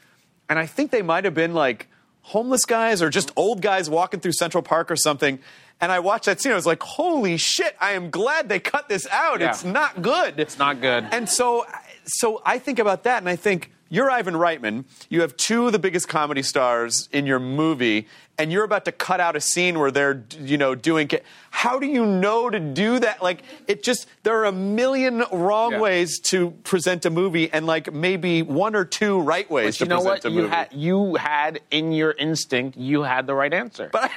and 0.48 0.58
I 0.58 0.66
think 0.66 0.90
they 0.90 1.02
might 1.02 1.24
have 1.24 1.34
been 1.34 1.54
like 1.54 1.86
homeless 2.22 2.64
guys 2.64 3.02
or 3.02 3.10
just 3.10 3.30
old 3.36 3.62
guys 3.62 3.88
walking 3.88 4.18
through 4.18 4.32
Central 4.32 4.62
Park 4.62 4.90
or 4.90 4.96
something. 4.96 5.38
And 5.80 5.92
I 5.92 6.00
watched 6.00 6.24
that 6.24 6.40
scene. 6.40 6.50
I 6.50 6.56
was 6.56 6.66
like, 6.66 6.82
"Holy 6.82 7.36
shit! 7.36 7.76
I 7.80 7.92
am 7.92 8.10
glad 8.10 8.48
they 8.48 8.58
cut 8.58 8.88
this 8.88 9.06
out. 9.12 9.38
Yeah. 9.38 9.50
It's 9.50 9.62
not 9.62 10.02
good. 10.02 10.40
It's 10.40 10.58
not 10.58 10.80
good. 10.80 11.06
And 11.12 11.28
so, 11.28 11.64
so 12.06 12.42
I 12.44 12.58
think 12.58 12.80
about 12.80 13.04
that, 13.04 13.18
and 13.18 13.28
I 13.28 13.36
think 13.36 13.70
you're 13.88 14.10
Ivan 14.10 14.34
Reitman. 14.34 14.84
You 15.08 15.20
have 15.20 15.36
two 15.36 15.66
of 15.66 15.72
the 15.72 15.78
biggest 15.78 16.08
comedy 16.08 16.42
stars 16.42 17.08
in 17.12 17.26
your 17.26 17.38
movie, 17.38 18.08
and 18.38 18.52
you're 18.52 18.64
about 18.64 18.84
to 18.84 18.92
cut 18.92 19.20
out 19.20 19.36
a 19.36 19.40
scene 19.40 19.78
where 19.78 19.90
they're, 19.90 20.24
you 20.40 20.58
know, 20.58 20.74
doing. 20.74 21.08
How 21.50 21.78
do 21.78 21.86
you 21.86 22.04
know 22.04 22.50
to 22.50 22.60
do 22.60 22.98
that? 22.98 23.22
Like, 23.22 23.42
it 23.66 23.82
just 23.82 24.06
there 24.24 24.36
are 24.38 24.44
a 24.44 24.52
million 24.52 25.24
wrong 25.32 25.72
Yeah. 25.72 25.80
ways 25.80 26.18
to 26.30 26.50
present 26.64 27.06
a 27.06 27.10
movie, 27.10 27.50
and 27.52 27.66
like 27.66 27.92
maybe 27.92 28.42
one 28.42 28.74
or 28.76 28.84
two 28.84 29.20
right 29.20 29.50
ways 29.50 29.78
But 29.78 29.80
you 29.80 29.86
to 29.86 29.90
know 29.90 29.96
present 30.02 30.24
what? 30.24 30.24
a 30.24 30.30
You 30.30 30.42
movie. 30.42 30.54
had, 30.54 30.68
you 30.72 31.14
had 31.14 31.60
in 31.70 31.92
your 31.92 32.12
instinct, 32.12 32.76
you 32.76 33.02
had 33.02 33.26
the 33.26 33.34
right 33.34 33.52
answer. 33.54 33.88
but 33.92 34.10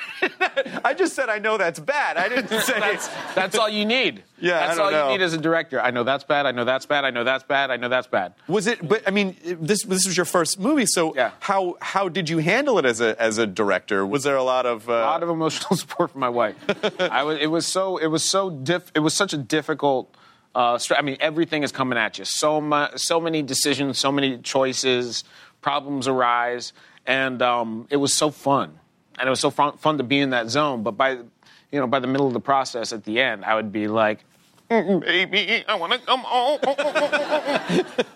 I 0.83 0.93
just 0.97 1.15
said 1.15 1.29
I 1.29 1.39
know 1.39 1.57
that's 1.57 1.79
bad. 1.79 2.17
I 2.17 2.27
didn't 2.27 2.49
say 2.61 2.79
that's, 2.79 3.07
that's 3.35 3.57
all 3.57 3.69
you 3.69 3.85
need. 3.85 4.23
Yeah, 4.41 4.55
I 4.55 4.59
that's 4.67 4.77
don't 4.77 4.85
all 4.85 4.91
know. 4.91 5.11
you 5.11 5.17
need 5.17 5.23
as 5.23 5.33
a 5.33 5.37
director. 5.37 5.81
I 5.81 5.91
know 5.91 6.03
that's 6.03 6.23
bad. 6.23 6.45
I 6.45 6.51
know 6.51 6.63
that's 6.65 6.85
bad. 6.85 7.03
I 7.05 7.09
know 7.09 7.23
that's 7.25 7.43
bad. 7.43 7.71
I 7.71 7.77
know 7.77 7.89
that's 7.89 8.07
bad. 8.07 8.33
Was 8.47 8.67
it? 8.67 8.85
But 8.87 9.03
I 9.07 9.11
mean, 9.11 9.35
this 9.43 9.83
this 9.83 10.05
was 10.05 10.15
your 10.15 10.25
first 10.25 10.57
movie, 10.59 10.85
so 10.85 11.13
Yeah. 11.15 11.31
how 11.41 11.75
how 11.81 12.07
did 12.09 12.29
you 12.29 12.37
handle 12.37 12.79
it 12.79 12.85
as 12.85 13.01
a 13.01 13.21
as 13.21 13.37
a 13.37 13.45
director? 13.45 14.05
Was 14.09 14.23
there 14.23 14.35
a 14.35 14.43
lot 14.43 14.65
of 14.65 14.89
uh, 14.89 14.93
a 14.93 15.05
lot 15.05 15.23
of 15.23 15.29
emotional 15.29 15.75
support 15.75 16.11
from 16.11 16.21
my 16.21 16.29
wife. 16.29 16.55
I 16.99 17.23
was, 17.23 17.37
it 17.39 17.47
was 17.47 17.65
so 17.65 17.97
it 17.97 18.07
was 18.07 18.23
so 18.23 18.49
diff, 18.49 18.91
it 18.95 18.99
was 18.99 19.13
such 19.13 19.33
a 19.33 19.37
difficult. 19.37 20.15
Uh, 20.55 20.79
I 20.97 21.01
mean, 21.03 21.17
everything 21.19 21.61
is 21.63 21.71
coming 21.71 21.97
at 21.97 22.17
you. 22.17 22.25
So 22.25 22.59
much, 22.59 22.97
so 22.97 23.21
many 23.21 23.43
decisions, 23.43 23.99
so 23.99 24.11
many 24.11 24.39
choices, 24.39 25.23
problems 25.61 26.07
arise, 26.07 26.73
and 27.05 27.41
um, 27.41 27.87
it 27.89 27.97
was 27.97 28.17
so 28.17 28.31
fun, 28.31 28.79
and 29.19 29.27
it 29.27 29.29
was 29.29 29.39
so 29.39 29.51
fun, 29.51 29.77
fun 29.77 29.97
to 29.99 30.03
be 30.03 30.19
in 30.19 30.31
that 30.31 30.49
zone. 30.49 30.81
But 30.81 30.91
by, 30.91 31.11
you 31.11 31.79
know, 31.79 31.87
by 31.87 31.99
the 31.99 32.07
middle 32.07 32.25
of 32.27 32.33
the 32.33 32.39
process, 32.39 32.91
at 32.93 33.03
the 33.03 33.21
end, 33.21 33.45
I 33.45 33.55
would 33.55 33.71
be 33.71 33.87
like, 33.87 34.25
"Mm, 34.71 35.01
"Baby, 35.01 35.63
I 35.67 35.75
want 35.75 35.93
to 35.93 35.99
come 35.99 36.21
home." 36.21 36.59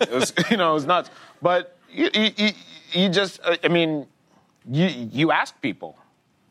it 0.00 0.10
was, 0.10 0.32
you 0.50 0.56
know, 0.56 0.72
it 0.72 0.74
was 0.74 0.86
nuts. 0.86 1.10
But 1.40 1.78
you, 1.90 2.10
you, 2.12 2.30
you, 2.36 2.50
you 2.92 3.08
just, 3.08 3.40
uh, 3.44 3.56
I 3.62 3.68
mean, 3.68 4.06
you 4.70 4.86
you 4.86 5.30
ask 5.32 5.60
people. 5.60 5.96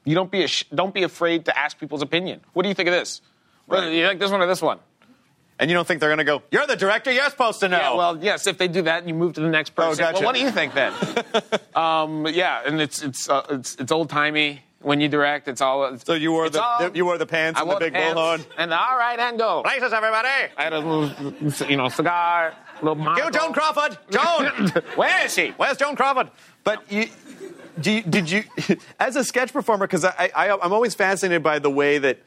You 0.06 0.16
don't 0.16 0.30
be 0.32 0.44
ash- 0.44 0.66
don't 0.74 0.94
be 0.94 1.04
afraid 1.04 1.46
to 1.46 1.58
ask 1.58 1.80
people's 1.80 2.02
opinion. 2.02 2.42
What 2.54 2.64
do 2.64 2.70
you 2.70 2.76
think 2.76 2.90
of 2.90 2.94
this? 2.94 3.22
Well, 3.68 3.90
you 3.90 4.06
like 4.06 4.20
this 4.20 4.32
one 4.32 4.42
or 4.42 4.46
this 4.48 4.62
one? 4.62 4.80
And 5.60 5.70
you 5.70 5.76
don't 5.78 5.88
think 5.88 6.00
they're 6.00 6.10
going 6.10 6.18
to 6.18 6.24
go, 6.24 6.42
you're 6.52 6.66
the 6.66 6.76
director, 6.76 7.12
you're 7.12 7.30
supposed 7.30 7.60
to 7.62 7.70
know. 7.70 7.78
Yeah, 7.78 7.94
well, 7.94 8.18
yes. 8.22 8.48
If 8.48 8.58
they 8.58 8.68
do 8.68 8.82
that, 8.82 9.08
you 9.08 9.14
move 9.14 9.34
to 9.34 9.42
the 9.42 9.48
next 9.50 9.70
person. 9.76 10.04
Oh, 10.04 10.08
gotcha. 10.08 10.16
Well, 10.16 10.26
what 10.26 10.36
do 10.36 10.42
you 10.42 10.52
think 10.52 10.74
then? 10.74 10.92
um, 11.76 12.28
yeah, 12.28 12.64
and 12.66 12.82
it's 12.82 13.02
it's 13.04 13.30
uh, 13.30 13.46
it's, 13.50 13.76
it's 13.76 13.92
old 13.92 14.10
timey 14.10 14.62
when 14.82 15.00
you 15.00 15.08
direct. 15.08 15.48
It's 15.48 15.62
all. 15.62 15.86
It's, 15.94 16.06
so 16.06 16.16
you 16.16 16.32
wore 16.32 16.50
the, 16.50 16.62
all- 16.62 16.90
you 16.94 17.06
wore 17.06 17.18
the 17.18 17.28
pants 17.28 17.60
I 17.60 17.64
and 17.64 17.72
the 17.72 17.76
big 17.78 17.94
bullhorn. 17.94 18.46
And 18.58 18.72
the 18.72 18.78
all 18.78 18.98
right, 18.98 19.18
and 19.18 19.38
go. 19.38 19.62
Places, 19.64 19.94
everybody. 19.94 20.28
I 20.58 20.64
had 20.64 20.74
a 20.74 20.80
little, 20.80 21.70
you 21.70 21.78
know, 21.78 21.88
cigar, 21.88 22.56
little. 22.82 22.96
Monocle. 22.96 23.30
Joan 23.30 23.54
Crawford. 23.54 23.98
Joan. 24.10 24.70
Where 24.96 25.26
is 25.26 25.34
she? 25.34 25.50
Where's 25.52 25.78
Joan 25.78 25.96
Crawford? 25.96 26.30
But 26.64 26.92
you, 26.92 27.08
do 27.80 27.92
you, 27.92 28.02
did 28.02 28.30
you, 28.30 28.44
as 29.00 29.16
a 29.16 29.24
sketch 29.24 29.54
performer, 29.54 29.88
because 29.88 30.06
I, 30.06 30.32
I, 30.36 30.52
I'm 30.52 30.74
always 30.74 30.96
fascinated 30.96 31.44
by 31.44 31.60
the 31.60 31.70
way 31.70 31.98
that 31.98 32.20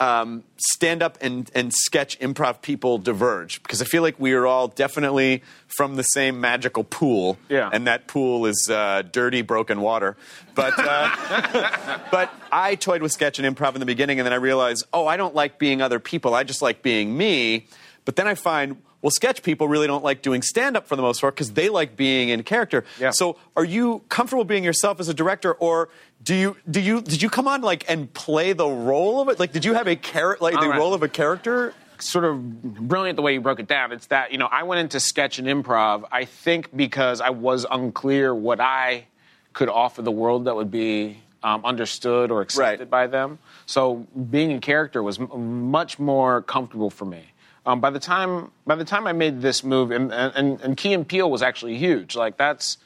um, 0.00 0.42
stand 0.56 1.02
up 1.02 1.16
and, 1.20 1.48
and 1.54 1.72
sketch 1.72 2.18
improv 2.18 2.60
people 2.60 2.98
diverge, 2.98 3.62
because 3.62 3.80
I 3.80 3.84
feel 3.84 4.02
like 4.02 4.18
we 4.18 4.32
are 4.32 4.46
all 4.46 4.66
definitely 4.68 5.42
from 5.76 5.94
the 5.96 6.02
same 6.02 6.40
magical 6.40 6.82
pool, 6.82 7.38
Yeah. 7.48 7.70
and 7.72 7.86
that 7.86 8.08
pool 8.08 8.46
is 8.46 8.68
uh, 8.70 9.02
dirty, 9.12 9.42
broken 9.42 9.80
water. 9.80 10.16
But, 10.54 10.74
uh, 10.76 11.98
but 12.10 12.32
I 12.50 12.74
toyed 12.74 13.00
with 13.02 13.12
sketch 13.12 13.38
and 13.38 13.56
improv 13.56 13.74
in 13.74 13.80
the 13.80 13.86
beginning, 13.86 14.18
and 14.18 14.26
then 14.26 14.32
I 14.32 14.36
realized, 14.36 14.86
oh, 14.92 15.06
I 15.06 15.16
don't 15.16 15.34
like 15.34 15.58
being 15.58 15.80
other 15.80 16.00
people. 16.00 16.34
I 16.34 16.42
just 16.42 16.62
like 16.62 16.82
being 16.82 17.16
me. 17.16 17.66
But 18.04 18.16
then 18.16 18.26
I 18.26 18.34
find, 18.34 18.82
well, 19.02 19.10
sketch 19.10 19.42
people 19.42 19.68
really 19.68 19.86
don't 19.86 20.02
like 20.04 20.22
doing 20.22 20.40
stand 20.42 20.76
up 20.76 20.86
for 20.86 20.96
the 20.96 21.02
most 21.02 21.20
part 21.20 21.34
because 21.34 21.52
they 21.52 21.68
like 21.68 21.96
being 21.96 22.28
in 22.30 22.42
character. 22.44 22.84
Yeah. 22.98 23.10
So, 23.10 23.36
are 23.56 23.64
you 23.64 24.02
comfortable 24.08 24.44
being 24.44 24.64
yourself 24.64 25.00
as 25.00 25.08
a 25.08 25.14
director, 25.14 25.52
or 25.52 25.88
do 26.22 26.34
you 26.34 26.56
do 26.70 26.80
you 26.80 27.02
did 27.02 27.20
you 27.20 27.28
come 27.28 27.46
on 27.48 27.60
like 27.62 27.84
and 27.90 28.12
play 28.14 28.52
the 28.54 28.66
role 28.66 29.20
of 29.20 29.28
it? 29.28 29.38
Like, 29.40 29.52
did 29.52 29.64
you 29.64 29.74
have 29.74 29.86
a 29.88 29.96
character, 29.96 30.42
like 30.42 30.54
the 30.54 30.60
All 30.60 30.68
right. 30.68 30.78
role 30.78 30.94
of 30.94 31.02
a 31.02 31.08
character? 31.08 31.74
sort 31.98 32.24
of 32.24 32.62
brilliant 32.88 33.14
the 33.14 33.22
way 33.22 33.32
you 33.32 33.40
broke 33.40 33.60
it 33.60 33.68
down. 33.68 33.92
It's 33.92 34.06
that, 34.06 34.32
you 34.32 34.38
know, 34.38 34.48
I 34.50 34.64
went 34.64 34.80
into 34.80 34.98
sketch 34.98 35.38
and 35.38 35.46
improv, 35.46 36.02
I 36.10 36.24
think 36.24 36.74
because 36.76 37.20
I 37.20 37.30
was 37.30 37.64
unclear 37.70 38.34
what 38.34 38.60
I 38.60 39.04
could 39.52 39.68
offer 39.68 40.02
the 40.02 40.10
world 40.10 40.46
that 40.46 40.56
would 40.56 40.70
be 40.72 41.18
um, 41.44 41.64
understood 41.64 42.32
or 42.32 42.40
accepted 42.40 42.80
Right. 42.80 42.90
by 42.90 43.06
them. 43.06 43.38
So 43.66 44.04
being 44.30 44.50
in 44.50 44.60
character 44.60 45.00
was 45.00 45.20
m- 45.20 45.70
much 45.70 46.00
more 46.00 46.42
comfortable 46.42 46.90
for 46.90 47.04
me. 47.04 47.22
Um, 47.64 47.80
by 47.80 47.90
the 47.90 48.00
time 48.00 48.50
by 48.66 48.74
the 48.74 48.84
time 48.84 49.06
I 49.06 49.12
made 49.12 49.40
this 49.40 49.62
move, 49.62 49.90
and, 49.92 50.12
and, 50.12 50.60
and 50.60 50.76
Key 50.76 50.92
and 50.94 51.06
Peele 51.06 51.30
was 51.30 51.42
actually 51.42 51.76
huge. 51.76 52.16
Like 52.16 52.36
that's, 52.36 52.76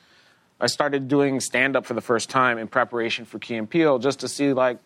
I 0.61 0.67
started 0.67 1.09
doing 1.09 1.41
stand 1.41 1.77
up 1.77 1.87
for 1.87 1.95
the 1.95 2.03
first 2.03 2.29
time 2.29 2.59
in 2.59 2.69
preparation 2.69 3.25
for 3.25 3.39
Key 3.39 3.55
and 3.57 3.69
Peele, 3.69 3.99
just 3.99 4.21
to 4.21 4.29
see 4.29 4.53
like 4.53 4.79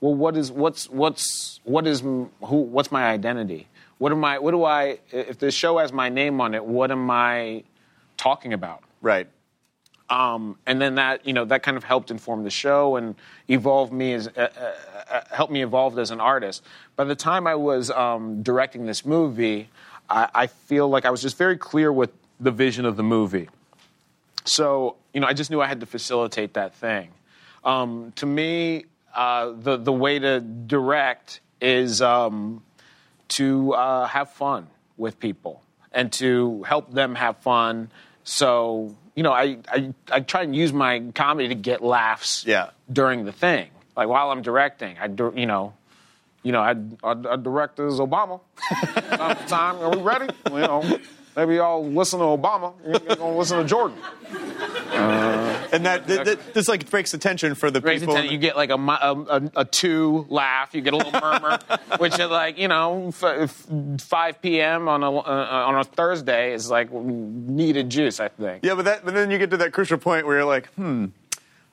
well, 0.00 0.14
what 0.14 0.36
is 0.36 0.52
what's 0.52 0.88
what's 0.90 1.60
what 1.64 1.86
is 1.86 2.00
who 2.00 2.30
what's 2.40 2.92
my 2.92 3.06
identity? 3.06 3.68
What 3.98 4.12
am 4.12 4.24
I? 4.24 4.38
What 4.38 4.50
do 4.50 4.64
I? 4.64 4.98
If 5.10 5.38
the 5.38 5.50
show 5.50 5.78
has 5.78 5.92
my 5.92 6.08
name 6.08 6.40
on 6.40 6.54
it, 6.54 6.64
what 6.64 6.90
am 6.90 7.10
I 7.10 7.64
talking 8.16 8.52
about? 8.52 8.82
Right. 9.00 9.28
Um, 10.08 10.56
and 10.66 10.80
then 10.80 10.96
that 10.96 11.26
you 11.26 11.32
know 11.32 11.44
that 11.46 11.62
kind 11.62 11.76
of 11.76 11.82
helped 11.82 12.10
inform 12.10 12.44
the 12.44 12.50
show 12.50 12.96
and 12.96 13.16
evolve 13.48 13.90
me 13.90 14.12
as 14.12 14.28
uh, 14.28 14.48
uh, 14.56 14.72
uh, 15.10 15.20
helped 15.32 15.52
me 15.52 15.62
evolve 15.62 15.98
as 15.98 16.12
an 16.12 16.20
artist. 16.20 16.62
By 16.94 17.04
the 17.04 17.16
time 17.16 17.46
I 17.46 17.56
was 17.56 17.90
um, 17.90 18.42
directing 18.42 18.86
this 18.86 19.04
movie, 19.04 19.68
I, 20.08 20.28
I 20.34 20.46
feel 20.46 20.88
like 20.88 21.04
I 21.04 21.10
was 21.10 21.22
just 21.22 21.36
very 21.36 21.56
clear 21.56 21.92
with 21.92 22.10
the 22.38 22.52
vision 22.52 22.84
of 22.84 22.96
the 22.96 23.02
movie. 23.02 23.48
So 24.44 24.96
you 25.12 25.20
know, 25.20 25.26
I 25.26 25.32
just 25.32 25.50
knew 25.50 25.60
I 25.60 25.66
had 25.66 25.80
to 25.80 25.86
facilitate 25.86 26.54
that 26.54 26.74
thing. 26.74 27.10
Um, 27.64 28.12
to 28.16 28.26
me, 28.26 28.84
uh, 29.12 29.54
the 29.58 29.76
the 29.76 29.92
way 29.92 30.20
to 30.20 30.38
direct 30.40 31.40
is 31.60 32.00
um, 32.00 32.62
to 33.28 33.72
uh, 33.72 34.06
have 34.06 34.30
fun 34.30 34.68
with 34.96 35.18
people 35.18 35.62
and 35.90 36.12
to 36.12 36.62
help 36.62 36.92
them 36.92 37.14
have 37.16 37.38
fun. 37.38 37.90
So 38.22 38.94
you 39.16 39.22
know, 39.24 39.32
I, 39.32 39.56
I 39.68 39.92
I 40.12 40.20
try 40.20 40.42
and 40.42 40.54
use 40.54 40.72
my 40.72 41.02
comedy 41.14 41.48
to 41.48 41.54
get 41.56 41.82
laughs 41.82 42.44
Yeah. 42.46 42.70
during 42.92 43.24
the 43.24 43.32
thing. 43.32 43.68
Like 43.96 44.08
while 44.08 44.30
I'm 44.30 44.42
directing, 44.42 44.96
I 45.00 45.08
do, 45.08 45.32
you 45.34 45.46
know, 45.46 45.72
you 46.44 46.52
know, 46.52 46.60
I 46.60 46.72
I, 47.02 47.12
I 47.30 47.36
direct 47.36 47.80
as 47.80 47.94
Obama. 47.98 48.40
Time 49.48 49.76
are 49.78 49.90
we 49.90 50.02
ready? 50.02 50.28
You 50.50 50.58
know, 50.60 50.98
maybe 51.34 51.54
y'all 51.56 51.84
listen 51.84 52.18
to 52.20 52.26
Obama. 52.26 52.74
You're 52.86 53.16
gonna 53.16 53.36
listen 53.36 53.58
to 53.58 53.64
Jordan. 53.64 53.98
Uh, 54.92 55.45
And 55.76 55.86
that, 55.86 56.06
that, 56.06 56.24
that 56.24 56.54
this 56.54 56.68
like 56.68 56.88
breaks 56.90 57.12
the 57.12 57.18
tension 57.18 57.54
for 57.54 57.70
the 57.70 57.80
Raise 57.80 58.00
people. 58.00 58.14
attention, 58.14 58.32
you 58.32 58.38
get 58.38 58.56
like 58.56 58.70
a, 58.70 58.74
a, 58.74 59.24
a, 59.28 59.50
a 59.56 59.64
two 59.64 60.26
laugh, 60.28 60.74
you 60.74 60.80
get 60.80 60.94
a 60.94 60.96
little 60.96 61.12
murmur, 61.20 61.58
which 61.98 62.18
is 62.18 62.30
like 62.30 62.58
you 62.58 62.68
know 62.68 63.08
f- 63.08 63.22
f- 63.24 63.66
5 64.00 64.42
p.m. 64.42 64.88
on 64.88 65.02
a 65.02 65.10
uh, 65.10 65.64
on 65.66 65.76
a 65.76 65.84
Thursday 65.84 66.52
is 66.52 66.70
like 66.70 66.90
needed 66.92 67.90
juice, 67.90 68.20
I 68.20 68.28
think. 68.28 68.64
Yeah, 68.64 68.74
but 68.74 68.84
that 68.86 69.04
but 69.04 69.14
then 69.14 69.30
you 69.30 69.38
get 69.38 69.50
to 69.50 69.56
that 69.58 69.72
crucial 69.72 69.98
point 69.98 70.26
where 70.26 70.36
you're 70.36 70.44
like, 70.46 70.66
hmm, 70.74 71.06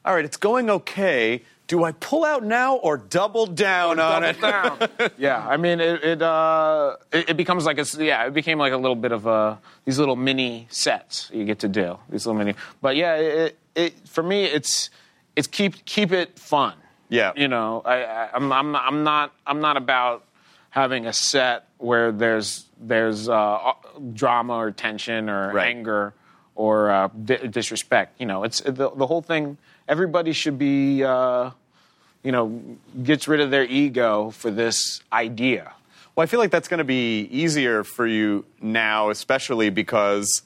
all 0.05 0.13
right, 0.13 0.25
it's 0.25 0.37
going 0.37 0.69
okay. 0.69 1.41
do 1.67 1.83
I 1.85 1.93
pull 1.93 2.25
out 2.25 2.43
now 2.43 2.75
or 2.75 2.97
double 2.97 3.45
down 3.47 3.99
on 3.99 4.23
it? 4.23 4.39
Down. 4.41 4.77
yeah, 5.17 5.47
I 5.47 5.57
mean, 5.57 5.79
it 5.79 6.03
it, 6.03 6.21
uh, 6.21 6.97
it 7.11 7.29
it 7.31 7.37
becomes 7.37 7.65
like 7.65 7.79
a 7.79 7.85
yeah, 8.03 8.27
it 8.27 8.33
became 8.33 8.57
like 8.59 8.73
a 8.73 8.77
little 8.77 8.95
bit 8.97 9.11
of 9.13 9.25
a 9.25 9.59
these 9.85 9.97
little 9.97 10.15
mini 10.17 10.67
sets 10.69 11.29
you 11.33 11.45
get 11.45 11.59
to 11.59 11.69
do 11.69 11.97
these 12.09 12.25
little 12.25 12.37
mini. 12.37 12.55
But 12.81 12.95
yeah, 12.97 13.15
it, 13.15 13.59
it 13.75 13.93
for 14.07 14.23
me 14.23 14.43
it's 14.45 14.89
it's 15.35 15.47
keep 15.47 15.85
keep 15.85 16.11
it 16.11 16.37
fun. 16.37 16.75
Yeah. 17.09 17.31
you 17.35 17.47
know, 17.47 17.81
I, 17.85 18.03
I 18.03 18.29
I'm 18.33 18.51
I'm 18.51 18.71
not, 18.71 18.83
I'm 18.87 19.03
not 19.03 19.33
I'm 19.45 19.61
not 19.61 19.77
about 19.77 20.25
having 20.69 21.05
a 21.05 21.13
set 21.13 21.67
where 21.77 22.11
there's 22.11 22.65
there's 22.79 23.29
uh, 23.29 23.73
drama 24.13 24.53
or 24.55 24.71
tension 24.71 25.29
or 25.29 25.53
Right. 25.53 25.67
anger 25.67 26.13
or 26.55 26.89
uh, 26.91 27.09
di- 27.23 27.47
disrespect. 27.47 28.19
You 28.19 28.25
know, 28.25 28.43
it's 28.43 28.61
the 28.61 28.89
the 28.89 29.05
whole 29.07 29.21
thing. 29.21 29.57
Everybody 29.87 30.33
should 30.33 30.57
be. 30.57 31.03
Uh, 31.03 31.51
you 32.23 32.31
know, 32.31 32.77
gets 33.03 33.27
rid 33.27 33.41
of 33.41 33.51
their 33.51 33.65
ego 33.65 34.29
for 34.29 34.49
this 34.49 35.01
idea. 35.11 35.73
Well, 36.15 36.23
I 36.23 36.25
feel 36.25 36.39
like 36.39 36.51
that's 36.51 36.69
going 36.69 36.77
to 36.77 36.85
be 36.85 37.23
easier 37.29 37.83
for 37.83 38.07
you 38.07 38.45
now, 38.61 39.09
especially 39.09 39.69
because 39.69 40.41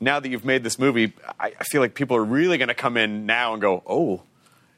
now 0.00 0.20
that 0.20 0.28
you've 0.28 0.44
made 0.44 0.62
this 0.62 0.78
movie, 0.78 1.12
I, 1.40 1.52
I 1.60 1.64
feel 1.64 1.80
like 1.80 1.94
people 1.94 2.16
are 2.16 2.24
really 2.24 2.58
going 2.58 2.68
to 2.68 2.74
come 2.74 2.96
in 2.96 3.26
now 3.26 3.52
and 3.52 3.60
go, 3.60 3.82
"Oh." 3.86 4.22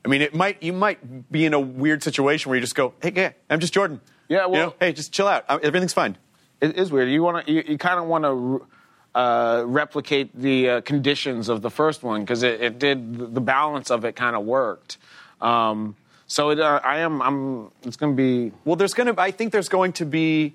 I 0.04 0.08
mean, 0.08 0.22
it 0.22 0.34
might 0.34 0.62
you 0.62 0.72
might 0.72 1.30
be 1.30 1.44
in 1.44 1.52
a 1.52 1.60
weird 1.60 2.02
situation 2.02 2.48
where 2.48 2.56
you 2.56 2.62
just 2.62 2.74
go, 2.74 2.94
"Hey, 3.02 3.12
yeah, 3.14 3.32
I'm 3.50 3.60
just 3.60 3.74
Jordan." 3.74 4.00
Yeah, 4.28 4.44
You 4.46 4.50
well- 4.50 4.66
know, 4.68 4.74
hey, 4.80 4.92
just 4.92 5.12
chill 5.12 5.26
out. 5.28 5.44
Uh, 5.48 5.58
Everything's 5.62 5.92
fine. 5.92 6.16
It 6.60 6.76
is 6.76 6.90
weird. 6.92 7.08
You 7.10 7.22
want 7.22 7.46
to, 7.46 7.52
you, 7.52 7.64
you 7.66 7.78
kind 7.78 7.98
of 7.98 8.06
want 8.06 8.24
to 8.24 8.66
uh, 9.14 9.64
replicate 9.66 10.30
the 10.34 10.68
uh, 10.68 10.80
conditions 10.82 11.48
of 11.48 11.62
the 11.62 11.70
first 11.70 12.02
one 12.02 12.20
because 12.20 12.42
it, 12.42 12.60
it 12.60 12.78
did 12.78 13.34
the 13.34 13.40
balance 13.40 13.90
of 13.90 14.04
it 14.04 14.14
kind 14.14 14.36
of 14.36 14.44
worked. 14.44 14.98
Um, 15.40 15.96
so 16.26 16.50
it, 16.50 16.60
uh, 16.60 16.80
I 16.84 16.98
am, 16.98 17.20
I'm. 17.22 17.70
It's 17.82 17.96
going 17.96 18.12
to 18.12 18.16
be. 18.16 18.52
Well, 18.64 18.76
there's 18.76 18.94
going 18.94 19.12
to. 19.14 19.20
I 19.20 19.32
think 19.32 19.52
there's 19.52 19.68
going 19.68 19.92
to 19.94 20.06
be 20.06 20.54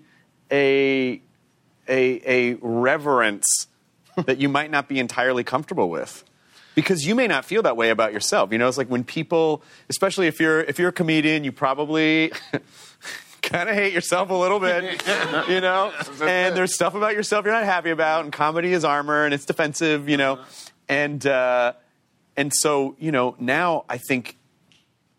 a 0.52 1.22
a, 1.88 2.22
a 2.26 2.54
reverence 2.62 3.68
that 4.26 4.38
you 4.40 4.50
might 4.50 4.72
not 4.72 4.88
be 4.88 5.00
entirely 5.00 5.44
comfortable 5.44 5.90
with, 5.90 6.24
because 6.74 7.06
you 7.06 7.16
may 7.16 7.28
not 7.28 7.46
feel 7.46 7.62
that 7.64 7.78
way 7.78 7.90
about 7.90 8.14
yourself. 8.14 8.52
You 8.52 8.58
know, 8.58 8.68
it's 8.68 8.78
like 8.78 8.90
when 8.90 9.04
people, 9.04 9.64
especially 9.90 10.28
if 10.28 10.40
you're 10.40 10.62
if 10.62 10.80
you're 10.80 10.90
a 10.90 10.94
comedian, 10.94 11.44
you 11.44 11.52
probably. 11.52 12.32
Kind 13.42 13.70
of 13.70 13.76
hate 13.76 13.94
yourself 13.94 14.32
a 14.32 14.34
little 14.34 14.60
bit, 14.60 14.84
you 15.50 15.62
know? 15.62 15.94
And 16.20 16.58
there's 16.58 16.74
stuff 16.74 16.96
about 16.96 17.14
yourself 17.14 17.46
you're 17.46 17.54
not 17.54 17.64
happy 17.64 17.92
about, 17.92 18.24
and 18.24 18.34
comedy 18.34 18.74
is 18.74 18.84
armor 18.84 19.24
and 19.24 19.36
it's 19.36 19.46
defensive, 19.46 20.10
you 20.10 20.18
know? 20.18 20.40
And, 20.90 21.24
uh, 21.28 21.74
and 22.36 22.52
so, 22.52 22.96
you 22.98 23.12
know, 23.12 23.36
now 23.38 23.86
I 23.88 24.00
think 24.00 24.38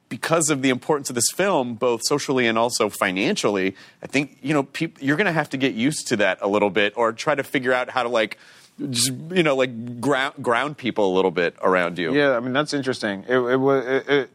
because 0.08 0.50
of 0.50 0.62
the 0.62 0.70
importance 0.70 1.08
of 1.08 1.14
this 1.14 1.30
film, 1.34 1.74
both 1.74 2.02
socially 2.04 2.46
and 2.46 2.56
also 2.56 2.88
financially, 2.88 3.74
I 4.02 4.06
think 4.06 4.38
you 4.42 4.54
know 4.54 4.62
peop- 4.62 5.02
you're 5.02 5.16
going 5.16 5.26
to 5.26 5.32
have 5.32 5.50
to 5.50 5.56
get 5.56 5.74
used 5.74 6.08
to 6.08 6.16
that 6.16 6.38
a 6.40 6.48
little 6.48 6.70
bit, 6.70 6.92
or 6.96 7.12
try 7.12 7.34
to 7.34 7.42
figure 7.42 7.72
out 7.72 7.90
how 7.90 8.02
to 8.02 8.08
like, 8.08 8.38
just, 8.90 9.12
you 9.30 9.42
know, 9.42 9.56
like 9.56 10.00
ground 10.00 10.34
ground 10.42 10.76
people 10.76 11.12
a 11.12 11.14
little 11.14 11.30
bit 11.30 11.56
around 11.62 11.98
you. 11.98 12.14
Yeah, 12.14 12.36
I 12.36 12.40
mean 12.40 12.52
that's 12.52 12.74
interesting. 12.74 13.24
It, 13.28 13.38
it 13.38 13.56
was. 13.56 13.86
It, 13.86 14.08
it, 14.08 14.30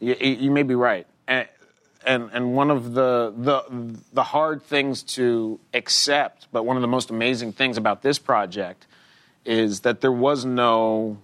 you, 0.00 0.14
you 0.34 0.50
may 0.50 0.64
be 0.64 0.74
right, 0.74 1.06
and, 1.28 1.46
and 2.04 2.30
and 2.32 2.54
one 2.54 2.70
of 2.70 2.94
the 2.94 3.32
the 3.36 3.96
the 4.12 4.22
hard 4.22 4.62
things 4.62 5.02
to 5.14 5.60
accept, 5.74 6.48
but 6.52 6.64
one 6.64 6.76
of 6.76 6.82
the 6.82 6.88
most 6.88 7.10
amazing 7.10 7.52
things 7.52 7.76
about 7.76 8.02
this 8.02 8.18
project 8.18 8.86
is 9.44 9.80
that 9.80 10.00
there 10.00 10.12
was 10.12 10.44
no 10.44 11.18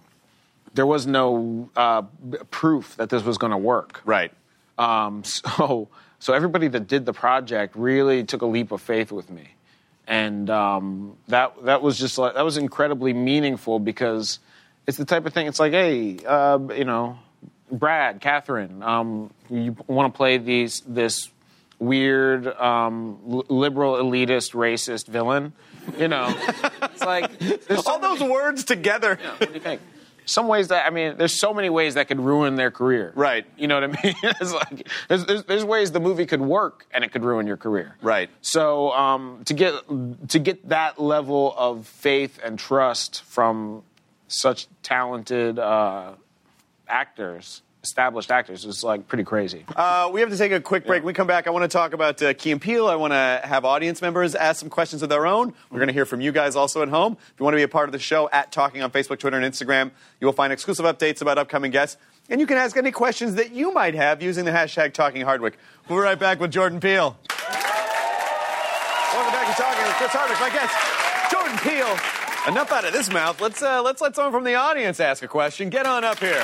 there 0.73 0.85
was 0.85 1.07
no 1.07 1.69
uh, 1.75 2.03
proof 2.51 2.95
that 2.97 3.09
this 3.09 3.23
was 3.23 3.37
going 3.37 3.51
to 3.51 3.57
work. 3.57 4.01
Right. 4.05 4.31
Um, 4.77 5.23
so, 5.25 5.87
so 6.19 6.33
everybody 6.33 6.67
that 6.69 6.87
did 6.87 7.05
the 7.05 7.13
project 7.13 7.75
really 7.75 8.23
took 8.23 8.41
a 8.41 8.45
leap 8.45 8.71
of 8.71 8.81
faith 8.81 9.11
with 9.11 9.29
me, 9.29 9.49
and 10.09 10.49
um, 10.49 11.15
that 11.27 11.53
that 11.63 11.81
was 11.83 11.97
just 11.97 12.17
like 12.17 12.33
that 12.33 12.43
was 12.43 12.57
incredibly 12.57 13.13
meaningful 13.13 13.79
because 13.79 14.39
it's 14.87 14.97
the 14.97 15.05
type 15.05 15.25
of 15.25 15.33
thing. 15.33 15.45
It's 15.47 15.59
like, 15.59 15.71
hey, 15.71 16.17
uh, 16.25 16.59
you 16.75 16.83
know, 16.83 17.19
Brad, 17.71 18.19
Catherine, 18.19 18.81
um, 18.81 19.31
you 19.49 19.77
want 19.87 20.11
to 20.11 20.17
play 20.17 20.37
these 20.39 20.81
this 20.85 21.29
weird 21.77 22.47
um, 22.47 23.19
li- 23.25 23.43
liberal, 23.47 23.93
elitist, 23.93 24.53
racist 24.53 25.07
villain? 25.07 25.53
You 25.97 26.07
know, 26.07 26.35
it's 26.83 27.01
like 27.03 27.31
so 27.69 27.81
All 27.85 27.99
those 27.99 28.21
words 28.21 28.63
together. 28.63 29.19
what 29.37 29.47
do 29.49 29.53
you 29.53 29.59
think? 29.61 29.79
Some 30.29 30.47
ways 30.47 30.67
that 30.69 30.85
I 30.85 30.89
mean, 30.89 31.17
there's 31.17 31.39
so 31.39 31.53
many 31.53 31.69
ways 31.69 31.95
that 31.95 32.07
could 32.07 32.19
ruin 32.19 32.55
their 32.55 32.71
career. 32.71 33.11
Right. 33.15 33.45
You 33.57 33.67
know 33.67 33.75
what 33.75 33.83
I 33.83 33.87
mean? 34.03 34.15
it's 34.23 34.53
like 34.53 34.87
there's, 35.07 35.25
there's 35.25 35.43
there's 35.45 35.65
ways 35.65 35.91
the 35.91 35.99
movie 35.99 36.25
could 36.25 36.41
work 36.41 36.85
and 36.91 37.03
it 37.03 37.11
could 37.11 37.23
ruin 37.23 37.47
your 37.47 37.57
career. 37.57 37.95
Right. 38.01 38.29
So 38.41 38.91
um, 38.91 39.41
to 39.45 39.53
get 39.53 39.73
to 40.29 40.39
get 40.39 40.69
that 40.69 40.99
level 41.01 41.53
of 41.57 41.87
faith 41.87 42.39
and 42.43 42.59
trust 42.59 43.23
from 43.23 43.83
such 44.27 44.67
talented 44.83 45.57
uh, 45.57 46.11
actors, 46.87 47.61
established 47.83 48.29
actors, 48.29 48.65
is 48.65 48.83
like 48.83 49.07
pretty 49.07 49.23
crazy. 49.23 49.65
Uh, 49.75 50.09
we 50.11 50.19
have 50.19 50.29
to 50.29 50.37
take 50.37 50.51
a 50.51 50.59
quick 50.59 50.85
break. 50.85 51.01
When 51.01 51.07
we 51.07 51.13
come 51.13 51.27
back, 51.27 51.47
I 51.47 51.51
want 51.51 51.63
to 51.63 51.69
talk 51.69 51.93
about 51.93 52.21
uh, 52.21 52.33
Key 52.33 52.51
and 52.51 52.61
Peele. 52.61 52.87
I 52.87 52.95
want 52.95 53.13
to 53.13 53.41
have 53.43 53.63
audience 53.63 54.01
members 54.01 54.35
ask 54.35 54.59
some 54.59 54.69
questions 54.69 55.01
of 55.01 55.09
their 55.09 55.25
own. 55.25 55.53
We're 55.71 55.79
going 55.79 55.87
to 55.87 55.93
hear 55.93 56.05
from 56.05 56.19
you 56.21 56.31
guys 56.31 56.55
also 56.55 56.81
at 56.81 56.89
home. 56.89 57.13
If 57.13 57.39
you 57.39 57.43
want 57.45 57.53
to 57.53 57.57
be 57.57 57.63
a 57.63 57.69
part 57.69 57.87
of 57.87 57.93
the 57.93 57.99
show, 57.99 58.29
at 58.31 58.51
Talking 58.51 58.81
on 58.81 58.91
Facebook, 58.91 59.19
Twitter, 59.19 59.37
and 59.37 59.53
Instagram, 59.53 59.91
you 60.19 60.27
will 60.27 60.33
find 60.33 60.51
exclusive 60.51 60.85
updates 60.85 61.21
about 61.21 61.37
upcoming 61.37 61.71
guests. 61.71 61.97
And 62.29 62.41
you 62.41 62.47
can 62.47 62.57
ask 62.57 62.75
any 62.77 62.91
questions 62.91 63.35
that 63.35 63.51
you 63.51 63.73
might 63.73 63.95
have 63.95 64.21
using 64.21 64.45
the 64.45 64.51
hashtag 64.51 64.93
Talking 64.93 65.21
Hardwick. 65.21 65.57
We'll 65.87 65.99
be 65.99 66.03
right 66.03 66.19
back 66.19 66.39
with 66.39 66.51
Jordan 66.51 66.79
Peele. 66.79 67.17
Welcome 69.13 69.33
back 69.33 69.55
to 69.55 69.61
Talking 69.61 69.83
with 69.85 69.95
Chris 69.95 70.11
Hardwick. 70.11 70.39
My 70.39 70.49
guest, 70.49 71.31
Jordan 71.31 71.57
Peele. 71.59 71.97
Enough 72.47 72.71
out 72.71 72.85
of 72.85 72.93
this 72.93 73.11
mouth. 73.11 73.41
Let's 73.41 73.61
uh, 73.61 73.81
let's 73.81 74.01
let 74.01 74.15
someone 74.15 74.31
from 74.31 74.43
the 74.43 74.55
audience 74.55 74.99
ask 74.99 75.23
a 75.23 75.27
question. 75.27 75.69
Get 75.69 75.85
on 75.85 76.03
up 76.03 76.19
here. 76.19 76.43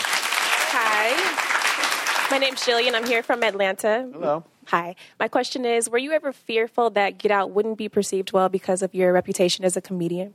Hi. 0.68 2.30
My 2.32 2.38
name's 2.40 2.62
Jillian. 2.62 2.96
I'm 2.96 3.06
here 3.06 3.22
from 3.22 3.44
Atlanta. 3.44 4.10
Hello. 4.12 4.44
Hi. 4.68 4.96
My 5.20 5.28
question 5.28 5.64
is 5.64 5.90
Were 5.90 5.98
you 5.98 6.12
ever 6.12 6.34
fearful 6.34 6.90
that 6.92 7.18
Get 7.18 7.32
Out 7.32 7.52
wouldn't 7.52 7.78
be 7.78 7.88
perceived 7.88 8.34
well 8.34 8.50
because 8.50 8.82
of 8.82 8.94
your 8.96 9.14
reputation 9.14 9.64
as 9.64 9.78
a 9.78 9.82
comedian? 9.82 10.34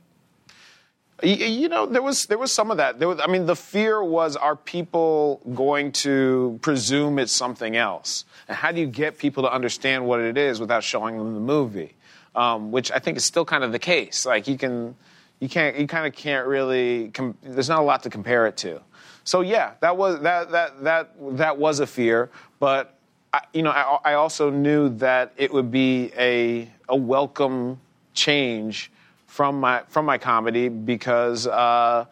You 1.21 1.69
know, 1.69 1.85
there 1.85 2.01
was 2.01 2.25
there 2.25 2.37
was 2.39 2.51
some 2.51 2.71
of 2.71 2.77
that. 2.77 2.97
There 2.97 3.07
was, 3.07 3.19
I 3.19 3.27
mean, 3.27 3.45
the 3.45 3.55
fear 3.55 4.03
was: 4.03 4.35
Are 4.35 4.55
people 4.55 5.41
going 5.53 5.91
to 5.91 6.57
presume 6.61 7.19
it's 7.19 7.31
something 7.31 7.75
else? 7.75 8.25
And 8.47 8.57
how 8.57 8.71
do 8.71 8.79
you 8.79 8.87
get 8.87 9.19
people 9.19 9.43
to 9.43 9.51
understand 9.51 10.07
what 10.07 10.19
it 10.19 10.37
is 10.37 10.59
without 10.59 10.83
showing 10.83 11.17
them 11.17 11.35
the 11.35 11.39
movie? 11.39 11.93
Um, 12.33 12.71
which 12.71 12.91
I 12.91 12.99
think 12.99 13.17
is 13.17 13.25
still 13.25 13.45
kind 13.45 13.63
of 13.63 13.71
the 13.71 13.79
case. 13.79 14.25
Like 14.25 14.47
you 14.47 14.57
can, 14.57 14.95
you 15.39 15.49
can't, 15.49 15.77
you 15.77 15.85
kind 15.85 16.07
of 16.07 16.13
can't 16.13 16.47
really. 16.47 17.09
Com- 17.09 17.37
there's 17.43 17.69
not 17.69 17.79
a 17.79 17.83
lot 17.83 18.01
to 18.03 18.09
compare 18.09 18.47
it 18.47 18.57
to. 18.57 18.81
So 19.23 19.41
yeah, 19.41 19.73
that 19.81 19.97
was 19.97 20.21
that 20.21 20.51
that 20.51 20.83
that 20.83 21.37
that 21.37 21.57
was 21.57 21.79
a 21.79 21.87
fear, 21.87 22.29
but. 22.59 22.97
I, 23.33 23.39
you 23.53 23.61
know, 23.61 23.71
I, 23.71 24.11
I 24.11 24.13
also 24.15 24.49
knew 24.49 24.89
that 24.97 25.31
it 25.37 25.53
would 25.53 25.71
be 25.71 26.11
a 26.17 26.69
a 26.89 26.97
welcome 26.97 27.79
change 28.13 28.91
from 29.25 29.61
my 29.61 29.83
from 29.87 30.05
my 30.05 30.17
comedy 30.17 30.67
because 30.67 31.47
uh, 31.47 32.05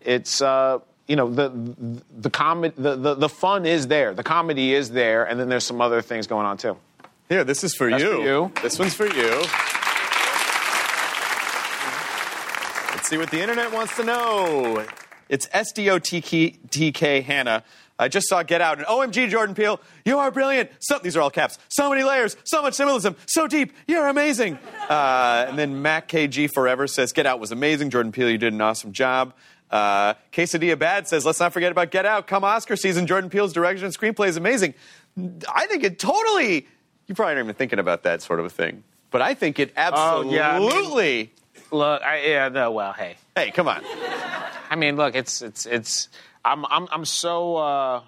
it's 0.00 0.40
uh, 0.40 0.78
you 1.06 1.16
know 1.16 1.28
the 1.30 1.52
the 2.18 2.30
comedy 2.30 2.74
the, 2.78 2.96
the 2.96 3.14
the 3.14 3.28
fun 3.28 3.66
is 3.66 3.86
there, 3.86 4.14
the 4.14 4.22
comedy 4.22 4.72
is 4.72 4.90
there, 4.90 5.24
and 5.24 5.38
then 5.38 5.50
there's 5.50 5.64
some 5.64 5.82
other 5.82 6.00
things 6.00 6.26
going 6.26 6.46
on 6.46 6.56
too. 6.56 6.76
Here, 7.28 7.44
this 7.44 7.64
is 7.64 7.74
for 7.74 7.90
That's 7.90 8.02
you. 8.02 8.16
for 8.16 8.22
you. 8.22 8.52
This 8.62 8.78
one's 8.78 8.94
for 8.94 9.06
you. 9.06 9.30
Let's 12.92 13.08
see 13.08 13.18
what 13.18 13.30
the 13.30 13.40
internet 13.40 13.70
wants 13.70 13.94
to 13.96 14.04
know. 14.04 14.86
It's 15.28 15.46
SDOTK 15.48 17.22
Hannah. 17.24 17.62
I 17.98 18.08
just 18.08 18.28
saw 18.28 18.42
Get 18.42 18.60
Out 18.60 18.78
and 18.78 18.86
OMG 18.88 19.28
Jordan 19.28 19.54
Peele, 19.54 19.80
you 20.04 20.18
are 20.18 20.30
brilliant. 20.32 20.70
So, 20.80 20.98
these 20.98 21.16
are 21.16 21.20
all 21.20 21.30
caps. 21.30 21.58
So 21.68 21.88
many 21.90 22.02
layers, 22.02 22.36
so 22.44 22.60
much 22.60 22.74
symbolism, 22.74 23.14
so 23.26 23.46
deep. 23.46 23.72
You're 23.86 24.08
amazing. 24.08 24.58
Uh, 24.88 25.46
and 25.48 25.56
then 25.56 25.80
Mac 25.80 26.08
KG 26.08 26.50
Forever 26.52 26.88
says 26.88 27.12
Get 27.12 27.24
Out 27.26 27.38
was 27.38 27.52
amazing. 27.52 27.90
Jordan 27.90 28.10
Peele, 28.10 28.30
you 28.30 28.38
did 28.38 28.52
an 28.52 28.60
awesome 28.60 28.92
job. 28.92 29.32
Uh, 29.70 30.14
Quesadilla 30.32 30.78
Bad 30.78 31.06
says, 31.08 31.24
let's 31.24 31.38
not 31.40 31.52
forget 31.52 31.70
about 31.72 31.90
Get 31.92 32.04
Out. 32.04 32.26
Come 32.26 32.42
Oscar 32.44 32.74
season, 32.76 33.06
Jordan 33.06 33.30
Peele's 33.30 33.52
direction 33.52 33.86
and 33.86 33.96
screenplay 33.96 34.26
is 34.28 34.36
amazing. 34.36 34.74
I 35.52 35.66
think 35.66 35.84
it 35.84 35.98
totally, 36.00 36.66
you 37.06 37.14
probably 37.14 37.34
aren't 37.34 37.46
even 37.46 37.54
thinking 37.54 37.78
about 37.78 38.02
that 38.02 38.22
sort 38.22 38.40
of 38.40 38.46
a 38.46 38.50
thing. 38.50 38.82
But 39.12 39.22
I 39.22 39.34
think 39.34 39.60
it 39.60 39.72
absolutely, 39.76 40.32
Oh, 40.32 40.34
yeah, 40.36 40.56
I 40.56 40.58
mean- 40.58 41.30
Look, 41.74 42.02
I, 42.02 42.24
yeah, 42.26 42.48
no, 42.48 42.70
well, 42.70 42.92
hey, 42.92 43.16
hey, 43.36 43.50
come 43.50 43.66
on. 43.68 43.82
I 44.70 44.76
mean, 44.76 44.96
look, 44.96 45.14
it's 45.14 45.42
it's 45.42 45.66
it's. 45.66 46.08
I'm 46.44 46.64
I'm 46.66 46.86
I'm 46.92 47.04
so 47.04 47.56
uh, 47.56 48.00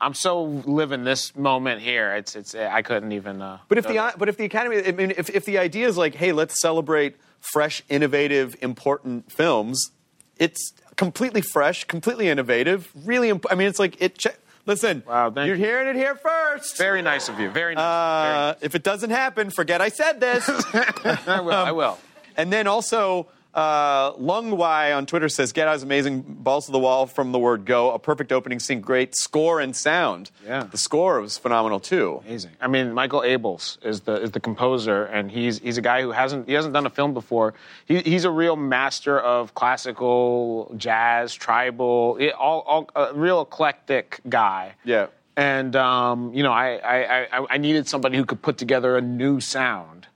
I'm 0.00 0.14
so 0.14 0.44
living 0.44 1.04
this 1.04 1.34
moment 1.36 1.80
here. 1.82 2.14
It's 2.14 2.36
it's 2.36 2.54
I 2.54 2.82
couldn't 2.82 3.12
even. 3.12 3.42
Uh, 3.42 3.58
But 3.68 3.78
if 3.78 3.86
the 3.86 4.12
but 4.16 4.28
if 4.28 4.36
the 4.36 4.44
Academy, 4.44 4.82
I 4.86 4.92
mean, 4.92 5.12
if 5.16 5.30
if 5.30 5.44
the 5.44 5.58
idea 5.58 5.88
is 5.88 5.96
like, 5.96 6.14
hey, 6.14 6.32
let's 6.32 6.60
celebrate 6.60 7.16
fresh, 7.40 7.82
innovative, 7.88 8.56
important 8.62 9.30
films, 9.32 9.90
it's 10.38 10.72
completely 10.96 11.40
fresh, 11.40 11.84
completely 11.84 12.28
innovative, 12.28 12.90
really. 13.04 13.30
Imp- 13.30 13.46
I 13.50 13.54
mean, 13.56 13.68
it's 13.68 13.78
like 13.80 14.00
it. 14.00 14.18
Che- 14.18 14.36
Listen, 14.66 15.02
Wow, 15.08 15.30
thank 15.30 15.46
you're 15.46 15.56
you. 15.56 15.64
hearing 15.64 15.88
it 15.88 15.96
here 15.96 16.14
first. 16.14 16.76
Very 16.76 17.00
nice 17.00 17.30
of 17.30 17.40
you. 17.40 17.48
Very 17.48 17.74
nice. 17.74 17.82
Uh, 17.82 18.54
if 18.60 18.74
it 18.74 18.82
doesn't 18.82 19.08
happen, 19.08 19.48
forget 19.48 19.80
I 19.80 19.88
said 19.88 20.20
this. 20.20 20.44
I 21.26 21.40
will. 21.40 21.52
I 21.54 21.72
will. 21.72 21.98
And 22.38 22.50
then 22.52 22.66
also, 22.66 23.26
uh, 23.54 24.12
Lung 24.18 24.56
Y 24.56 24.92
on 24.92 25.06
Twitter 25.06 25.28
says, 25.28 25.52
Get 25.52 25.66
Out's 25.66 25.82
amazing 25.82 26.22
balls 26.22 26.66
to 26.66 26.72
the 26.72 26.78
wall 26.78 27.06
from 27.06 27.32
the 27.32 27.38
word 27.38 27.64
go. 27.64 27.90
A 27.90 27.98
perfect 27.98 28.30
opening 28.30 28.60
scene, 28.60 28.80
great 28.80 29.16
score 29.16 29.60
and 29.60 29.74
sound. 29.74 30.30
Yeah. 30.46 30.62
The 30.64 30.78
score 30.78 31.20
was 31.20 31.38
phenomenal 31.38 31.80
too. 31.80 32.22
Amazing. 32.26 32.52
I 32.60 32.68
mean, 32.68 32.92
Michael 32.92 33.22
Abels 33.22 33.84
is 33.84 34.02
the 34.02 34.22
is 34.22 34.32
the 34.32 34.40
composer, 34.40 35.04
and 35.04 35.30
he's 35.30 35.58
he's 35.58 35.78
a 35.78 35.82
guy 35.82 36.02
who 36.02 36.12
hasn't 36.12 36.46
he 36.46 36.54
hasn't 36.54 36.74
done 36.74 36.86
a 36.86 36.90
film 36.90 37.14
before. 37.14 37.54
He, 37.86 38.00
he's 38.00 38.24
a 38.24 38.30
real 38.30 38.54
master 38.54 39.18
of 39.18 39.54
classical, 39.54 40.72
jazz, 40.76 41.34
tribal, 41.34 42.18
all, 42.38 42.60
all 42.60 42.90
a 42.94 43.14
real 43.14 43.40
eclectic 43.40 44.20
guy. 44.28 44.74
Yeah. 44.84 45.06
And 45.36 45.74
um, 45.76 46.34
you 46.34 46.42
know, 46.42 46.52
I, 46.52 46.76
I, 46.76 47.38
I 47.38 47.46
I 47.50 47.58
needed 47.58 47.88
somebody 47.88 48.18
who 48.18 48.24
could 48.24 48.42
put 48.42 48.58
together 48.58 48.96
a 48.96 49.00
new 49.00 49.40
sound. 49.40 50.07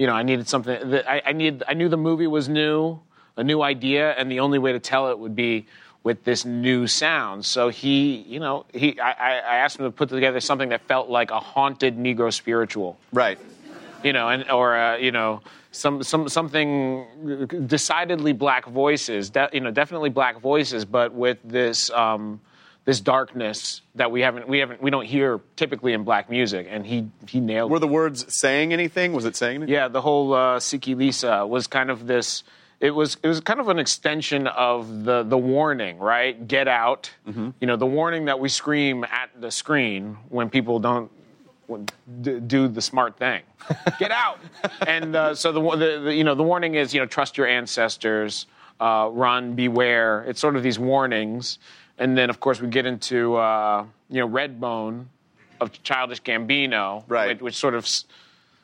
You 0.00 0.06
know, 0.06 0.14
I 0.14 0.22
needed 0.22 0.48
something 0.48 0.92
that 0.92 1.06
I, 1.06 1.20
I 1.26 1.32
needed. 1.32 1.62
I 1.68 1.74
knew 1.74 1.90
the 1.90 1.98
movie 1.98 2.26
was 2.26 2.48
new, 2.48 2.98
a 3.36 3.44
new 3.44 3.60
idea, 3.60 4.12
and 4.12 4.30
the 4.32 4.40
only 4.40 4.58
way 4.58 4.72
to 4.72 4.78
tell 4.80 5.10
it 5.10 5.18
would 5.18 5.36
be 5.36 5.66
with 6.04 6.24
this 6.24 6.46
new 6.46 6.86
sound. 6.86 7.44
So 7.44 7.68
he, 7.68 8.16
you 8.26 8.40
know, 8.40 8.64
he 8.72 8.98
I, 8.98 9.10
I 9.10 9.32
I 9.40 9.56
asked 9.56 9.78
him 9.78 9.84
to 9.84 9.90
put 9.90 10.08
together 10.08 10.40
something 10.40 10.70
that 10.70 10.80
felt 10.88 11.10
like 11.10 11.30
a 11.30 11.38
haunted 11.38 11.98
Negro 11.98 12.32
spiritual 12.32 12.96
Right. 13.12 13.38
you 14.02 14.14
know, 14.14 14.30
and 14.30 14.50
or 14.50 14.74
uh, 14.74 14.96
you 14.96 15.12
know, 15.12 15.42
some 15.70 16.02
some 16.02 16.30
something 16.30 17.04
decidedly 17.66 18.32
black 18.32 18.64
voices, 18.64 19.28
de- 19.28 19.50
you 19.52 19.60
know, 19.60 19.70
definitely 19.70 20.08
black 20.08 20.40
voices, 20.40 20.86
but 20.86 21.12
with 21.12 21.36
this 21.44 21.90
um, 21.90 22.40
this 22.90 23.00
darkness 23.00 23.82
that 23.94 24.10
we 24.10 24.20
haven't 24.20 24.48
we 24.48 24.58
haven't 24.58 24.82
we 24.82 24.90
don't 24.90 25.04
hear 25.04 25.40
typically 25.54 25.92
in 25.92 26.02
black 26.02 26.28
music, 26.28 26.66
and 26.68 26.84
he 26.84 27.06
he 27.28 27.38
nailed. 27.38 27.70
Were 27.70 27.78
the 27.78 27.86
words 27.86 28.26
saying 28.34 28.72
anything? 28.72 29.12
Was 29.12 29.24
it 29.24 29.36
saying 29.36 29.58
anything? 29.58 29.72
Yeah, 29.72 29.86
the 29.86 30.00
whole 30.00 30.34
uh, 30.34 30.58
Sikiliza 30.58 31.48
was 31.48 31.68
kind 31.68 31.88
of 31.88 32.08
this. 32.08 32.42
It 32.80 32.90
was 32.90 33.16
it 33.22 33.28
was 33.28 33.38
kind 33.38 33.60
of 33.60 33.68
an 33.68 33.78
extension 33.78 34.48
of 34.48 35.04
the 35.04 35.22
the 35.22 35.38
warning, 35.38 36.00
right? 36.00 36.48
Get 36.48 36.66
out. 36.66 37.12
Mm-hmm. 37.28 37.50
You 37.60 37.66
know, 37.68 37.76
the 37.76 37.86
warning 37.86 38.24
that 38.24 38.40
we 38.40 38.48
scream 38.48 39.04
at 39.04 39.30
the 39.40 39.52
screen 39.52 40.16
when 40.28 40.50
people 40.50 40.80
don't 40.80 41.12
do 42.22 42.66
the 42.66 42.82
smart 42.82 43.18
thing. 43.18 43.42
Get 44.00 44.10
out. 44.10 44.40
and 44.84 45.14
uh, 45.14 45.36
so 45.36 45.52
the, 45.52 45.60
the, 45.60 46.00
the 46.06 46.12
you 46.12 46.24
know 46.24 46.34
the 46.34 46.42
warning 46.42 46.74
is 46.74 46.92
you 46.92 46.98
know 46.98 47.06
trust 47.06 47.38
your 47.38 47.46
ancestors, 47.46 48.46
uh, 48.80 49.08
run, 49.12 49.54
beware. 49.54 50.24
It's 50.26 50.40
sort 50.40 50.56
of 50.56 50.64
these 50.64 50.80
warnings, 50.80 51.60
and 52.00 52.18
then 52.18 52.28
of 52.30 52.40
course 52.40 52.60
we 52.60 52.66
get 52.68 52.84
into 52.86 53.36
uh, 53.36 53.84
you 54.08 54.20
know 54.20 54.28
Redbone 54.28 55.04
of 55.60 55.70
Childish 55.84 56.22
Gambino, 56.22 57.04
Right. 57.06 57.28
which, 57.28 57.40
which 57.42 57.54
sort 57.56 57.74
of 57.74 57.84
s- 57.84 58.04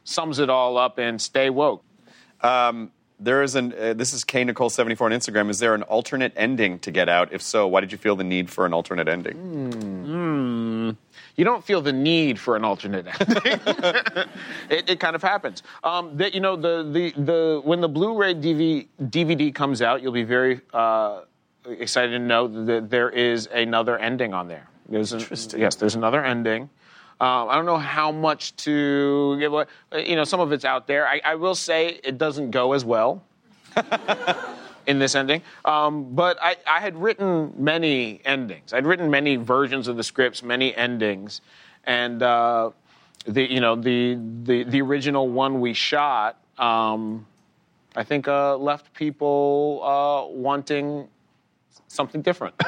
sums 0.05 0.39
it 0.41 0.51
all 0.51 0.76
up 0.78 0.99
in 0.99 1.18
Stay 1.20 1.51
Woke. 1.51 1.84
There 3.18 3.43
is 3.43 3.55
an. 3.55 3.72
Uh, 3.72 3.95
this 3.95 4.12
is 4.12 4.24
K 4.24 4.45
Nicole 4.45 4.68
seventy 4.68 4.95
four 4.95 5.07
on 5.11 5.12
Instagram. 5.18 5.49
Is 5.49 5.59
there 5.59 5.74
an 5.74 5.82
alternate 5.84 6.34
ending 6.37 6.78
to 6.80 6.91
Get 6.91 7.09
Out? 7.09 7.32
If 7.32 7.41
so, 7.41 7.66
why 7.66 7.80
did 7.80 7.91
you 7.91 7.97
feel 7.97 8.14
the 8.14 8.24
need 8.24 8.51
for 8.51 8.66
an 8.66 8.74
alternate 8.74 9.09
ending? 9.09 10.95
You 11.39 11.45
don't 11.45 11.64
feel 11.64 11.80
the 11.80 11.95
need 11.95 12.39
for 12.39 12.57
an 12.57 12.64
alternate 12.64 13.07
ending. 13.07 13.43
it, 14.70 14.91
it 14.91 15.01
kind 15.01 15.16
of 15.16 15.22
happens. 15.22 15.62
Um, 15.82 16.16
that 16.18 16.34
you 16.34 16.41
know 16.41 16.57
the, 16.57 16.82
the 16.93 17.12
the 17.22 17.61
when 17.64 17.80
the 17.80 17.89
Blu-ray 17.89 18.34
DV, 18.34 18.87
DVD 19.05 19.55
comes 19.55 19.80
out, 19.80 20.03
you'll 20.03 20.12
be 20.12 20.22
very 20.22 20.61
uh, 20.74 21.22
excited 21.68 22.10
to 22.12 22.18
know 22.18 22.46
that 22.66 22.90
there 22.90 23.10
is 23.10 23.46
another 23.46 23.98
ending 23.98 24.34
on 24.34 24.48
there. 24.48 24.68
There's 24.88 25.12
an, 25.12 25.60
Yes, 25.60 25.76
there's 25.76 25.94
another 25.94 26.24
ending. 26.24 26.70
Um, 27.18 27.48
I 27.48 27.54
don't 27.54 27.64
know 27.66 27.78
how 27.78 28.12
much 28.12 28.54
to 28.56 29.38
give 29.38 29.52
away. 29.52 29.64
Uh, 29.92 29.98
You 29.98 30.16
know, 30.16 30.24
some 30.24 30.40
of 30.40 30.52
it's 30.52 30.64
out 30.64 30.86
there. 30.86 31.06
I, 31.08 31.20
I 31.24 31.34
will 31.36 31.54
say 31.54 31.98
it 32.04 32.18
doesn't 32.18 32.50
go 32.50 32.74
as 32.74 32.84
well 32.84 33.24
in 34.86 34.98
this 34.98 35.14
ending. 35.14 35.42
Um, 35.64 36.14
but 36.14 36.38
I, 36.42 36.56
I 36.66 36.80
had 36.80 36.96
written 36.96 37.52
many 37.56 38.20
endings. 38.24 38.72
I'd 38.72 38.86
written 38.86 39.10
many 39.10 39.36
versions 39.36 39.88
of 39.88 39.96
the 39.96 40.04
scripts, 40.04 40.42
many 40.42 40.74
endings, 40.74 41.40
and 41.84 42.22
uh, 42.22 42.70
the 43.24 43.50
you 43.50 43.60
know 43.60 43.76
the 43.76 44.18
the 44.44 44.64
the 44.64 44.80
original 44.82 45.28
one 45.28 45.60
we 45.60 45.72
shot. 45.72 46.38
Um, 46.58 47.26
I 47.96 48.04
think 48.04 48.28
uh, 48.28 48.56
left 48.58 48.92
people 48.92 49.80
uh, 49.82 50.30
wanting 50.30 51.08
something 51.88 52.22
different. 52.22 52.54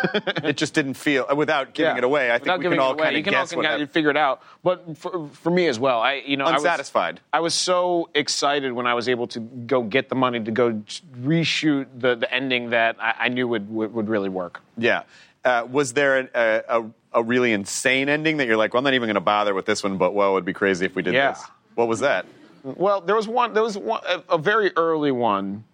It 0.45 0.57
just 0.57 0.73
didn't 0.75 0.95
feel 0.95 1.27
without 1.37 1.75
giving 1.75 1.93
Yeah. 1.93 1.99
it 1.99 2.05
away. 2.05 2.31
I 2.31 2.39
think 2.39 2.59
we 2.59 2.69
can 2.71 2.79
all 2.79 2.95
kind 2.97 3.17
of 3.17 3.27
all 3.27 3.33
guess 3.33 3.51
can 3.51 3.57
what 3.59 3.63
kind 3.65 3.73
happened. 3.73 3.83
of 3.83 3.91
figure 3.91 4.11
it 4.11 4.17
out. 4.17 4.43
But 4.63 4.97
for, 4.97 5.29
for 5.29 5.51
me 5.51 5.67
as 5.67 5.79
well, 5.79 6.01
I 6.01 6.15
you 6.25 6.37
know 6.37 6.45
I 6.45 6.53
was- 6.53 6.63
Unsatisfied. 6.63 7.21
I 7.33 7.41
was, 7.41 7.55
so 7.55 8.09
excited 8.15 8.73
when 8.73 8.87
I 8.87 8.95
was 8.95 9.09
able 9.09 9.27
to 9.29 9.41
go 9.41 9.83
get 9.83 10.09
the 10.09 10.15
money 10.15 10.41
to 10.41 10.51
go 10.51 10.83
reshoot 11.21 11.87
the, 11.99 12.15
the 12.15 12.33
ending 12.33 12.71
that 12.71 12.97
I, 13.01 13.15
I 13.21 13.29
knew 13.29 13.47
would, 13.49 13.69
would 13.71 13.93
would 13.95 14.09
really 14.09 14.29
work. 14.29 14.61
Yeah. 14.77 15.03
Uh, 15.45 15.67
was 15.71 15.93
there 15.93 16.29
a, 16.35 16.63
a 16.69 16.85
a 17.15 17.23
really 17.23 17.53
insane 17.53 18.09
ending 18.09 18.37
that 18.39 18.47
you're 18.47 18.57
like, 18.57 18.75
well, 18.75 18.79
I'm 18.79 18.85
not 18.85 18.95
even 18.95 19.07
going 19.07 19.15
to 19.15 19.21
bother 19.21 19.55
with 19.55 19.67
this 19.67 19.83
one, 19.83 19.97
but 19.99 20.15
well, 20.15 20.33
it'd 20.35 20.45
be 20.45 20.53
crazy 20.53 20.85
if 20.87 20.95
we 20.95 21.03
did 21.03 21.15
Yeah. 21.15 21.33
this. 21.33 21.45
What 21.75 21.89
was 21.89 22.01
that? 22.01 22.27
Well, 22.63 23.01
there 23.01 23.15
was 23.17 23.27
one. 23.29 23.55
There 23.55 23.63
was 23.63 23.79
one, 23.79 24.01
a, 24.07 24.23
a 24.35 24.39
very 24.39 24.73
early 24.77 25.11
one 25.13 25.65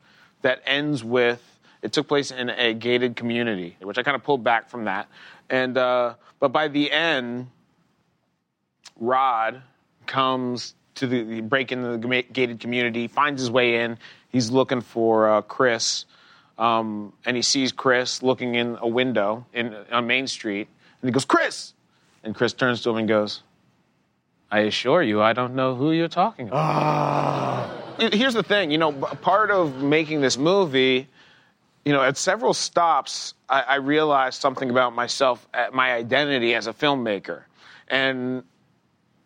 that 0.42 0.62
ends 0.66 1.02
with 1.02 1.42
it 1.84 1.92
took 1.92 2.08
place 2.08 2.30
in 2.30 2.48
a 2.48 2.72
gated 2.72 3.14
community, 3.14 3.76
which 3.80 3.98
I 3.98 4.02
kind 4.02 4.14
of 4.14 4.24
pulled 4.24 4.42
back 4.42 4.70
from 4.70 4.86
that. 4.86 5.06
And 5.50 5.76
uh, 5.76 6.14
but 6.40 6.48
by 6.48 6.68
the 6.68 6.90
end, 6.90 7.48
Rod 8.98 9.62
comes 10.06 10.74
to 10.96 11.06
the 11.06 11.42
break 11.42 11.72
into 11.72 11.98
the 11.98 12.22
gated 12.32 12.58
community, 12.58 13.06
finds 13.06 13.42
his 13.42 13.50
way 13.50 13.82
in. 13.82 13.98
He's 14.30 14.50
looking 14.50 14.80
for 14.80 15.28
uh, 15.28 15.42
Chris, 15.42 16.06
um, 16.56 17.12
and 17.26 17.36
he 17.36 17.42
sees 17.42 17.70
Chris 17.70 18.22
looking 18.22 18.54
in 18.54 18.78
a 18.80 18.88
window 18.88 19.46
in 19.52 19.76
on 19.92 20.06
Main 20.06 20.26
Street, 20.26 20.68
and 21.02 21.08
he 21.08 21.12
goes, 21.12 21.26
"Chris!" 21.26 21.74
And 22.24 22.34
Chris 22.34 22.54
turns 22.54 22.80
to 22.82 22.90
him 22.90 22.96
and 22.96 23.06
goes, 23.06 23.42
I 24.50 24.60
assure 24.60 25.02
you, 25.02 25.20
I 25.20 25.34
don't 25.34 25.54
know 25.54 25.74
who 25.74 25.92
you're 25.92 26.08
talking 26.08 26.48
about. 26.48 27.68
Here's 27.98 28.32
the 28.32 28.42
thing, 28.42 28.70
you 28.70 28.78
know, 28.78 28.92
part 28.92 29.50
of 29.50 29.82
making 29.82 30.22
this 30.22 30.38
movie, 30.38 31.08
you 31.84 31.92
know, 31.92 32.02
at 32.02 32.16
several 32.16 32.54
stops, 32.54 33.34
I, 33.48 33.62
I 33.62 33.74
realized 33.76 34.40
something 34.40 34.70
about 34.70 34.94
myself, 34.94 35.46
uh, 35.52 35.66
my 35.72 35.92
identity 35.92 36.54
as 36.54 36.66
a 36.66 36.72
filmmaker, 36.72 37.42
and 37.88 38.42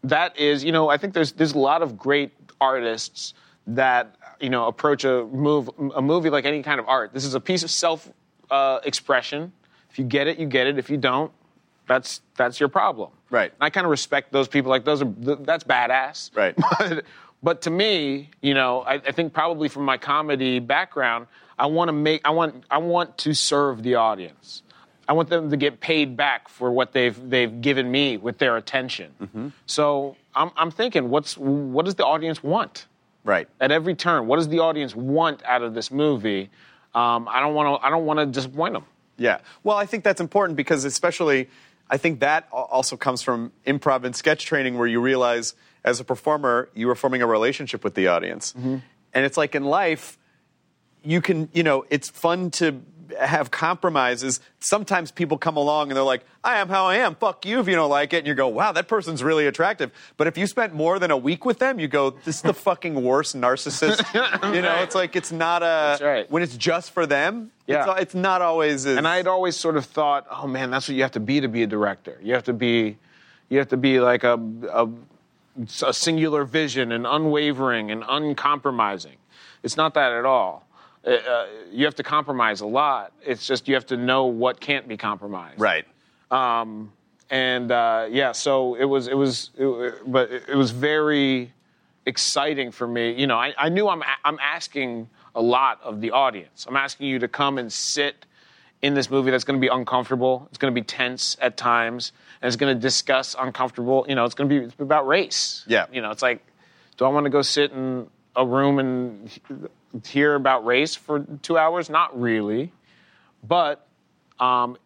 that 0.05 0.39
is, 0.39 0.65
you 0.65 0.73
know, 0.73 0.89
I 0.89 0.97
think 0.97 1.15
there's 1.15 1.33
there's 1.33 1.53
a 1.53 1.59
lot 1.59 1.83
of 1.83 1.97
great 1.97 2.33
artists 2.61 3.35
that 3.69 4.17
you 4.41 4.51
know 4.51 4.67
approach 4.67 5.05
a 5.05 5.25
move 5.25 5.71
a 5.95 6.03
movie 6.03 6.31
like 6.31 6.45
any 6.45 6.63
kind 6.63 6.81
of 6.81 6.89
art. 6.89 7.13
This 7.13 7.25
is 7.25 7.35
a 7.35 7.41
piece 7.41 7.63
of 7.63 7.71
self 7.71 8.11
uh, 8.51 8.81
expression. 8.85 9.53
If 9.91 9.99
you 9.99 10.05
get 10.05 10.27
it, 10.27 10.39
you 10.39 10.47
get 10.47 10.67
it. 10.67 10.79
If 10.79 10.91
you 10.91 10.97
don't, 10.97 11.33
that's 11.87 12.21
that's 12.37 12.59
your 12.61 12.69
problem. 12.69 13.11
Right. 13.31 13.53
And 13.53 13.63
I 13.63 13.71
kind 13.71 13.85
of 13.85 13.91
respect 13.91 14.33
those 14.33 14.49
people. 14.49 14.71
Like 14.71 14.85
those 14.85 15.03
are 15.03 15.13
th- 15.13 15.39
that's 15.43 15.65
badass. 15.65 16.37
Right. 16.37 16.55
But, 16.79 17.05
but 17.43 17.63
to 17.63 17.71
me, 17.71 18.31
you 18.41 18.55
know, 18.55 18.81
I, 18.81 18.95
I 18.95 19.13
think 19.13 19.33
probably 19.33 19.69
from 19.69 19.85
my 19.85 19.97
comedy 19.97 20.59
background, 20.59 21.27
I 21.59 21.67
want 21.67 21.89
to 21.89 21.93
make 21.93 22.23
I 22.25 22.31
want 22.31 22.65
I 22.71 22.79
want 22.79 23.19
to 23.19 23.35
serve 23.35 23.83
the 23.83 23.97
audience. 23.97 24.63
I 25.09 25.15
want 25.15 25.31
them 25.31 25.51
to 25.51 25.57
get 25.57 25.81
paid 25.81 26.17
back 26.17 26.49
for 26.49 26.71
what 26.71 26.93
they've 26.93 27.19
they've 27.31 27.61
given 27.61 27.91
me 27.91 28.17
with 28.17 28.39
their 28.39 28.57
attention. 28.57 29.13
Mm-hmm. 29.21 29.49
So 29.67 30.17
I'm 30.35 30.51
I'm 30.57 30.71
thinking, 30.71 31.11
what's 31.11 31.37
what 31.37 31.85
does 31.85 31.95
the 31.95 32.05
audience 32.05 32.43
want? 32.43 32.87
Right. 33.25 33.49
At 33.61 33.73
every 33.73 33.95
turn, 33.95 34.27
what 34.27 34.37
does 34.37 34.49
the 34.49 34.61
audience 34.61 34.95
want 34.95 35.43
out 35.45 35.63
of 35.63 35.75
this 35.75 35.91
movie? 35.91 36.51
Um, 36.95 37.29
I 37.29 37.41
don't 37.41 37.55
want 37.55 37.81
to 37.81 37.87
I 37.87 37.91
don't 37.91 38.07
want 38.07 38.21
to 38.21 38.27
disappoint 38.27 38.75
them. 38.75 38.85
Yeah. 39.17 39.39
Well, 39.65 39.77
I 39.77 39.87
think 39.87 40.05
that's 40.05 40.21
important 40.21 40.57
because, 40.57 40.85
especially, 40.85 41.49
I 41.91 41.97
think 41.97 42.21
that 42.21 42.49
also 42.53 42.97
comes 42.97 43.21
from 43.23 43.53
improv 43.67 44.05
and 44.05 44.15
sketch 44.15 44.47
training 44.47 44.79
where 44.79 44.87
you 44.87 45.01
realize 45.01 45.55
as 45.89 46.01
a 46.01 46.05
performer, 46.05 46.69
you 46.75 46.89
are 46.91 46.95
forming 46.95 47.23
a 47.23 47.27
relationship 47.27 47.83
with 47.83 47.95
the 47.95 48.09
audience. 48.09 48.53
Mm-hmm. 48.53 48.77
And 49.15 49.25
it's 49.27 49.37
like 49.37 49.55
in 49.55 49.65
life, 49.65 50.19
you 51.03 51.21
can, 51.21 51.49
you 51.53 51.63
know, 51.63 51.85
it's 51.91 52.09
fun 52.11 52.51
to 52.53 52.81
have 53.19 53.51
compromises. 53.51 54.39
Sometimes 54.61 55.11
people 55.11 55.39
come 55.39 55.57
along 55.57 55.89
and 55.89 55.97
they're 55.97 56.05
like, 56.05 56.25
I 56.45 56.59
am 56.59 56.69
how 56.69 56.85
I 56.85 56.97
am. 56.97 57.15
Fuck 57.15 57.47
you 57.47 57.59
if 57.59 57.67
you 57.67 57.75
don't 57.75 57.89
like 57.89 58.13
it. 58.13 58.19
And 58.19 58.27
you 58.27 58.35
go, 58.35 58.49
wow, 58.49 58.73
that 58.73 58.87
person's 58.87 59.23
really 59.23 59.47
attractive. 59.47 59.91
But 60.19 60.27
if 60.27 60.37
you 60.37 60.47
spent 60.47 60.75
more 60.75 60.99
than 60.99 61.11
a 61.11 61.17
week 61.17 61.47
with 61.47 61.59
them, 61.59 61.81
you 61.81 61.89
go, 61.89 62.11
this 62.11 62.37
is 62.37 62.43
the 62.43 62.53
fucking 62.53 63.03
worst 63.03 63.35
narcissist. 63.35 64.05
You 64.55 64.61
know, 64.63 64.83
it's 64.83 64.95
like, 64.95 65.17
it's 65.17 65.33
not 65.33 65.63
a, 65.63 65.97
That's 65.97 66.03
right. 66.03 66.31
when 66.31 66.43
it's 66.43 66.57
just 66.57 66.91
for 66.91 67.07
them, 67.07 67.51
Yeah. 67.67 67.91
it's, 67.93 68.03
it's 68.03 68.15
not 68.15 68.43
always 68.43 68.85
as. 68.85 68.99
And 68.99 69.09
I'd 69.09 69.27
always 69.27 69.57
sort 69.57 69.77
of 69.79 69.87
thought, 69.87 70.27
oh 70.31 70.47
man, 70.47 70.71
that's 70.71 70.87
what 70.89 70.95
you 70.97 71.03
have 71.03 71.13
to 71.13 71.21
be 71.21 71.41
to 71.41 71.49
be 71.49 71.63
a 71.63 71.67
director. 71.67 72.19
You 72.23 72.35
have 72.35 72.45
to 72.45 72.53
be, 72.53 72.99
you 73.49 73.59
have 73.59 73.69
to 73.69 73.77
be 73.79 74.01
like 74.01 74.25
a, 74.25 74.39
a, 74.71 74.89
a 75.83 75.93
singular 75.93 76.45
vision 76.45 76.93
and 76.93 77.07
unwavering 77.07 77.91
and 77.91 78.05
uncompromising. 78.09 79.17
It's 79.63 79.77
not 79.77 79.95
that 79.95 80.13
at 80.13 80.25
all. 80.25 80.67
Uh, 81.07 81.11
uh, 81.11 81.47
you 81.71 81.85
have 81.85 81.95
to 81.97 82.03
compromise 82.03 82.61
a 82.61 82.67
lot. 82.67 83.13
It's 83.25 83.47
just 83.47 83.69
you 83.69 83.75
have 83.75 83.87
to 83.87 83.97
know 83.97 84.27
what 84.27 84.61
can't 84.61 84.87
be 84.87 84.97
compromised. 84.97 85.61
Right. 85.61 85.87
Um, 86.31 86.93
and 87.31 87.71
uh, 87.71 88.07
yeah, 88.11 88.33
so 88.33 88.75
it 88.75 88.85
was 88.85 89.09
it 89.09 89.15
was, 89.15 89.51
it, 89.57 90.11
but 90.11 90.31
it, 90.31 90.45
it 90.49 90.55
was 90.57 90.71
very 90.71 91.53
exciting 92.07 92.71
for 92.71 92.87
me. 92.87 93.13
You 93.13 93.27
know, 93.27 93.37
I, 93.37 93.55
I 93.59 93.69
knew 93.69 93.89
I'm 93.89 94.03
I'm 94.25 94.39
asking 94.41 95.09
a 95.35 95.43
lot 95.43 95.81
of 95.83 96.01
the 96.01 96.11
audience. 96.11 96.67
I'm 96.69 96.77
asking 96.77 97.07
you 97.09 97.19
to 97.21 97.29
come 97.29 97.59
and 97.59 97.73
sit 97.73 98.27
in 98.83 98.95
this 98.95 99.11
movie 99.11 99.31
that's 99.31 99.45
going 99.45 99.59
to 99.59 99.61
be 99.61 99.73
uncomfortable. 99.73 100.47
It's 100.49 100.59
going 100.59 100.75
to 100.75 100.81
be 100.81 100.85
tense 100.85 101.37
at 101.41 101.57
times, 101.57 102.13
and 102.41 102.49
it's 102.49 102.57
going 102.57 102.75
to 102.75 102.81
discuss 102.81 103.37
uncomfortable. 103.39 104.07
You 104.09 104.15
know, 104.15 104.25
it's 104.25 104.35
going 104.35 104.49
to 104.49 104.69
be 104.69 104.83
about 104.83 105.07
race. 105.07 105.65
Yeah. 105.67 105.87
You 105.93 106.01
know, 106.01 106.11
it's 106.11 106.23
like, 106.23 106.45
do 106.97 107.05
I 107.05 107.09
want 107.09 107.25
to 107.25 107.31
go 107.31 107.43
sit 107.43 107.73
in 107.73 108.09
a 108.37 108.47
room 108.47 108.79
and 108.79 109.31
hear 110.05 110.35
about 110.35 110.65
race 110.65 110.95
for 110.95 111.27
two 111.43 111.59
hours? 111.59 111.91
Not 111.91 112.19
really, 112.19 112.73
but. 113.47 113.85
Um, 114.41 114.77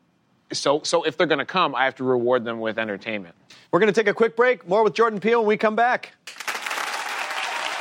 so, 0.52 0.82
so 0.82 1.02
if 1.04 1.16
they're 1.16 1.26
going 1.26 1.38
to 1.38 1.46
come, 1.46 1.74
I 1.74 1.84
have 1.84 1.94
to 1.96 2.04
reward 2.04 2.44
them 2.44 2.60
with 2.60 2.78
entertainment. 2.78 3.34
We're 3.70 3.80
going 3.80 3.92
to 3.92 3.98
take 3.98 4.08
a 4.08 4.14
quick 4.14 4.36
break. 4.36 4.68
More 4.68 4.84
with 4.84 4.94
Jordan 4.94 5.18
Peele 5.18 5.40
when 5.40 5.48
we 5.48 5.56
come 5.56 5.74
back. 5.74 6.12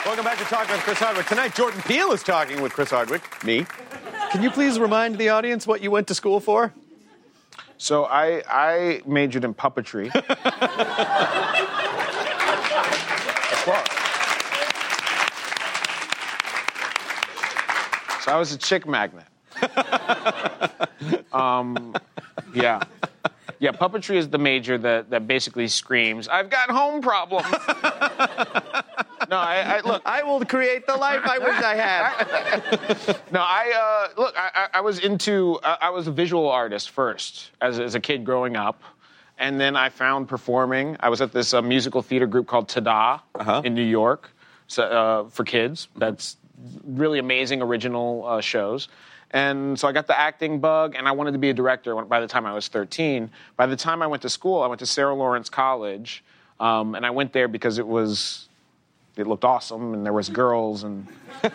Welcome 0.06 0.26
back 0.26 0.38
to 0.40 0.46
Talking 0.46 0.72
with 0.74 0.82
Chris 0.82 0.98
Hardwick. 0.98 1.28
Tonight, 1.28 1.54
Jordan 1.54 1.82
Peele 1.82 2.12
is 2.12 2.24
talking 2.24 2.62
with 2.62 2.74
Chris 2.74 2.90
Hardwick, 2.90 3.22
me. 3.44 3.66
Can 4.32 4.42
you 4.42 4.50
please 4.50 4.80
remind 4.80 5.18
the 5.18 5.30
audience 5.30 5.68
what 5.68 5.82
you 5.82 5.92
went 5.92 6.08
to 6.08 6.16
school 6.16 6.40
for? 6.40 6.74
So 7.82 8.06
I, 8.06 8.44
I 8.48 9.02
majored 9.08 9.44
in 9.44 9.56
puppetry. 9.56 10.10
Applause. 10.10 10.28
so 18.24 18.32
I 18.32 18.36
was 18.38 18.54
a 18.54 18.58
chick 18.60 18.88
magnet. 18.88 19.26
um, 21.34 21.96
yeah. 22.54 22.84
Yeah, 23.58 23.72
puppetry 23.72 24.18
is 24.18 24.30
the 24.30 24.38
major 24.38 24.78
that, 24.78 25.10
that 25.10 25.28
basically 25.28 25.68
screams, 25.68 26.28
I've 26.28 26.52
got 26.52 26.70
home 26.70 27.02
problems. 27.02 27.48
no, 29.32 29.38
I, 29.38 29.78
I 29.78 29.82
look. 29.82 30.02
I 30.06 30.24
will 30.24 30.44
create 30.46 30.86
the 30.86 30.96
life 30.98 31.22
I 31.24 31.40
wish 31.40 31.56
I 31.64 31.76
had. 31.76 33.18
No, 33.32 33.40
I 33.40 34.10
uh, 34.16 34.22
look. 34.22 34.36
I, 34.38 34.68
I- 34.74 34.82
was 34.82 35.00
into. 35.00 35.56
Uh, 35.64 35.78
I 35.80 35.90
was 35.90 36.08
a 36.08 36.12
visual 36.12 36.50
artist 36.50 36.90
first, 36.90 37.52
as, 37.62 37.80
as 37.80 37.96
a 37.96 38.00
kid 38.00 38.26
growing 38.26 38.58
up, 38.58 38.84
and 39.38 39.60
then 39.60 39.76
I 39.78 39.88
found 39.90 40.28
performing. 40.28 40.98
I 41.00 41.08
was 41.10 41.22
at 41.22 41.32
this 41.32 41.54
uh, 41.54 41.62
musical 41.62 42.02
theater 42.02 42.28
group 42.28 42.46
called 42.48 42.68
Tada 42.68 43.22
in 43.64 43.74
New 43.74 43.84
York, 43.84 44.30
so, 44.68 44.84
uh, 44.84 45.30
for 45.30 45.46
kids. 45.46 45.88
That's 45.96 46.36
really 46.86 47.20
amazing, 47.20 47.62
original 47.62 48.26
uh, 48.28 48.42
shows. 48.42 48.90
And 49.32 49.80
so 49.80 49.88
I 49.88 49.94
got 49.94 50.08
the 50.08 50.20
acting 50.20 50.60
bug, 50.60 50.96
and 50.98 51.08
I 51.08 51.14
wanted 51.14 51.32
to 51.32 51.38
be 51.40 51.50
a 51.50 51.54
director 51.54 51.96
by 52.04 52.20
the 52.20 52.28
time 52.28 52.46
I 52.46 52.54
was 52.54 52.68
13. 52.68 53.30
By 53.56 53.66
the 53.66 53.78
time 53.78 54.02
I 54.02 54.08
went 54.08 54.22
to 54.24 54.30
school, 54.30 54.62
I 54.62 54.68
went 54.68 54.80
to 54.80 54.86
Sarah 54.86 55.16
Lawrence 55.16 55.50
College, 55.50 56.22
um, 56.60 56.96
and 56.96 57.06
I 57.06 57.12
went 57.12 57.32
there 57.32 57.48
because 57.48 57.78
it 57.80 57.88
was 57.88 58.50
it 59.18 59.28
looked 59.28 59.44
awesome 59.46 59.94
and 59.94 60.06
there 60.06 60.14
was 60.14 60.30
girls 60.30 60.84
and 60.84 61.08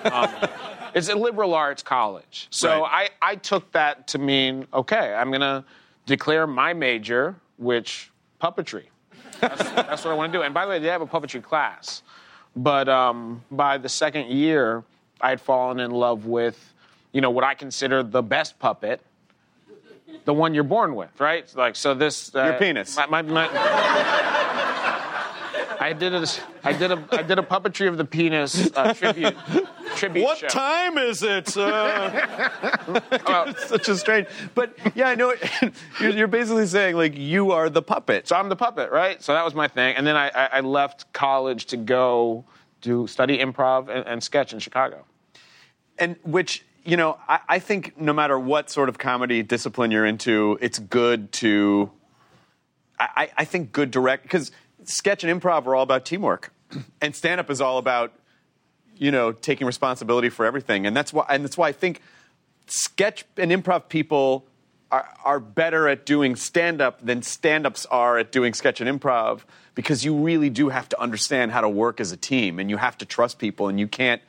um, 0.05 0.29
it's 0.95 1.09
a 1.09 1.15
liberal 1.15 1.55
arts 1.55 1.83
college. 1.83 2.49
So 2.51 2.83
Right. 2.83 3.11
I, 3.23 3.33
I 3.33 3.37
took 3.37 3.71
that 3.73 4.07
to 4.09 4.19
mean 4.19 4.67
okay 4.73 5.15
i'm 5.15 5.29
going 5.31 5.41
to 5.41 5.65
declare 6.07 6.47
my 6.47 6.73
major 6.73 7.35
which 7.59 8.11
puppetry. 8.41 8.85
That's, 9.41 9.63
that's 9.71 10.05
what 10.05 10.13
i 10.13 10.15
want 10.15 10.33
to 10.33 10.39
do. 10.39 10.43
And 10.43 10.53
by 10.55 10.65
the 10.65 10.71
way 10.71 10.79
they 10.79 10.89
have 10.89 11.03
a 11.03 11.07
puppetry 11.07 11.43
class. 11.43 12.03
But 12.55 12.89
um, 12.89 13.43
by 13.51 13.79
the 13.79 13.89
second 13.89 14.31
year 14.31 14.85
i 15.21 15.31
had 15.31 15.41
fallen 15.41 15.81
in 15.81 15.91
love 15.91 16.27
with 16.27 16.73
you 17.13 17.21
know 17.21 17.31
what 17.31 17.45
i 17.45 17.55
consider 17.55 18.03
the 18.03 18.23
best 18.23 18.59
puppet 18.59 19.01
the 20.25 20.35
one 20.35 20.55
you're 20.55 20.65
born 20.65 20.95
with 20.95 21.19
right? 21.21 21.51
Like 21.57 21.77
so 21.77 21.95
this 21.95 22.35
uh, 22.35 22.45
Your 22.45 22.53
penis. 22.55 22.97
my, 22.97 23.07
my, 23.07 23.23
my, 23.23 23.49
I 25.81 25.93
did 25.93 26.15
a, 26.15 26.27
I 26.65 26.73
did 26.73 26.91
a, 26.93 27.09
I 27.13 27.23
did 27.23 27.39
a 27.39 27.43
puppetry 27.43 27.89
of 27.89 27.97
the 27.97 28.05
penis 28.05 28.71
uh, 28.77 28.93
tribute, 28.95 29.37
tribute 29.97 30.25
What 30.25 30.39
show. 30.39 30.49
time 30.49 30.99
is 30.99 31.23
it? 31.23 31.57
Uh, 31.57 32.11
it's 33.13 33.67
such 33.69 33.89
a 33.89 33.97
strange. 33.97 34.27
But 34.55 34.77
yeah, 34.95 35.09
I 35.09 35.15
know. 35.15 35.35
You're, 36.01 36.11
you're 36.11 36.29
basically 36.29 36.67
saying 36.67 36.97
like 36.97 37.17
you 37.17 37.53
are 37.53 37.69
the 37.71 37.83
puppet. 37.83 38.27
So 38.29 38.37
I'm 38.37 38.49
the 38.49 38.57
puppet, 38.57 38.91
right? 38.91 39.23
So 39.23 39.33
that 39.35 39.45
was 39.45 39.55
my 39.55 39.69
thing, 39.69 39.97
and 39.97 40.07
then 40.07 40.17
I, 40.17 40.29
I, 40.29 40.47
I 40.55 40.61
left 40.61 41.13
college 41.13 41.67
to 41.67 41.77
go 41.77 42.45
do 42.81 43.07
study 43.07 43.39
improv 43.39 43.89
and, 43.89 44.07
and 44.07 44.23
sketch 44.23 44.53
in 44.53 44.59
Chicago. 44.59 45.05
and 45.99 46.17
which 46.23 46.65
you 46.85 46.97
know 46.97 47.19
I, 47.29 47.41
I 47.49 47.59
think 47.59 47.99
no 48.01 48.13
matter 48.13 48.39
what 48.39 48.71
sort 48.71 48.89
of 48.89 48.99
comedy 48.99 49.43
discipline 49.43 49.91
you're 49.91 50.05
into 50.07 50.57
it's 50.61 50.79
good 50.79 51.33
to 51.33 51.91
i, 53.01 53.09
I- 53.17 53.31
I 53.39 53.45
think 53.45 53.73
good 53.73 53.91
direct 53.91 54.23
because 54.23 54.53
sketch 54.87 55.25
and 55.25 55.41
improv 55.41 55.67
are 55.67 55.75
all 55.75 55.83
about 55.83 56.05
teamwork. 56.05 56.53
And 57.01 57.15
stand-up 57.15 57.51
is 57.51 57.61
all 57.61 57.79
about 57.79 58.13
you 58.97 59.11
know 59.11 59.33
taking 59.33 59.67
responsibility 59.67 60.31
for 60.31 60.45
everything. 60.47 60.87
And 60.87 60.97
that's 60.97 61.13
why 61.13 61.27
and 61.29 61.45
that's 61.45 61.57
why 61.57 61.69
i 61.69 61.73
think 61.73 62.01
sketch 62.67 63.25
and 63.37 63.53
improv 63.53 63.89
people 63.89 64.47
are, 64.91 65.09
are 65.25 65.41
better 65.41 65.89
at 65.89 66.07
doing 66.07 66.37
stand-up 66.37 67.05
than 67.05 67.23
stand-ups 67.23 67.87
are 67.87 68.19
at 68.19 68.33
doing 68.33 68.55
sketch 68.55 68.81
and 68.81 69.01
improv 69.01 69.41
because 69.75 70.05
you 70.05 70.15
really 70.17 70.51
do 70.51 70.69
have 70.69 70.89
to 70.89 71.01
understand 71.01 71.53
how 71.53 71.61
to 71.61 71.69
work 71.69 72.01
as 72.01 72.13
a 72.13 72.17
team 72.17 72.59
and 72.59 72.71
you 72.71 72.77
have 72.77 72.97
to 72.99 73.05
trust 73.05 73.39
people 73.39 73.69
and 73.69 73.79
you 73.79 73.89
can't 73.89 74.23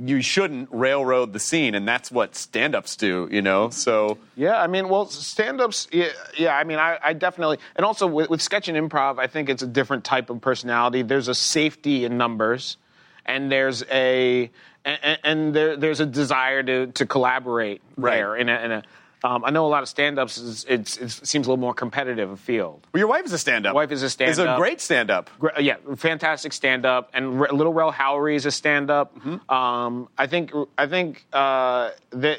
you 0.00 0.22
shouldn't 0.22 0.68
railroad 0.72 1.32
the 1.32 1.38
scene 1.38 1.74
and 1.74 1.86
that's 1.86 2.10
what 2.10 2.34
stand-ups 2.34 2.96
do 2.96 3.28
you 3.30 3.42
know 3.42 3.68
so 3.70 4.16
Yeah, 4.36 4.58
I 4.60 4.66
mean, 4.66 4.88
well, 4.88 5.06
stand-ups. 5.06 5.88
Yeah, 5.92 6.08
yeah 6.38 6.56
I 6.56 6.64
mean, 6.64 6.78
I, 6.78 6.98
I 7.04 7.12
definitely, 7.12 7.58
and 7.76 7.84
also 7.84 8.06
with, 8.06 8.30
with 8.30 8.40
sketch 8.40 8.68
and 8.68 8.76
improv, 8.78 9.18
I 9.18 9.26
think 9.26 9.48
it's 9.50 9.62
a 9.62 9.66
different 9.66 10.04
type 10.04 10.30
of 10.30 10.40
personality. 10.40 11.02
There's 11.02 11.28
a 11.28 11.34
safety 11.34 12.04
in 12.06 12.16
numbers, 12.16 12.78
and 13.26 13.52
there's 13.52 13.84
a 13.90 14.50
and, 14.84 15.18
and 15.22 15.54
there, 15.54 15.76
there's 15.76 16.00
a 16.00 16.06
desire 16.06 16.62
to 16.62 16.86
to 16.92 17.06
collaborate 17.06 17.82
Right. 17.96 18.16
there. 18.16 18.36
In 18.36 18.48
a, 18.48 18.58
in 18.64 18.72
a 18.72 18.82
um, 19.24 19.44
I 19.44 19.50
know 19.50 19.66
a 19.66 19.68
lot 19.68 19.82
of 19.82 19.88
stand-ups. 19.88 20.38
Is, 20.38 20.64
it's, 20.68 20.96
it 20.96 21.10
seems 21.10 21.46
a 21.46 21.50
little 21.50 21.60
more 21.60 21.74
competitive 21.74 22.30
a 22.30 22.36
field. 22.36 22.86
well, 22.92 22.98
your 22.98 23.08
wife 23.08 23.24
is 23.24 23.32
a 23.32 23.38
stand-up 23.38 23.74
Wife 23.74 23.92
is 23.92 24.02
a 24.02 24.06
is 24.06 24.12
a 24.12 24.32
stand-up. 24.34 24.58
great 24.58 24.80
stand-up 24.80 25.30
Gr- 25.38 25.60
Yeah, 25.60 25.76
fantastic 25.96 26.52
stand 26.52 26.84
up, 26.84 27.10
and 27.14 27.40
R- 27.40 27.52
Little 27.52 27.72
Rel 27.72 27.92
Howery 27.92 28.34
is 28.34 28.46
a 28.46 28.50
stand 28.50 28.90
up. 28.90 29.16
Mm-hmm. 29.18 29.50
Um, 29.54 30.08
I 30.18 30.26
think 30.26 30.52
I 30.76 30.86
think 30.86 31.24
uh, 31.32 31.90
they, 32.10 32.38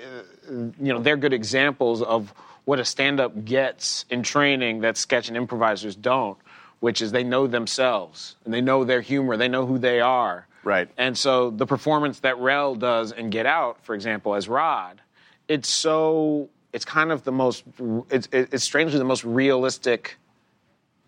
you 0.50 0.74
know 0.94 1.00
they're 1.00 1.18
good 1.18 1.34
examples 1.34 2.02
of 2.02 2.34
what 2.66 2.80
a 2.80 2.86
stand 2.86 3.20
up 3.20 3.44
gets 3.46 4.06
in 4.10 4.24
training 4.24 4.82
that 4.82 4.96
sketch 4.98 5.28
and 5.28 5.36
improvisers 5.38 5.96
don't, 5.96 6.38
which 6.80 7.02
is 7.02 7.12
they 7.12 7.24
know 7.24 7.46
themselves 7.48 8.36
and 8.46 8.54
they 8.54 8.62
know 8.62 8.84
their 8.86 9.02
humor, 9.02 9.36
they 9.38 9.48
know 9.50 9.66
who 9.66 9.78
they 9.78 10.00
are. 10.00 10.48
Right. 10.64 10.88
And 10.98 11.18
so 11.18 11.50
the 11.50 11.66
performance 11.66 12.20
that 12.20 12.38
Rel 12.40 12.76
does 12.76 13.12
in 13.12 13.30
Get 13.32 13.46
Out, 13.46 13.84
for 13.84 13.94
example, 13.96 14.34
as 14.34 14.48
Rod, 14.48 15.02
it's 15.50 15.68
so 15.68 16.50
it's 16.74 16.86
kind 16.86 17.12
of 17.12 17.24
the 17.24 17.32
most 17.32 17.64
it's, 18.10 18.28
it's 18.32 18.64
strangely 18.64 18.98
the 18.98 19.06
most 19.06 19.24
realistic 19.24 20.18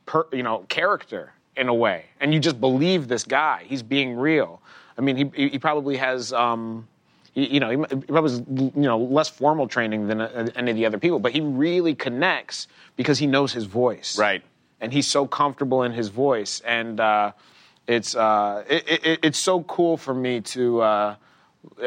per, 0.05 0.26
you 0.32 0.43
know 0.43 0.59
character 0.70 1.34
in 1.57 1.68
a 1.70 1.74
way, 1.74 2.05
and 2.20 2.34
you 2.34 2.39
just 2.39 2.59
believe 2.59 3.07
this 3.07 3.24
guy. 3.24 3.63
He's 3.66 3.82
being 3.84 4.16
real. 4.18 4.61
I 4.97 5.01
mean, 5.01 5.16
he 5.18 5.49
he 5.49 5.59
probably 5.59 5.97
has. 5.97 6.32
Um, 6.34 6.88
he- 7.34 7.47
you 7.47 7.59
know, 7.59 7.70
he 7.70 7.78
he 7.89 8.01
probably 8.05 8.32
has, 8.32 8.43
you 8.47 8.72
know 8.76 8.97
less 8.97 9.30
formal 9.30 9.68
training 9.68 10.07
than 10.07 10.22
uh, 10.22 10.49
any 10.55 10.72
of 10.72 10.78
the 10.78 10.86
other 10.86 10.97
people, 10.99 11.20
but 11.20 11.32
he 11.34 11.41
really 11.41 11.95
connects 11.95 12.68
because 12.95 13.18
he 13.20 13.28
knows 13.28 13.51
his 13.53 13.66
voice, 13.66 14.18
Right. 14.18 14.41
And 14.82 14.91
he's 14.93 15.07
so 15.07 15.26
comfortable 15.26 15.84
in 15.84 15.91
his 15.93 16.09
voice, 16.09 16.61
and 16.66 16.99
uh, 16.99 17.32
it's 17.88 18.16
uh, 18.16 18.63
it, 18.70 18.84
it, 19.05 19.20
it's 19.24 19.39
so 19.39 19.63
cool 19.63 19.97
for 19.97 20.13
me 20.13 20.41
to, 20.41 20.82
uh, 20.82 21.16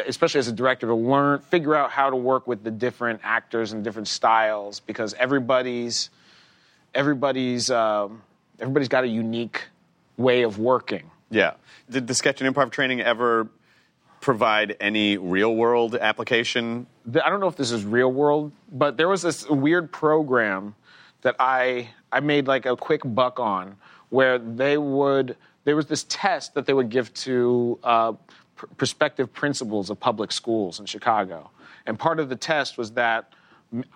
especially 0.07 0.39
as 0.39 0.49
a 0.49 0.53
director, 0.53 0.87
to 0.87 0.95
learn, 0.95 1.41
figure 1.41 1.75
out 1.75 1.91
how 1.91 2.11
to 2.11 2.17
work 2.17 2.47
with 2.47 2.63
the 2.63 2.71
different 2.71 3.21
actors 3.23 3.73
and 3.73 3.85
different 3.85 4.09
styles 4.09 4.81
because 4.81 5.15
everybody's 5.15 6.11
everybody's 6.95 7.71
um, 7.71 8.23
everybody's 8.59 8.89
got 8.89 9.05
a 9.05 9.09
unique 9.09 9.65
way 10.17 10.43
of 10.43 10.59
working. 10.59 11.11
yeah 11.31 11.53
did 11.91 12.07
the 12.07 12.15
sketch 12.15 12.41
and 12.41 12.55
improv 12.55 12.71
training 12.71 13.01
ever 13.01 13.49
provide 14.21 14.77
any 14.81 15.17
real-world 15.17 15.95
application 15.95 16.87
I 17.25 17.31
don't 17.31 17.41
know 17.41 17.49
if 17.49 17.57
this 17.57 17.71
is 17.71 17.85
real 17.85 18.13
world, 18.13 18.53
but 18.71 18.97
there 18.97 19.09
was 19.09 19.23
this 19.23 19.49
weird 19.49 19.91
program 19.91 20.75
that 21.23 21.37
I 21.39 21.89
I 22.13 22.21
made 22.21 22.47
like 22.47 22.67
a 22.67 22.77
quick 22.77 23.01
buck 23.05 23.41
on 23.41 23.77
where 24.11 24.39
they 24.39 24.77
would 24.77 25.37
there 25.65 25.77
was 25.77 25.87
this 25.87 26.05
test 26.09 26.55
that 26.55 26.67
they 26.67 26.73
would 26.73 26.91
give 26.91 27.13
to 27.15 27.79
uh, 27.83 28.13
pr- 28.59 28.67
prospective 28.77 29.33
principals 29.33 29.89
of 29.89 29.99
public 29.99 30.31
schools 30.33 30.79
in 30.81 30.85
Chicago, 30.85 31.51
and 31.87 31.99
part 31.99 32.21
of 32.21 32.29
the 32.29 32.37
test 32.37 32.77
was 32.77 32.91
that 32.93 33.33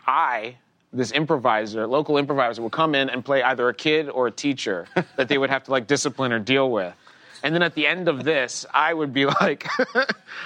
I, 0.06 0.56
this 0.92 1.12
improviser, 1.12 1.86
local 1.86 2.16
improviser, 2.16 2.62
would 2.62 2.72
come 2.72 2.94
in 2.94 3.10
and 3.10 3.22
play 3.22 3.42
either 3.42 3.68
a 3.68 3.74
kid 3.74 4.08
or 4.08 4.28
a 4.28 4.30
teacher 4.30 4.86
that 5.16 5.28
they 5.28 5.36
would 5.36 5.50
have 5.50 5.64
to 5.64 5.70
like 5.70 5.86
discipline 5.86 6.32
or 6.32 6.38
deal 6.38 6.70
with. 6.70 6.94
And 7.42 7.54
then 7.54 7.62
at 7.62 7.74
the 7.74 7.86
end 7.86 8.08
of 8.08 8.24
this, 8.24 8.64
I 8.72 8.94
would 8.94 9.12
be 9.12 9.26
like, 9.40 9.66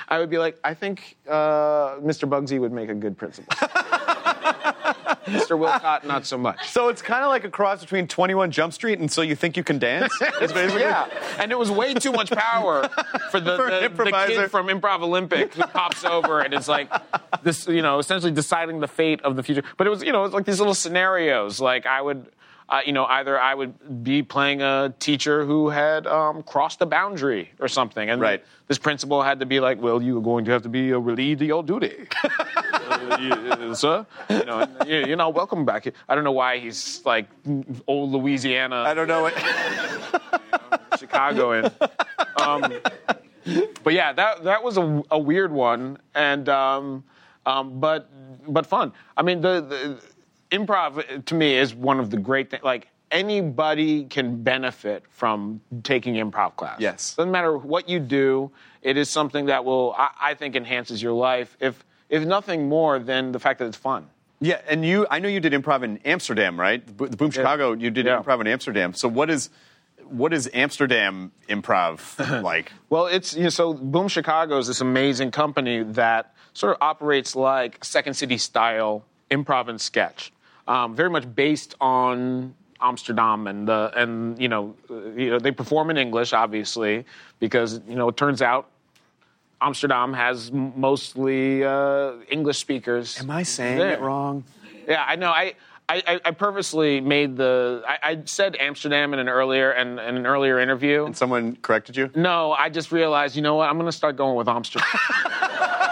I 0.08 0.18
would 0.18 0.30
be 0.30 0.38
like, 0.38 0.58
I 0.64 0.74
think 0.74 1.16
uh, 1.28 1.96
Mr. 2.00 2.28
Bugsy 2.28 2.58
would 2.58 2.72
make 2.72 2.88
a 2.88 2.94
good 2.94 3.16
principal. 3.16 3.54
Mr. 5.26 5.58
Wilcott, 5.58 6.04
not 6.04 6.24
so 6.24 6.38
much. 6.38 6.68
So 6.70 6.88
it's 6.88 7.02
kind 7.02 7.22
of 7.24 7.28
like 7.28 7.44
a 7.44 7.50
cross 7.50 7.80
between 7.80 8.06
21 8.08 8.50
Jump 8.50 8.72
Street 8.72 8.98
and 8.98 9.10
So 9.10 9.22
You 9.22 9.34
Think 9.36 9.56
You 9.56 9.64
Can 9.64 9.78
Dance? 9.78 10.12
It's 10.40 10.52
basically- 10.54 10.82
yeah, 10.82 11.06
and 11.38 11.52
it 11.52 11.58
was 11.58 11.70
way 11.70 11.94
too 11.94 12.12
much 12.12 12.30
power 12.30 12.88
for 13.30 13.40
the, 13.40 13.56
For 13.56 13.70
the, 13.70 13.88
the 14.10 14.24
kid 14.26 14.50
from 14.50 14.68
Improv 14.68 15.02
Olympic 15.02 15.54
who 15.54 15.62
pops 15.64 16.04
over 16.04 16.40
and 16.40 16.54
it's 16.54 16.68
like 16.68 16.90
this, 17.42 17.66
you 17.66 17.82
know, 17.82 17.98
essentially 17.98 18.32
deciding 18.32 18.80
the 18.80 18.88
fate 18.88 19.20
of 19.22 19.36
the 19.36 19.42
future. 19.42 19.62
But 19.76 19.86
it 19.86 19.90
was, 19.90 20.02
you 20.02 20.12
know, 20.12 20.20
it 20.20 20.24
was 20.24 20.32
like 20.32 20.44
these 20.46 20.58
little 20.58 20.74
scenarios. 20.74 21.60
Like 21.60 21.86
I 21.86 22.00
would, 22.02 22.26
uh, 22.68 22.80
you 22.84 22.92
know, 22.92 23.04
either 23.04 23.38
I 23.38 23.54
would 23.54 24.02
be 24.02 24.22
playing 24.22 24.60
a 24.62 24.92
teacher 24.98 25.44
who 25.44 25.68
had 25.68 26.06
um, 26.06 26.42
crossed 26.42 26.78
the 26.80 26.86
boundary 26.86 27.50
or 27.60 27.68
something, 27.68 28.10
and 28.10 28.20
Right. 28.20 28.44
this 28.66 28.78
principal 28.78 29.22
had 29.22 29.38
to 29.40 29.46
be 29.46 29.60
like, 29.60 29.80
"Well, 29.80 30.02
you 30.02 30.18
are 30.18 30.22
going 30.22 30.44
to 30.46 30.50
have 30.52 30.62
to 30.62 30.68
be 30.68 30.92
uh, 30.92 30.98
relieved 30.98 31.42
of 31.42 31.48
your 31.48 31.62
duty." 31.62 32.06
Uh, 32.86 33.18
you- 33.20 33.32
uh, 33.32 33.74
sir. 33.74 34.06
You 34.30 34.44
know, 34.44 34.64
you're 34.86 35.16
not 35.16 35.34
welcome 35.34 35.64
back 35.64 35.84
here. 35.84 35.92
I 36.08 36.14
don't 36.14 36.22
know 36.22 36.30
why 36.32 36.58
he's 36.58 37.02
like 37.04 37.26
old 37.88 38.12
Louisiana. 38.12 38.76
I 38.86 38.94
don't 38.94 39.08
know 39.08 39.22
what. 39.22 39.34
Chicagoan. 40.98 41.70
Um, 42.36 42.72
but 43.84 43.92
yeah, 43.92 44.12
that 44.12 44.44
that 44.44 44.62
was 44.62 44.76
a, 44.76 45.02
a 45.10 45.18
weird 45.18 45.50
one, 45.52 45.98
and 46.14 46.48
um, 46.48 47.04
um, 47.44 47.80
but 47.80 48.08
but 48.48 48.66
fun. 48.66 48.92
I 49.16 49.22
mean, 49.22 49.40
the, 49.40 49.60
the 49.60 50.02
improv 50.50 50.98
uh, 50.98 51.22
to 51.26 51.34
me 51.34 51.56
is 51.56 51.74
one 51.74 51.98
of 52.00 52.10
the 52.10 52.16
great 52.16 52.50
things. 52.50 52.62
Like 52.62 52.88
anybody 53.10 54.04
can 54.04 54.42
benefit 54.42 55.04
from 55.10 55.60
taking 55.82 56.14
improv 56.14 56.56
class. 56.56 56.80
Yes. 56.80 57.14
doesn't 57.14 57.30
matter 57.32 57.56
what 57.56 57.88
you 57.88 57.98
do. 58.00 58.50
It 58.82 58.96
is 58.96 59.08
something 59.10 59.46
that 59.46 59.64
will, 59.64 59.94
I, 59.98 60.10
I 60.20 60.34
think, 60.34 60.54
enhances 60.56 61.02
your 61.02 61.12
life. 61.12 61.56
If 61.60 61.84
if 62.08 62.24
nothing 62.24 62.68
more 62.68 63.00
than 63.00 63.32
the 63.32 63.40
fact 63.40 63.58
that 63.58 63.66
it's 63.66 63.76
fun. 63.76 64.08
Yeah, 64.40 64.60
and 64.68 64.84
you, 64.84 65.06
I 65.10 65.18
know 65.18 65.28
you 65.28 65.40
did 65.40 65.52
improv 65.54 65.82
in 65.82 65.98
Amsterdam, 66.04 66.60
right? 66.60 66.86
The 66.86 67.16
Boom 67.16 67.30
Chicago, 67.32 67.72
you 67.72 67.90
did 67.90 68.06
Yeah. 68.06 68.22
improv 68.22 68.40
in 68.40 68.46
Amsterdam. 68.46 68.92
So 68.94 69.08
what 69.08 69.28
is, 69.30 69.50
what 70.04 70.32
is 70.32 70.48
Amsterdam 70.54 71.32
improv 71.48 72.42
like? 72.42 72.70
Well, 72.90 73.06
it's 73.06 73.34
you 73.34 73.44
know, 73.44 73.48
so 73.48 73.74
Boom 73.74 74.06
Chicago 74.08 74.58
is 74.58 74.68
this 74.68 74.80
amazing 74.80 75.32
company 75.32 75.82
that 75.82 76.32
sort 76.52 76.74
of 76.76 76.78
operates 76.82 77.34
like 77.34 77.84
Second 77.84 78.14
City 78.14 78.38
style 78.38 79.04
improv 79.30 79.66
and 79.68 79.80
sketch, 79.80 80.32
um, 80.68 80.94
very 80.94 81.10
much 81.10 81.32
based 81.34 81.74
on 81.80 82.54
Amsterdam 82.80 83.46
and 83.46 83.66
the 83.68 83.90
and 83.96 84.40
you 84.40 84.48
know, 84.48 84.74
uh, 84.90 84.94
you 85.16 85.30
know 85.30 85.38
they 85.38 85.50
perform 85.50 85.90
in 85.90 85.96
English 85.96 86.32
obviously 86.32 87.04
because 87.40 87.80
you 87.88 87.94
know 87.96 88.08
it 88.08 88.16
turns 88.16 88.42
out 88.42 88.68
Amsterdam 89.60 90.12
has 90.12 90.52
mostly 90.52 91.64
uh, 91.64 92.12
English 92.30 92.58
speakers. 92.58 93.18
Am 93.20 93.30
I 93.30 93.42
saying 93.42 93.78
there. 93.78 93.92
it 93.94 94.00
wrong? 94.00 94.44
Yeah, 94.86 95.02
I 95.06 95.16
know. 95.16 95.30
I, 95.30 95.54
I, 95.88 96.02
I- 96.06 96.20
I 96.26 96.30
purposely 96.32 97.00
made 97.00 97.36
the. 97.36 97.82
I, 97.88 97.98
I 98.12 98.18
said 98.26 98.56
Amsterdam 98.60 99.14
in 99.14 99.18
an 99.18 99.28
earlier 99.30 99.72
in, 99.72 99.98
in 99.98 100.16
an 100.16 100.26
earlier 100.26 100.58
interview. 100.60 101.06
And 101.06 101.16
someone 101.16 101.56
corrected 101.56 101.96
you? 101.96 102.10
No, 102.14 102.52
I 102.52 102.68
just 102.68 102.92
realized, 102.92 103.34
you 103.34 103.42
know 103.42 103.54
what? 103.54 103.68
I'm 103.70 103.76
going 103.76 103.86
to 103.86 103.96
start 103.96 104.16
going 104.16 104.36
with 104.36 104.48
Amsterdam. 104.48 104.86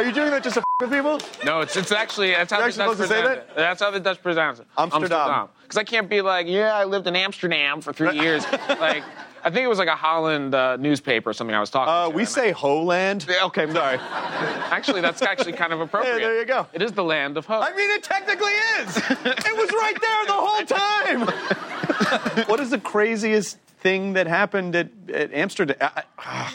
Are 0.00 0.04
you 0.06 0.12
doing 0.12 0.30
that 0.30 0.42
just 0.42 0.54
to 0.54 0.60
f- 0.60 0.64
with 0.80 0.90
people? 0.90 1.20
no, 1.44 1.60
it's 1.60 1.76
it's 1.76 1.92
actually 1.92 2.30
that's 2.30 2.50
how 2.52 2.58
You're 2.60 2.70
the 2.70 2.76
Dutch 2.78 2.96
supposed 2.96 3.00
to 3.00 3.06
say 3.08 3.20
present 3.22 3.46
that? 3.48 3.52
it. 3.52 3.56
That's 3.56 3.80
how 3.82 3.90
the 3.90 4.00
Dutch 4.00 4.22
pronounce 4.22 4.58
it. 4.60 4.66
Amsterdam. 4.78 5.48
Because 5.62 5.76
I 5.76 5.84
can't 5.84 6.08
be 6.08 6.20
like, 6.22 6.46
yeah, 6.48 6.74
I 6.74 6.84
lived 6.84 7.06
in 7.06 7.14
Amsterdam 7.16 7.80
for 7.80 7.92
three 7.92 8.18
years. 8.20 8.44
like, 8.80 9.04
I 9.44 9.50
think 9.50 9.64
it 9.64 9.68
was 9.68 9.78
like 9.78 9.88
a 9.88 9.94
Holland 9.96 10.54
uh, 10.54 10.76
newspaper 10.76 11.30
or 11.30 11.32
something 11.32 11.54
I 11.54 11.60
was 11.60 11.70
talking. 11.70 11.92
Uh, 11.92 12.04
to, 12.08 12.10
we 12.16 12.22
and 12.22 12.28
say 12.28 12.50
Holand. 12.50 13.26
I- 13.28 13.44
okay, 13.46 13.62
I'm 13.64 13.72
sorry. 13.72 13.98
Actually, 14.02 15.00
that's 15.02 15.20
actually 15.22 15.52
kind 15.52 15.72
of 15.72 15.80
appropriate. 15.80 16.18
there 16.20 16.38
you 16.38 16.44
go. 16.46 16.66
It 16.72 16.80
is 16.82 16.92
the 16.92 17.04
land 17.04 17.36
of 17.36 17.44
hope. 17.46 17.62
I 17.62 17.74
mean, 17.76 17.90
it 17.90 18.02
technically 18.02 18.52
is. 18.80 18.96
it 18.96 19.56
was 19.56 19.70
right 19.72 19.96
there 20.00 20.26
the 20.26 20.32
whole 20.32 20.64
time. 20.64 22.46
what 22.48 22.58
is 22.60 22.70
the 22.70 22.78
craziest 22.80 23.58
thing 23.80 24.12
that 24.14 24.26
happened 24.26 24.74
at, 24.76 24.88
at 25.12 25.32
Amsterdam? 25.32 25.76
I- 25.80 26.02
I- 26.18 26.52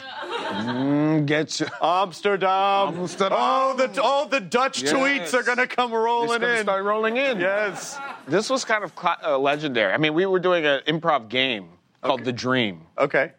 Get 1.25 1.59
you. 1.59 1.67
Amsterdam. 1.81 2.95
Amsterdam. 2.99 3.37
Oh, 3.39 3.73
the 3.77 4.01
all 4.01 4.27
the 4.27 4.39
Dutch 4.39 4.81
Yes. 4.83 4.93
tweets 4.93 5.33
are 5.33 5.43
gonna 5.43 5.67
come 5.67 5.91
It's 5.91 5.95
rolling 5.97 6.43
in. 6.43 6.63
start 6.63 6.83
rolling 6.83 7.17
in. 7.17 7.39
Yes. 7.39 7.97
This 8.27 8.49
was 8.49 8.63
kind 8.65 8.83
of 8.83 8.91
uh, 9.23 9.37
legendary. 9.37 9.93
I 9.93 9.97
mean, 9.97 10.13
we 10.13 10.25
were 10.25 10.39
doing 10.39 10.65
an 10.65 10.81
improv 10.87 11.29
game 11.29 11.69
called 12.01 12.23
The 12.23 12.33
Dream. 12.33 12.81
Okay. 12.97 13.31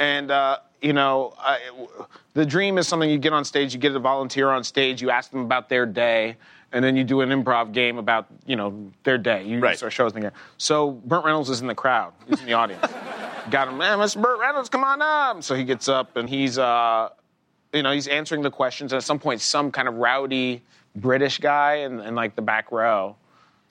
And, 0.00 0.30
uh, 0.30 0.58
you 0.82 0.92
know, 0.92 1.34
I, 1.38 1.60
the 2.34 2.44
dream 2.44 2.78
is 2.78 2.88
something 2.88 3.08
you 3.08 3.18
get 3.18 3.32
on 3.32 3.44
stage, 3.44 3.72
you 3.74 3.80
get 3.80 3.94
a 3.94 3.98
volunteer 4.00 4.50
on 4.50 4.64
stage, 4.64 5.00
you 5.00 5.10
ask 5.10 5.30
them 5.30 5.40
about 5.40 5.68
their 5.68 5.86
day, 5.86 6.36
and 6.72 6.84
then 6.84 6.96
you 6.96 7.04
do 7.04 7.20
an 7.20 7.30
improv 7.30 7.72
game 7.72 7.96
about, 7.98 8.26
you 8.44 8.56
know, 8.56 8.90
their 9.04 9.16
day. 9.18 9.44
You 9.44 9.60
Right. 9.60 9.76
start 9.76 9.92
shows 9.92 10.12
in 10.14 10.20
there. 10.20 10.32
So 10.58 10.90
Burt 10.90 11.24
Reynolds 11.24 11.48
is 11.48 11.60
in 11.60 11.68
the 11.68 11.74
crowd, 11.74 12.12
he's 12.28 12.40
in 12.40 12.46
the 12.46 12.54
audience. 12.54 12.84
Got 13.50 13.68
him, 13.68 13.78
man, 13.78 13.98
Mr. 13.98 14.20
Burt 14.22 14.38
Reynolds, 14.40 14.68
come 14.68 14.84
on 14.84 15.02
up. 15.02 15.42
So 15.42 15.54
he 15.54 15.64
gets 15.64 15.88
up 15.88 16.16
and 16.16 16.28
he's, 16.28 16.58
uh, 16.58 17.10
you 17.72 17.82
know, 17.82 17.92
he's 17.92 18.08
answering 18.08 18.42
the 18.42 18.50
questions. 18.50 18.92
And 18.92 18.96
at 18.98 19.04
some 19.04 19.18
point, 19.18 19.40
some 19.40 19.70
kind 19.70 19.86
of 19.88 19.94
rowdy 19.94 20.62
British 20.96 21.38
guy 21.38 21.76
in, 21.76 22.00
in 22.00 22.14
like 22.14 22.36
the 22.36 22.42
back 22.42 22.72
row 22.72 23.16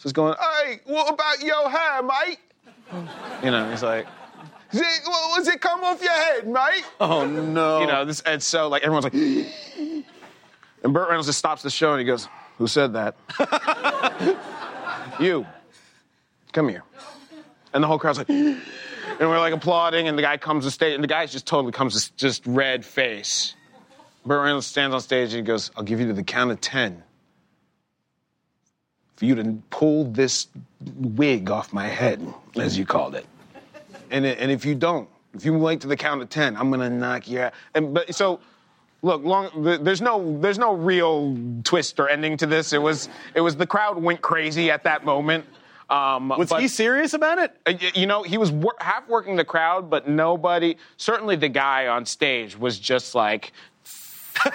is 0.04 0.12
going, 0.12 0.36
hey, 0.40 0.80
what 0.86 1.14
about 1.14 1.42
your 1.42 1.70
hair, 1.70 2.04
mate? 2.04 2.38
You 3.44 3.50
know, 3.52 3.70
he's 3.72 3.82
like, 3.82 4.06
"Is 4.74 4.82
it- 4.82 5.02
well, 5.08 5.38
was 5.38 5.48
it 5.48 5.62
come 5.62 5.82
off 5.84 6.02
your 6.04 6.12
head, 6.12 6.46
mate? 6.46 6.84
Oh 7.00 7.26
no. 7.26 7.80
You 7.80 7.88
know, 7.88 8.04
this, 8.04 8.20
and 8.22 8.44
so 8.44 8.68
like 8.68 8.84
everyone's 8.84 9.06
like, 9.06 9.14
and 10.84 10.94
Burt 10.94 11.08
Reynolds 11.08 11.28
just 11.28 11.40
stops 11.40 11.64
the 11.64 11.70
show 11.70 11.92
and 11.94 12.00
he 12.02 12.06
goes, 12.06 12.28
"Who 12.58 12.68
said 12.68 12.92
that? 12.94 13.16
you. 15.20 15.46
Come 16.52 16.68
here." 16.68 16.84
And 17.74 17.84
the 17.84 17.88
whole 17.88 18.00
crowd's 18.00 18.18
like, 18.18 18.30
and 18.30 18.62
we're 19.20 19.40
like 19.40 19.54
applauding, 19.54 20.08
and 20.08 20.18
the 20.18 20.22
guy 20.22 20.38
comes 20.38 20.66
to 20.66 20.72
stage, 20.72 20.94
and 20.94 21.04
the 21.04 21.08
guy 21.08 21.26
just 21.26 21.46
totally 21.46 21.72
comes 21.72 22.10
to 22.10 22.16
just 22.16 22.46
red 22.46 22.86
face. 22.86 23.56
Burt 24.26 24.44
Reynolds 24.44 24.68
stands 24.68 24.94
on 24.94 25.02
stage 25.02 25.34
and 25.34 25.38
he 25.38 25.42
goes, 25.42 25.72
"I'll 25.76 25.84
give 25.84 26.00
you 26.00 26.08
to 26.08 26.14
the 26.14 26.24
count 26.24 26.52
of 26.52 26.62
ten 26.62 27.04
for 29.16 29.26
you 29.26 29.36
to 29.36 29.62
pull 29.70 30.06
this 30.06 30.48
wig 30.96 31.50
off 31.50 31.74
my 31.74 31.88
head, 31.88 32.26
as 32.56 32.78
you 32.78 32.86
called 32.86 33.16
it." 33.16 33.26
and 34.12 34.26
and 34.26 34.52
if 34.52 34.66
you 34.66 34.76
don't, 34.76 35.10
if 35.34 35.44
you 35.44 35.58
wait 35.58 35.82
to 35.82 35.88
the 35.88 35.98
count 35.98 36.22
of 36.22 36.30
ten, 36.30 36.56
I'm 36.56 36.70
gonna 36.72 36.90
knock 36.90 37.28
you 37.28 37.42
out. 37.42 37.54
And 37.74 37.94
but 37.94 38.16
so, 38.16 38.40
look, 39.02 39.24
long. 39.24 39.50
There's 39.84 40.02
no 40.02 40.40
there's 40.40 40.60
no 40.60 40.74
real 40.74 41.38
twist 41.64 42.00
or 42.00 42.08
ending 42.08 42.38
to 42.38 42.46
this. 42.46 42.72
It 42.72 42.82
was 42.82 43.10
it 43.36 43.42
was 43.42 43.58
the 43.58 43.68
crowd 43.68 44.02
went 44.02 44.22
crazy 44.22 44.72
at 44.72 44.84
that 44.84 45.04
moment. 45.04 45.46
Um, 45.94 46.30
was 46.30 46.50
but- 46.50 46.62
he 46.62 46.68
serious 46.68 47.14
about 47.14 47.38
it? 47.38 47.56
uh, 47.66 47.74
You 47.94 48.08
know, 48.08 48.24
he 48.24 48.38
was 48.38 48.52
wor- 48.52 48.76
half 48.80 49.08
working 49.08 49.36
the 49.36 49.46
crowd, 49.46 49.90
but 49.90 50.08
nobody. 50.08 50.76
Certainly, 50.98 51.36
the 51.38 51.50
guy 51.50 51.88
on 51.88 52.06
stage 52.06 52.58
was 52.58 52.80
just 52.80 53.14
like. 53.16 53.52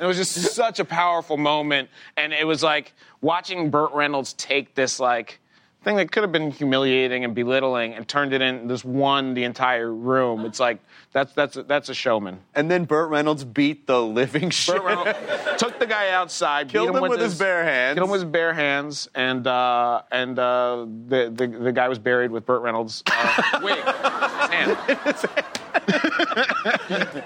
it 0.00 0.02
was 0.02 0.16
just 0.16 0.32
such 0.54 0.80
a 0.80 0.84
powerful 0.84 1.36
moment, 1.36 1.88
and 2.16 2.32
it 2.32 2.46
was 2.46 2.62
like 2.62 2.94
watching 3.20 3.70
Burt 3.70 3.92
Reynolds 3.92 4.32
take 4.34 4.74
this 4.74 4.98
like 4.98 5.38
thing 5.82 5.96
that 5.96 6.10
could 6.12 6.22
have 6.22 6.32
been 6.32 6.50
humiliating 6.50 7.24
and 7.24 7.34
belittling 7.34 7.94
and 7.94 8.06
turned 8.08 8.32
it 8.32 8.40
in. 8.42 8.66
This 8.66 8.84
won 8.84 9.34
the 9.34 9.44
entire 9.44 9.92
room. 9.92 10.44
It's 10.44 10.60
like 10.60 10.78
that's 11.12 11.32
that's 11.32 11.58
that's 11.66 11.88
a 11.88 11.94
showman. 11.94 12.38
And 12.54 12.70
then 12.70 12.84
Burt 12.84 13.10
Reynolds 13.10 13.44
beat 13.44 13.86
the 13.86 14.00
living 14.00 14.50
shit. 14.50 14.76
Burt 14.76 14.84
Reynolds 14.84 15.18
took 15.58 15.78
the 15.78 15.86
guy 15.86 16.10
outside, 16.10 16.68
beat 16.68 16.72
Killed 16.72 16.90
him, 16.90 16.96
him 16.96 17.10
with 17.10 17.20
his 17.20 17.36
bare 17.38 17.64
hands. 17.64 17.96
Killed 17.96 18.06
him 18.08 18.12
with 18.12 18.20
his 18.22 18.30
bare 18.30 18.54
hands, 18.54 19.08
and 19.14 19.46
uh, 19.46 20.02
and 20.12 20.38
uh, 20.38 20.86
the, 21.08 21.32
the 21.34 21.46
the 21.48 21.72
guy 21.72 21.88
was 21.88 21.98
buried 21.98 22.30
with 22.30 22.46
Burt 22.46 22.62
Reynolds' 22.62 23.02
uh, 23.06 23.60
wig. 23.62 23.78
Hand. 23.78 24.76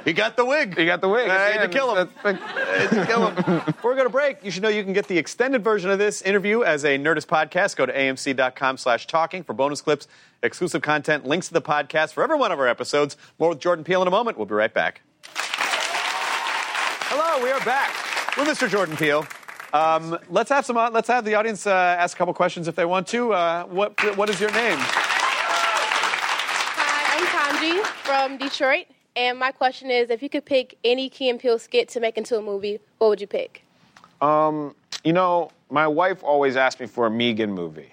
He 0.05 0.13
got 0.13 0.37
the 0.37 0.45
wig. 0.45 0.77
He 0.77 0.87
got 0.87 1.01
the 1.01 1.09
wig. 1.09 1.29
I 1.29 1.51
had 1.51 1.63
to 1.63 1.69
kill 1.69 1.95
him. 1.95 2.09
that's- 2.23 2.41
I 2.43 2.83
had 2.83 2.91
to 2.91 3.07
kill 3.07 3.29
him. 3.31 3.63
Before 3.67 3.91
we 3.91 3.97
go 3.97 4.05
to 4.05 4.11
break, 4.11 4.45
you 4.45 4.51
should 4.51 4.63
know 4.63 4.69
you 4.69 4.85
can 4.85 4.93
get 4.93 5.09
the 5.09 5.19
extended 5.19 5.63
version 5.65 5.91
of 5.91 5.99
this 5.99 6.23
interview 6.23 6.63
as 6.63 6.85
a 6.85 6.99
Nerdist 6.99 7.27
podcast. 7.27 7.77
Go 7.77 7.87
to 7.87 7.93
amc.com 7.93 8.77
slash 8.77 9.07
talking 9.07 9.43
for 9.43 9.53
bonus 9.53 9.81
clips, 9.81 10.09
exclusive 10.43 10.83
content, 10.83 11.27
links 11.27 11.49
to 11.49 11.55
the 11.55 11.63
podcast 11.63 12.13
for 12.13 12.23
every 12.23 12.37
one 12.37 12.53
of 12.53 12.59
our 12.59 12.69
episodes. 12.69 13.17
More 13.39 13.51
with 13.51 13.61
Jordan 13.61 13.85
Peele 13.85 14.03
in 14.03 14.09
a 14.09 14.11
moment. 14.11 14.37
We'll 14.37 14.47
be 14.47 14.55
right 14.55 14.73
back. 14.73 15.01
Hello, 17.07 17.43
we 17.43 17.51
are 17.51 17.65
back 17.65 17.95
with 18.37 18.49
Mr. 18.49 18.69
Jordan 18.69 18.97
Peele. 18.97 19.27
Um, 19.73 20.19
let's 20.29 20.51
have 20.51 20.65
some. 20.65 20.77
Let's 20.77 21.09
have 21.09 21.25
the 21.25 21.35
audience 21.35 21.67
uh, 21.67 21.97
ask 21.99 22.17
a 22.17 22.19
couple 22.19 22.33
questions 22.35 22.69
if 22.69 22.77
they 22.77 22.85
want 22.85 23.07
to. 23.09 23.33
Uh, 23.33 23.65
what 23.65 23.99
What 24.17 24.31
is 24.31 24.41
your 24.41 24.53
name? 24.53 24.79
Hi, 26.77 27.19
I'm 27.19 27.27
Kanji 27.27 27.85
from 27.85 28.39
Detroit, 28.39 28.87
and 29.17 29.37
my 29.39 29.51
question 29.51 29.91
is: 29.91 30.11
If 30.11 30.23
you 30.23 30.29
could 30.29 30.45
pick 30.45 30.79
any 30.85 31.09
Key 31.09 31.29
and 31.29 31.41
Peele 31.41 31.59
skit 31.59 31.89
to 31.91 31.99
make 31.99 32.17
into 32.17 32.39
a 32.39 32.43
movie, 32.43 32.79
what 32.99 33.09
would 33.09 33.21
you 33.21 33.27
pick? 33.27 33.65
Um, 34.21 34.77
you 35.03 35.13
know, 35.13 35.51
my 35.71 35.89
wife 35.89 36.23
always 36.23 36.57
asked 36.57 36.79
me 36.79 36.87
for 36.87 37.07
a 37.07 37.11
Megan 37.11 37.51
movie, 37.53 37.93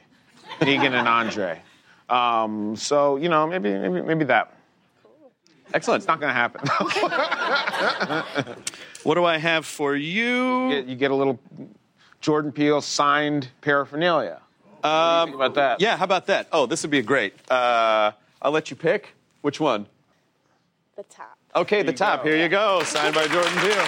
Megan 0.61 0.93
and 0.93 1.07
Andre. 1.07 1.61
Um, 2.11 2.75
so 2.75 3.15
you 3.17 3.29
know, 3.29 3.47
maybe 3.47 3.71
maybe 3.71 4.01
maybe 4.01 4.25
that. 4.25 4.53
Excellent. 5.73 6.01
It's 6.01 6.07
not 6.07 6.19
going 6.19 6.29
to 6.29 6.33
happen. 6.33 6.67
What 9.03 9.15
do 9.15 9.25
I 9.25 9.37
have 9.37 9.65
for 9.65 9.95
you? 9.95 10.67
you, 10.67 10.69
get, 10.69 10.85
you 10.85 10.95
get 10.95 11.11
a 11.11 11.15
little 11.15 11.39
Jordan 12.19 12.51
Peele 12.51 12.81
signed 12.81 13.49
paraphernalia. 13.61 14.41
what 14.81 14.89
do 14.89 15.19
you 15.19 15.25
think 15.25 15.35
about 15.35 15.55
that? 15.55 15.81
Yeah, 15.81 15.97
how 15.97 16.05
about 16.05 16.27
that? 16.27 16.47
Oh, 16.51 16.67
this 16.67 16.83
would 16.83 16.91
be 16.91 17.01
great. 17.01 17.33
Uh, 17.49 18.11
I'll 18.41 18.51
let 18.51 18.69
you 18.69 18.75
pick. 18.75 19.15
Which 19.41 19.59
one? 19.59 19.87
The 20.95 21.03
top. 21.03 21.37
Okay, 21.55 21.81
the 21.81 21.93
top. 21.93 22.23
Here 22.23 22.37
you 22.37 22.47
go. 22.47 22.83
Signed 22.83 23.15
by 23.15 23.27
Jordan 23.27 23.53
Peele. 23.59 23.87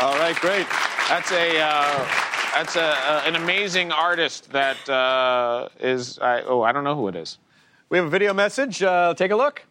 All 0.00 0.16
right, 0.18 0.36
great. 0.36 0.66
That's 1.08 1.32
a 1.32 1.60
uh, 1.60 2.23
that's 2.54 2.76
a, 2.76 2.82
uh, 2.82 3.22
an 3.26 3.34
amazing 3.34 3.90
artist 3.90 4.52
that 4.52 4.88
uh, 4.88 5.68
is. 5.80 6.18
I, 6.20 6.42
oh, 6.42 6.62
I 6.62 6.72
don't 6.72 6.84
know 6.84 6.94
who 6.94 7.08
it 7.08 7.16
is. 7.16 7.38
We 7.88 7.98
have 7.98 8.06
a 8.06 8.10
video 8.10 8.32
message. 8.32 8.82
Uh, 8.82 9.14
take 9.14 9.32
a 9.32 9.36
look. 9.36 9.62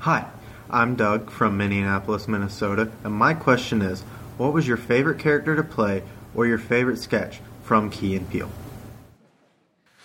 Hi, 0.00 0.28
I'm 0.68 0.96
Doug 0.96 1.30
from 1.30 1.56
Minneapolis, 1.56 2.26
Minnesota, 2.26 2.90
and 3.04 3.14
my 3.14 3.34
question 3.34 3.82
is 3.82 4.02
what 4.36 4.52
was 4.52 4.66
your 4.66 4.76
favorite 4.76 5.20
character 5.20 5.54
to 5.54 5.62
play 5.62 6.02
or 6.34 6.46
your 6.46 6.58
favorite 6.58 6.98
sketch 6.98 7.40
from 7.62 7.88
Key 7.88 8.16
and 8.16 8.28
Peele? 8.28 8.50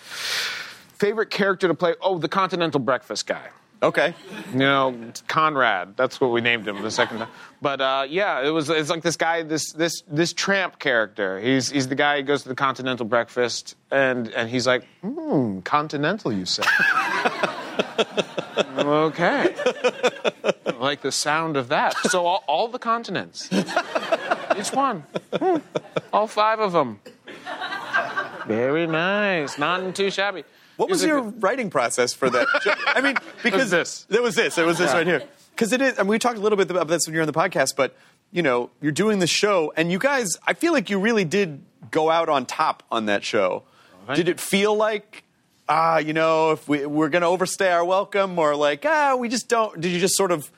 Favorite 0.01 1.31
character 1.31 1.67
to 1.67 1.73
play? 1.73 1.95
Oh, 2.01 2.17
the 2.19 2.29
Continental 2.29 2.79
Breakfast 2.79 3.25
guy. 3.25 3.49
Okay. 3.83 4.15
You 4.53 4.59
know, 4.59 5.11
Conrad. 5.27 5.95
That's 5.97 6.19
what 6.19 6.31
we 6.31 6.41
named 6.41 6.67
him 6.67 6.81
the 6.81 6.89
second 6.89 7.19
time. 7.19 7.29
But 7.61 7.79
uh, 7.79 8.05
yeah, 8.09 8.41
it 8.45 8.49
was. 8.49 8.69
It's 8.69 8.89
like 8.89 9.03
this 9.03 9.17
guy, 9.17 9.43
this 9.43 9.71
this 9.73 10.01
this 10.07 10.33
tramp 10.33 10.79
character. 10.79 11.39
He's 11.39 11.69
he's 11.69 11.87
the 11.87 11.95
guy 11.95 12.17
who 12.17 12.23
goes 12.23 12.41
to 12.43 12.49
the 12.49 12.55
Continental 12.55 13.05
Breakfast, 13.05 13.75
and 13.91 14.29
and 14.29 14.49
he's 14.49 14.65
like, 14.65 14.83
hmm, 15.01 15.59
Continental, 15.59 16.33
you 16.33 16.45
say? 16.45 16.63
okay. 18.77 19.53
I 20.65 20.71
like 20.79 21.01
the 21.01 21.11
sound 21.11 21.57
of 21.57 21.69
that. 21.69 21.95
So 22.09 22.25
all, 22.25 22.43
all 22.47 22.67
the 22.67 22.79
continents, 22.79 23.49
each 24.57 24.71
one, 24.73 25.03
Hmm. 25.35 25.57
all 26.13 26.27
five 26.27 26.59
of 26.59 26.71
them. 26.71 26.99
Very 28.47 28.87
nice. 28.87 29.57
Not 29.57 29.95
too 29.95 30.09
shabby. 30.09 30.43
What 30.77 30.89
was 30.89 31.03
your 31.03 31.21
writing 31.21 31.69
process 31.69 32.13
for 32.13 32.29
that? 32.29 32.47
I 32.87 33.01
mean, 33.01 33.17
because 33.43 33.69
this. 33.71 34.05
There 34.09 34.21
was 34.21 34.35
this. 34.35 34.57
It 34.57 34.65
was 34.65 34.77
this 34.77 34.93
right 34.93 35.05
here. 35.05 35.23
Because 35.51 35.73
it 35.73 35.81
is. 35.81 35.99
I 35.99 36.03
mean, 36.03 36.09
we 36.09 36.19
talked 36.19 36.37
a 36.37 36.41
little 36.41 36.57
bit 36.57 36.69
about 36.69 36.87
this 36.87 37.07
when 37.07 37.13
you 37.13 37.19
were 37.19 37.23
on 37.23 37.27
the 37.27 37.33
podcast, 37.33 37.75
but 37.75 37.95
you 38.31 38.43
know, 38.43 38.69
you're 38.81 38.91
doing 38.91 39.19
the 39.19 39.27
show, 39.27 39.73
and 39.75 39.91
you 39.91 39.99
guys, 39.99 40.37
I 40.45 40.53
feel 40.53 40.73
like 40.73 40.89
you 40.89 40.99
really 40.99 41.25
did 41.25 41.63
go 41.91 42.09
out 42.09 42.29
on 42.29 42.45
top 42.45 42.83
on 42.91 43.07
that 43.07 43.23
show. 43.23 43.63
Did 44.13 44.29
it 44.29 44.39
feel 44.39 44.75
like? 44.75 45.23
Ah, 45.69 45.97
you 45.97 46.13
know, 46.13 46.51
if 46.51 46.69
we, 46.69 46.85
we're 46.85 47.09
going 47.09 47.23
to 47.23 47.27
overstay 47.27 47.69
our 47.69 47.83
welcome, 47.83 48.39
or 48.39 48.55
like, 48.55 48.85
ah, 48.85 49.17
we 49.17 49.27
just 49.27 49.49
don't. 49.49 49.81
Did 49.81 49.91
you 49.91 49.99
just 49.99 50.15
sort 50.15 50.31
of? 50.31 50.49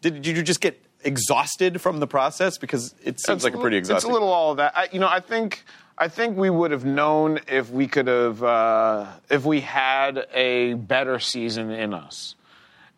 Did, 0.00 0.22
did 0.22 0.36
you 0.36 0.42
just 0.42 0.60
get 0.60 0.82
exhausted 1.04 1.80
from 1.80 2.00
the 2.00 2.06
process? 2.06 2.58
Because 2.58 2.94
it 3.04 3.20
seems 3.20 3.36
It's 3.36 3.44
like 3.44 3.54
a 3.54 3.58
pretty 3.58 3.78
It's 3.78 3.88
a 3.88 4.08
little 4.08 4.32
all 4.32 4.50
of 4.50 4.56
that. 4.56 4.76
I, 4.76 4.88
you 4.90 4.98
know, 4.98 5.08
I 5.08 5.20
think 5.20 5.64
I 5.98 6.08
think 6.08 6.36
we 6.36 6.50
would 6.50 6.72
have 6.72 6.84
known 6.84 7.40
if 7.48 7.70
we 7.70 7.86
could 7.86 8.06
have 8.06 8.42
uh, 8.42 9.06
if 9.30 9.44
we 9.44 9.60
had 9.60 10.26
a 10.34 10.74
better 10.74 11.18
season 11.18 11.70
in 11.70 11.94
us. 11.94 12.34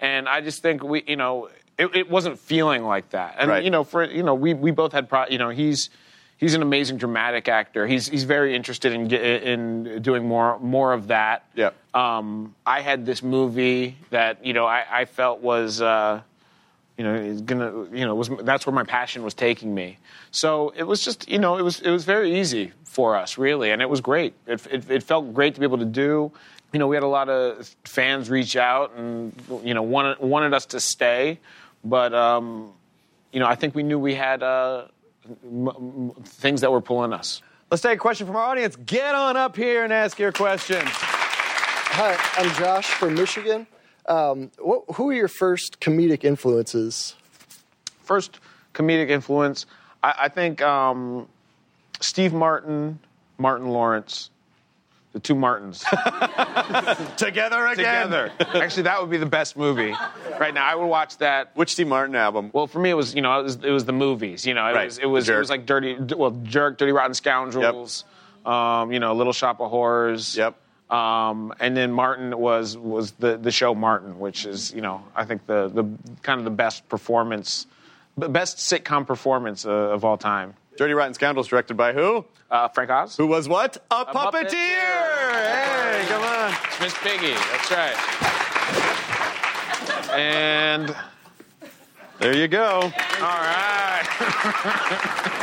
And 0.00 0.28
I 0.28 0.40
just 0.40 0.62
think 0.62 0.82
we, 0.82 1.04
you 1.06 1.16
know, 1.16 1.48
it, 1.78 1.94
it 1.94 2.10
wasn't 2.10 2.38
feeling 2.38 2.84
like 2.84 3.10
that. 3.10 3.36
And 3.38 3.50
Right. 3.50 3.64
you 3.64 3.70
know, 3.70 3.84
for 3.84 4.04
you 4.04 4.22
know, 4.22 4.34
we 4.34 4.54
we 4.54 4.70
both 4.72 4.92
had, 4.92 5.08
pro, 5.08 5.26
you 5.26 5.38
know, 5.38 5.50
he's. 5.50 5.90
He's 6.40 6.54
an 6.54 6.62
amazing 6.62 6.98
dramatic 6.98 7.48
actor. 7.48 7.84
He's 7.84 8.06
he's 8.06 8.22
very 8.22 8.54
interested 8.54 8.92
in 8.92 9.12
in 9.12 10.00
doing 10.02 10.24
more 10.28 10.56
more 10.60 10.92
of 10.92 11.08
that. 11.08 11.44
Yep. 11.56 11.74
Um, 11.94 12.54
I 12.64 12.80
had 12.80 13.04
this 13.04 13.24
movie 13.24 13.96
that 14.10 14.46
you 14.46 14.52
know 14.52 14.64
I, 14.64 14.84
I 14.88 15.04
felt 15.06 15.40
was 15.40 15.82
uh, 15.82 16.20
you 16.96 17.02
know 17.02 17.12
is 17.16 17.40
gonna 17.40 17.86
you 17.92 18.04
know 18.06 18.14
was 18.14 18.30
that's 18.42 18.66
where 18.68 18.72
my 18.72 18.84
passion 18.84 19.24
was 19.24 19.34
taking 19.34 19.74
me 19.74 19.98
so 20.30 20.72
it 20.76 20.84
was 20.84 21.04
just 21.04 21.28
you 21.28 21.40
know 21.40 21.56
it 21.58 21.62
was 21.62 21.80
it 21.80 21.90
was 21.90 22.04
very 22.04 22.38
easy 22.38 22.72
for 22.98 23.14
us 23.14 23.38
really 23.38 23.70
and 23.70 23.80
it 23.80 23.88
was 23.88 24.00
great 24.00 24.34
it, 24.48 24.60
it, 24.72 24.90
it 24.90 25.02
felt 25.04 25.32
great 25.32 25.54
to 25.54 25.60
be 25.60 25.64
able 25.64 25.78
to 25.78 25.84
do 25.84 26.32
you 26.72 26.80
know 26.80 26.88
we 26.88 26.96
had 26.96 27.04
a 27.04 27.06
lot 27.06 27.28
of 27.28 27.64
fans 27.84 28.28
reach 28.28 28.56
out 28.56 28.92
and 28.96 29.32
you 29.62 29.72
know 29.72 29.84
wanted 29.84 30.18
wanted 30.18 30.52
us 30.52 30.66
to 30.66 30.80
stay 30.80 31.38
but 31.84 32.12
um, 32.12 32.72
you 33.32 33.38
know 33.38 33.46
i 33.46 33.54
think 33.54 33.72
we 33.76 33.84
knew 33.84 34.00
we 34.00 34.16
had 34.16 34.42
uh, 34.42 34.86
m- 35.44 35.68
m- 35.68 36.10
things 36.24 36.60
that 36.60 36.72
were 36.72 36.80
pulling 36.80 37.12
us 37.12 37.40
Let's 37.70 37.82
take 37.82 37.98
a 37.98 38.00
question 38.00 38.26
from 38.26 38.34
our 38.34 38.44
audience. 38.44 38.76
Get 38.76 39.14
on 39.14 39.36
up 39.36 39.54
here 39.54 39.84
and 39.84 39.92
ask 39.92 40.18
your 40.18 40.32
question. 40.32 40.80
Hi, 40.86 42.16
I'm 42.38 42.50
Josh 42.54 42.86
from 42.86 43.12
Michigan. 43.14 43.66
Um, 44.06 44.50
what, 44.58 44.84
who 44.94 45.10
are 45.10 45.12
your 45.12 45.28
first 45.28 45.78
comedic 45.78 46.24
influences? 46.24 47.14
first 48.02 48.40
comedic 48.72 49.10
influence 49.10 49.66
i, 50.02 50.14
I 50.22 50.28
think 50.30 50.62
um, 50.62 51.28
steve 52.00 52.32
martin 52.32 52.98
martin 53.38 53.68
lawrence 53.68 54.30
the 55.12 55.20
two 55.20 55.34
martins 55.34 55.84
Together 57.16 57.66
again. 57.66 58.08
together. 58.10 58.32
Actually, 58.54 58.82
that 58.84 59.00
would 59.00 59.10
be 59.10 59.16
the 59.16 59.26
best 59.26 59.56
movie 59.56 59.94
right 60.38 60.52
now. 60.52 60.64
I 60.66 60.74
would 60.74 60.86
watch 60.86 61.16
that. 61.18 61.50
Which 61.54 61.72
Steve 61.72 61.88
Martin 61.88 62.14
album? 62.14 62.50
Well, 62.52 62.66
for 62.66 62.78
me, 62.78 62.90
it 62.90 62.94
was 62.94 63.14
you 63.14 63.22
know 63.22 63.40
it 63.40 63.42
was, 63.44 63.54
it 63.56 63.70
was 63.70 63.84
the 63.86 63.92
movies. 63.92 64.46
You 64.46 64.52
know, 64.54 64.66
it 64.66 64.74
Right. 64.74 64.84
was 64.84 64.98
it 64.98 65.06
was 65.06 65.28
it 65.28 65.36
was 65.38 65.48
like 65.50 65.64
dirty. 65.66 65.96
Well, 66.14 66.32
jerk, 66.42 66.76
dirty 66.78 66.92
rotten 66.92 67.14
scoundrels. 67.14 68.04
Um, 68.44 68.92
you 68.92 69.00
know, 69.00 69.14
Little 69.14 69.32
Shop 69.32 69.60
of 69.60 69.70
Horrors. 69.70 70.36
Yep. 70.36 70.54
Um, 70.92 71.52
and 71.58 71.76
then 71.76 71.90
Martin 71.92 72.38
was 72.38 72.76
was 72.76 73.12
the 73.12 73.38
the 73.38 73.50
show 73.50 73.74
Martin, 73.74 74.18
which 74.18 74.44
is 74.44 74.72
you 74.74 74.82
know 74.82 75.02
I 75.16 75.24
think 75.24 75.46
the 75.46 75.68
the 75.68 75.84
kind 76.22 76.38
of 76.38 76.44
the 76.44 76.50
best 76.50 76.86
performance, 76.88 77.66
the 78.18 78.28
best 78.28 78.58
sitcom 78.58 79.06
performance 79.06 79.64
uh, 79.64 79.70
of 79.70 80.04
all 80.04 80.18
time. 80.18 80.54
Dirty 80.78 80.94
Rotten 80.94 81.12
Scoundrels, 81.12 81.48
directed 81.48 81.76
by 81.76 81.92
who? 81.92 82.24
Uh, 82.48 82.68
Frank 82.68 82.88
Oz. 82.90 83.16
Who 83.16 83.26
was 83.26 83.48
what? 83.48 83.76
A, 83.90 84.04
puppeteer. 84.04 84.32
puppeteer. 84.32 85.42
Hey, 85.42 86.04
come 86.06 86.22
on. 86.22 86.54
It's 86.66 86.80
Miss 86.80 86.94
Piggy. 86.98 87.34
That's 87.34 87.70
right. 87.72 87.96
And 90.16 90.94
There 92.20 92.36
you 92.36 92.46
go. 92.48 92.80
all 92.80 92.90
right. 93.20 94.04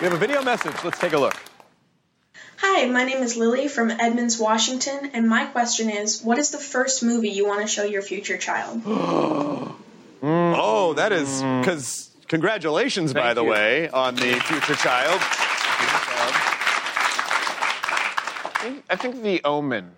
We 0.00 0.06
have 0.08 0.12
a 0.12 0.18
video 0.18 0.42
message. 0.42 0.74
Let's 0.84 0.98
take 0.98 1.12
a 1.12 1.18
look. 1.18 1.34
Hi, 2.58 2.86
my 2.86 3.04
name 3.04 3.22
is 3.22 3.36
Lily 3.36 3.68
from 3.68 3.90
Edmonds, 3.90 4.38
Washington, 4.38 5.10
and 5.14 5.28
my 5.28 5.46
question 5.46 5.88
is 5.88 6.20
what 6.22 6.38
is 6.38 6.50
the 6.50 6.58
first 6.58 7.02
movie 7.02 7.30
you 7.30 7.46
want 7.46 7.62
to 7.62 7.66
show 7.66 7.84
your 7.84 8.02
future 8.02 8.36
child? 8.38 8.82
Oh, 10.26 10.94
that 10.94 11.12
is 11.12 11.42
because 11.42 12.08
congratulations, 12.34 13.14
by 13.14 13.20
Thank 13.32 13.34
the 13.36 13.44
way, 13.44 13.88
on 13.90 14.16
the 14.16 14.32
future 14.40 14.74
child. 14.74 15.20
I 18.90 18.96
think, 18.96 19.22
The 19.22 19.40
Omen. 19.44 19.92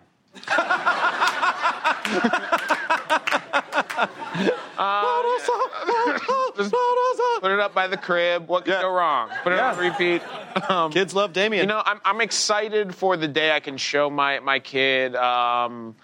Just 6.56 6.72
put 7.40 7.50
it 7.50 7.60
up 7.60 7.74
by 7.74 7.86
the 7.86 7.96
crib. 7.96 8.48
What 8.48 8.64
could 8.64 8.72
Yeah. 8.74 8.82
go 8.82 8.90
wrong? 8.92 9.30
Put 9.42 9.52
it 9.52 9.58
on 9.58 9.74
Yeah. 9.76 9.90
repeat. 9.90 10.22
Um, 10.70 10.90
Kids 10.92 11.14
love 11.14 11.32
Damien. 11.32 11.62
you 11.64 11.68
know, 11.68 11.82
I'm, 11.84 12.00
I'm 12.04 12.20
excited 12.20 12.94
for 12.94 13.16
the 13.16 13.28
day 13.28 13.52
I 13.52 13.60
can 13.60 13.76
show 13.76 14.08
my 14.10 14.40
my 14.40 14.58
kid 14.58 15.14
um, 15.16 15.94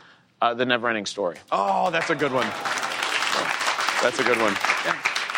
uh, 0.41 0.55
the 0.55 0.65
Neverending 0.65 1.07
Story. 1.09 1.37
oh, 1.51 1.91
that's 1.91 2.11
a 2.11 2.15
good 2.15 2.33
one. 2.33 2.47
That's 4.03 4.19
a 4.19 4.25
good 4.25 4.39
one. 4.41 4.57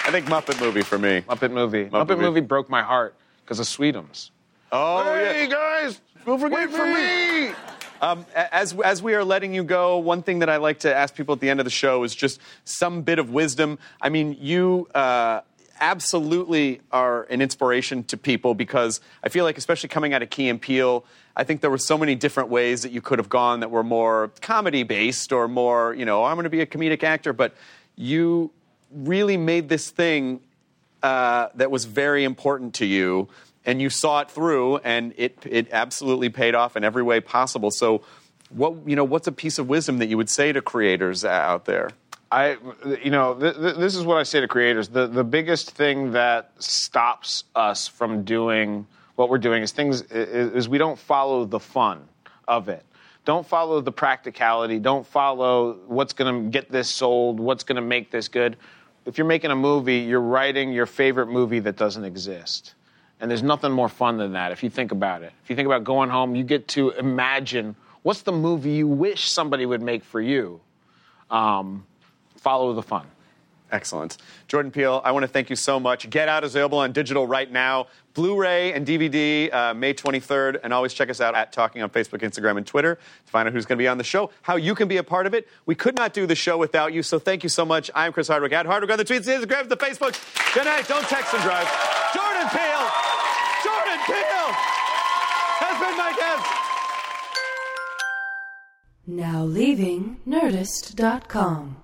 I 0.04 0.10
think 0.10 0.26
Muppet 0.26 0.60
movie 0.60 0.82
for 0.82 0.98
me. 0.98 1.22
Muppet 1.22 1.50
movie. 1.50 1.86
Muppet 1.86 1.90
Muppet, 1.90 2.08
movie. 2.08 2.22
movie. 2.22 2.40
broke 2.40 2.68
my 2.68 2.82
heart 2.82 3.14
because 3.44 3.58
of 3.58 3.66
Sweetums. 3.66 4.30
Oh, 4.70 5.02
hey 5.14 5.44
yeah. 5.44 5.50
guys, 5.50 6.00
Don't 6.26 6.38
forget 6.38 6.58
wait 6.58 6.70
for 6.70 6.84
me. 6.84 7.54
Um, 8.02 8.26
as 8.34 8.74
as 8.84 9.02
we 9.02 9.14
are 9.14 9.24
letting 9.24 9.54
you 9.54 9.64
go, 9.64 9.96
one 9.96 10.22
thing 10.22 10.40
that 10.40 10.50
I 10.50 10.56
like 10.58 10.80
to 10.80 10.94
ask 10.94 11.14
people 11.14 11.32
at 11.32 11.40
the 11.40 11.48
end 11.48 11.58
of 11.58 11.64
the 11.64 11.70
show 11.70 12.04
is 12.04 12.14
just 12.14 12.38
some 12.64 13.02
bit 13.02 13.18
of 13.18 13.30
wisdom. 13.30 13.78
I 14.00 14.10
mean, 14.10 14.36
you 14.38 14.88
uh, 14.94 15.40
absolutely 15.80 16.82
are 16.92 17.22
an 17.24 17.40
inspiration 17.40 18.04
to 18.04 18.18
people 18.18 18.54
because 18.54 19.00
I 19.22 19.30
feel 19.30 19.44
like, 19.44 19.56
especially 19.56 19.88
coming 19.88 20.12
out 20.12 20.22
of 20.22 20.28
Key 20.28 20.48
and 20.50 20.60
Peele, 20.60 21.04
I 21.36 21.44
think 21.44 21.62
there 21.62 21.70
were 21.70 21.78
so 21.78 21.96
many 21.96 22.14
different 22.14 22.50
ways 22.50 22.82
that 22.82 22.92
you 22.92 23.00
could 23.00 23.18
have 23.18 23.28
gone 23.30 23.60
that 23.60 23.70
were 23.70 23.84
more 23.84 24.30
comedy 24.42 24.82
based 24.82 25.32
or 25.32 25.48
more, 25.48 25.94
you 25.94 26.04
know, 26.04 26.24
I'm 26.24 26.36
going 26.36 26.44
to 26.44 26.50
be 26.50 26.60
a 26.60 26.66
comedic 26.66 27.02
actor, 27.02 27.32
but 27.32 27.54
you 27.96 28.50
really 28.94 29.36
made 29.36 29.68
this 29.68 29.90
thing 29.90 30.40
uh, 31.02 31.48
that 31.54 31.70
was 31.70 31.84
very 31.84 32.24
important 32.24 32.74
to 32.74 32.86
you, 32.86 33.28
and 33.66 33.80
you 33.80 33.90
saw 33.90 34.20
it 34.20 34.30
through, 34.30 34.78
and 34.78 35.12
it 35.16 35.38
it 35.44 35.68
absolutely 35.72 36.30
paid 36.30 36.54
off 36.54 36.76
in 36.76 36.84
every 36.84 37.02
way 37.02 37.20
possible. 37.20 37.70
So, 37.70 38.02
what 38.48 38.74
you 38.86 38.96
know, 38.96 39.04
what's 39.04 39.26
a 39.26 39.32
piece 39.32 39.58
of 39.58 39.68
wisdom 39.68 39.98
that 39.98 40.06
you 40.06 40.16
would 40.16 40.30
say 40.30 40.52
to 40.52 40.62
creators 40.62 41.24
out 41.24 41.64
there? 41.64 41.90
I, 42.32 42.56
you 43.02 43.10
know, 43.10 43.34
th- 43.34 43.54
th- 43.54 43.76
this 43.76 43.94
is 43.94 44.04
what 44.04 44.16
I 44.16 44.22
say 44.22 44.40
to 44.40 44.48
creators. 44.48 44.88
The 44.88 45.06
the 45.06 45.24
biggest 45.24 45.72
thing 45.72 46.12
that 46.12 46.52
stops 46.58 47.44
us 47.54 47.86
from 47.86 48.24
doing 48.24 48.86
what 49.16 49.28
we're 49.28 49.38
doing 49.38 49.62
is 49.62 49.72
things 49.72 50.02
is, 50.02 50.52
is 50.52 50.68
we 50.68 50.78
don't 50.78 50.98
follow 50.98 51.44
the 51.44 51.60
fun 51.60 52.08
of 52.48 52.68
it. 52.68 52.84
Don't 53.24 53.46
follow 53.46 53.80
the 53.80 53.92
practicality. 53.92 54.78
Don't 54.78 55.06
follow 55.06 55.78
what's 55.86 56.12
going 56.12 56.44
to 56.44 56.50
get 56.50 56.70
this 56.70 56.90
sold. 56.90 57.40
What's 57.40 57.64
going 57.64 57.76
to 57.76 57.82
make 57.82 58.10
this 58.10 58.28
good. 58.28 58.56
If 59.06 59.18
you're 59.18 59.26
making 59.26 59.50
a 59.50 59.56
movie, 59.56 59.98
you're 59.98 60.20
writing 60.20 60.72
your 60.72 60.86
favorite 60.86 61.26
movie 61.26 61.60
that 61.60 61.76
doesn't 61.76 62.04
exist. 62.04 62.74
And 63.20 63.30
there's 63.30 63.42
nothing 63.42 63.70
more 63.70 63.88
fun 63.88 64.18
than 64.18 64.32
that 64.32 64.52
if 64.52 64.62
you 64.62 64.70
think 64.70 64.92
about 64.92 65.22
it. 65.22 65.32
If 65.44 65.50
you 65.50 65.56
think 65.56 65.66
about 65.66 65.84
going 65.84 66.10
home, 66.10 66.34
you 66.34 66.42
get 66.42 66.68
to 66.68 66.90
imagine 66.90 67.76
what's 68.02 68.22
the 68.22 68.32
movie 68.32 68.72
you 68.72 68.88
wish 68.88 69.30
somebody 69.30 69.66
would 69.66 69.82
make 69.82 70.04
for 70.04 70.20
you. 70.20 70.60
Um, 71.30 71.86
follow 72.36 72.72
the 72.74 72.82
fun. 72.82 73.06
Excellent. 73.74 74.18
Jordan 74.46 74.70
Peele, 74.70 75.02
I 75.04 75.10
want 75.10 75.24
to 75.24 75.28
thank 75.28 75.50
you 75.50 75.56
so 75.56 75.80
much. 75.80 76.08
Get 76.08 76.28
Out 76.28 76.44
is 76.44 76.54
available 76.54 76.78
on 76.78 76.92
digital 76.92 77.26
right 77.26 77.50
now. 77.50 77.88
Blu 78.14 78.36
ray 78.36 78.72
and 78.72 78.86
DVD 78.86 79.52
uh, 79.52 79.74
May 79.74 79.92
23rd. 79.92 80.60
And 80.62 80.72
always 80.72 80.94
check 80.94 81.10
us 81.10 81.20
out 81.20 81.34
at 81.34 81.50
Talking 81.52 81.82
on 81.82 81.90
Facebook, 81.90 82.20
Instagram, 82.20 82.56
and 82.56 82.64
Twitter 82.64 82.94
to 82.94 83.32
find 83.32 83.48
out 83.48 83.52
who's 83.52 83.66
going 83.66 83.76
to 83.76 83.82
be 83.82 83.88
on 83.88 83.98
the 83.98 84.04
show, 84.04 84.30
how 84.42 84.54
you 84.54 84.76
can 84.76 84.86
be 84.86 84.98
a 84.98 85.02
part 85.02 85.26
of 85.26 85.34
it. 85.34 85.48
We 85.66 85.74
could 85.74 85.96
not 85.96 86.14
do 86.14 86.24
the 86.24 86.36
show 86.36 86.56
without 86.56 86.92
you, 86.92 87.02
so 87.02 87.18
thank 87.18 87.42
you 87.42 87.48
so 87.48 87.64
much. 87.64 87.90
I'm 87.96 88.12
Chris 88.12 88.28
Hardwick 88.28 88.52
at 88.52 88.64
Hardwick 88.64 88.92
on 88.92 88.98
the 88.98 89.04
tweets, 89.04 89.24
the 89.24 89.32
Instagrams, 89.32 89.68
the 89.68 89.76
Facebook. 89.76 90.14
Good 90.54 90.66
night. 90.66 90.86
Don't 90.86 91.04
text 91.08 91.34
and 91.34 91.42
drive. 91.42 91.66
Jordan 92.14 92.48
Peele! 92.50 92.86
Jordan 93.64 93.98
Peele 94.06 94.50
has 95.58 95.80
been 95.80 95.96
my 95.98 96.14
guest. 96.16 96.46
Now 99.08 99.42
leaving 99.44 100.20
Nerdist.com. 100.28 101.83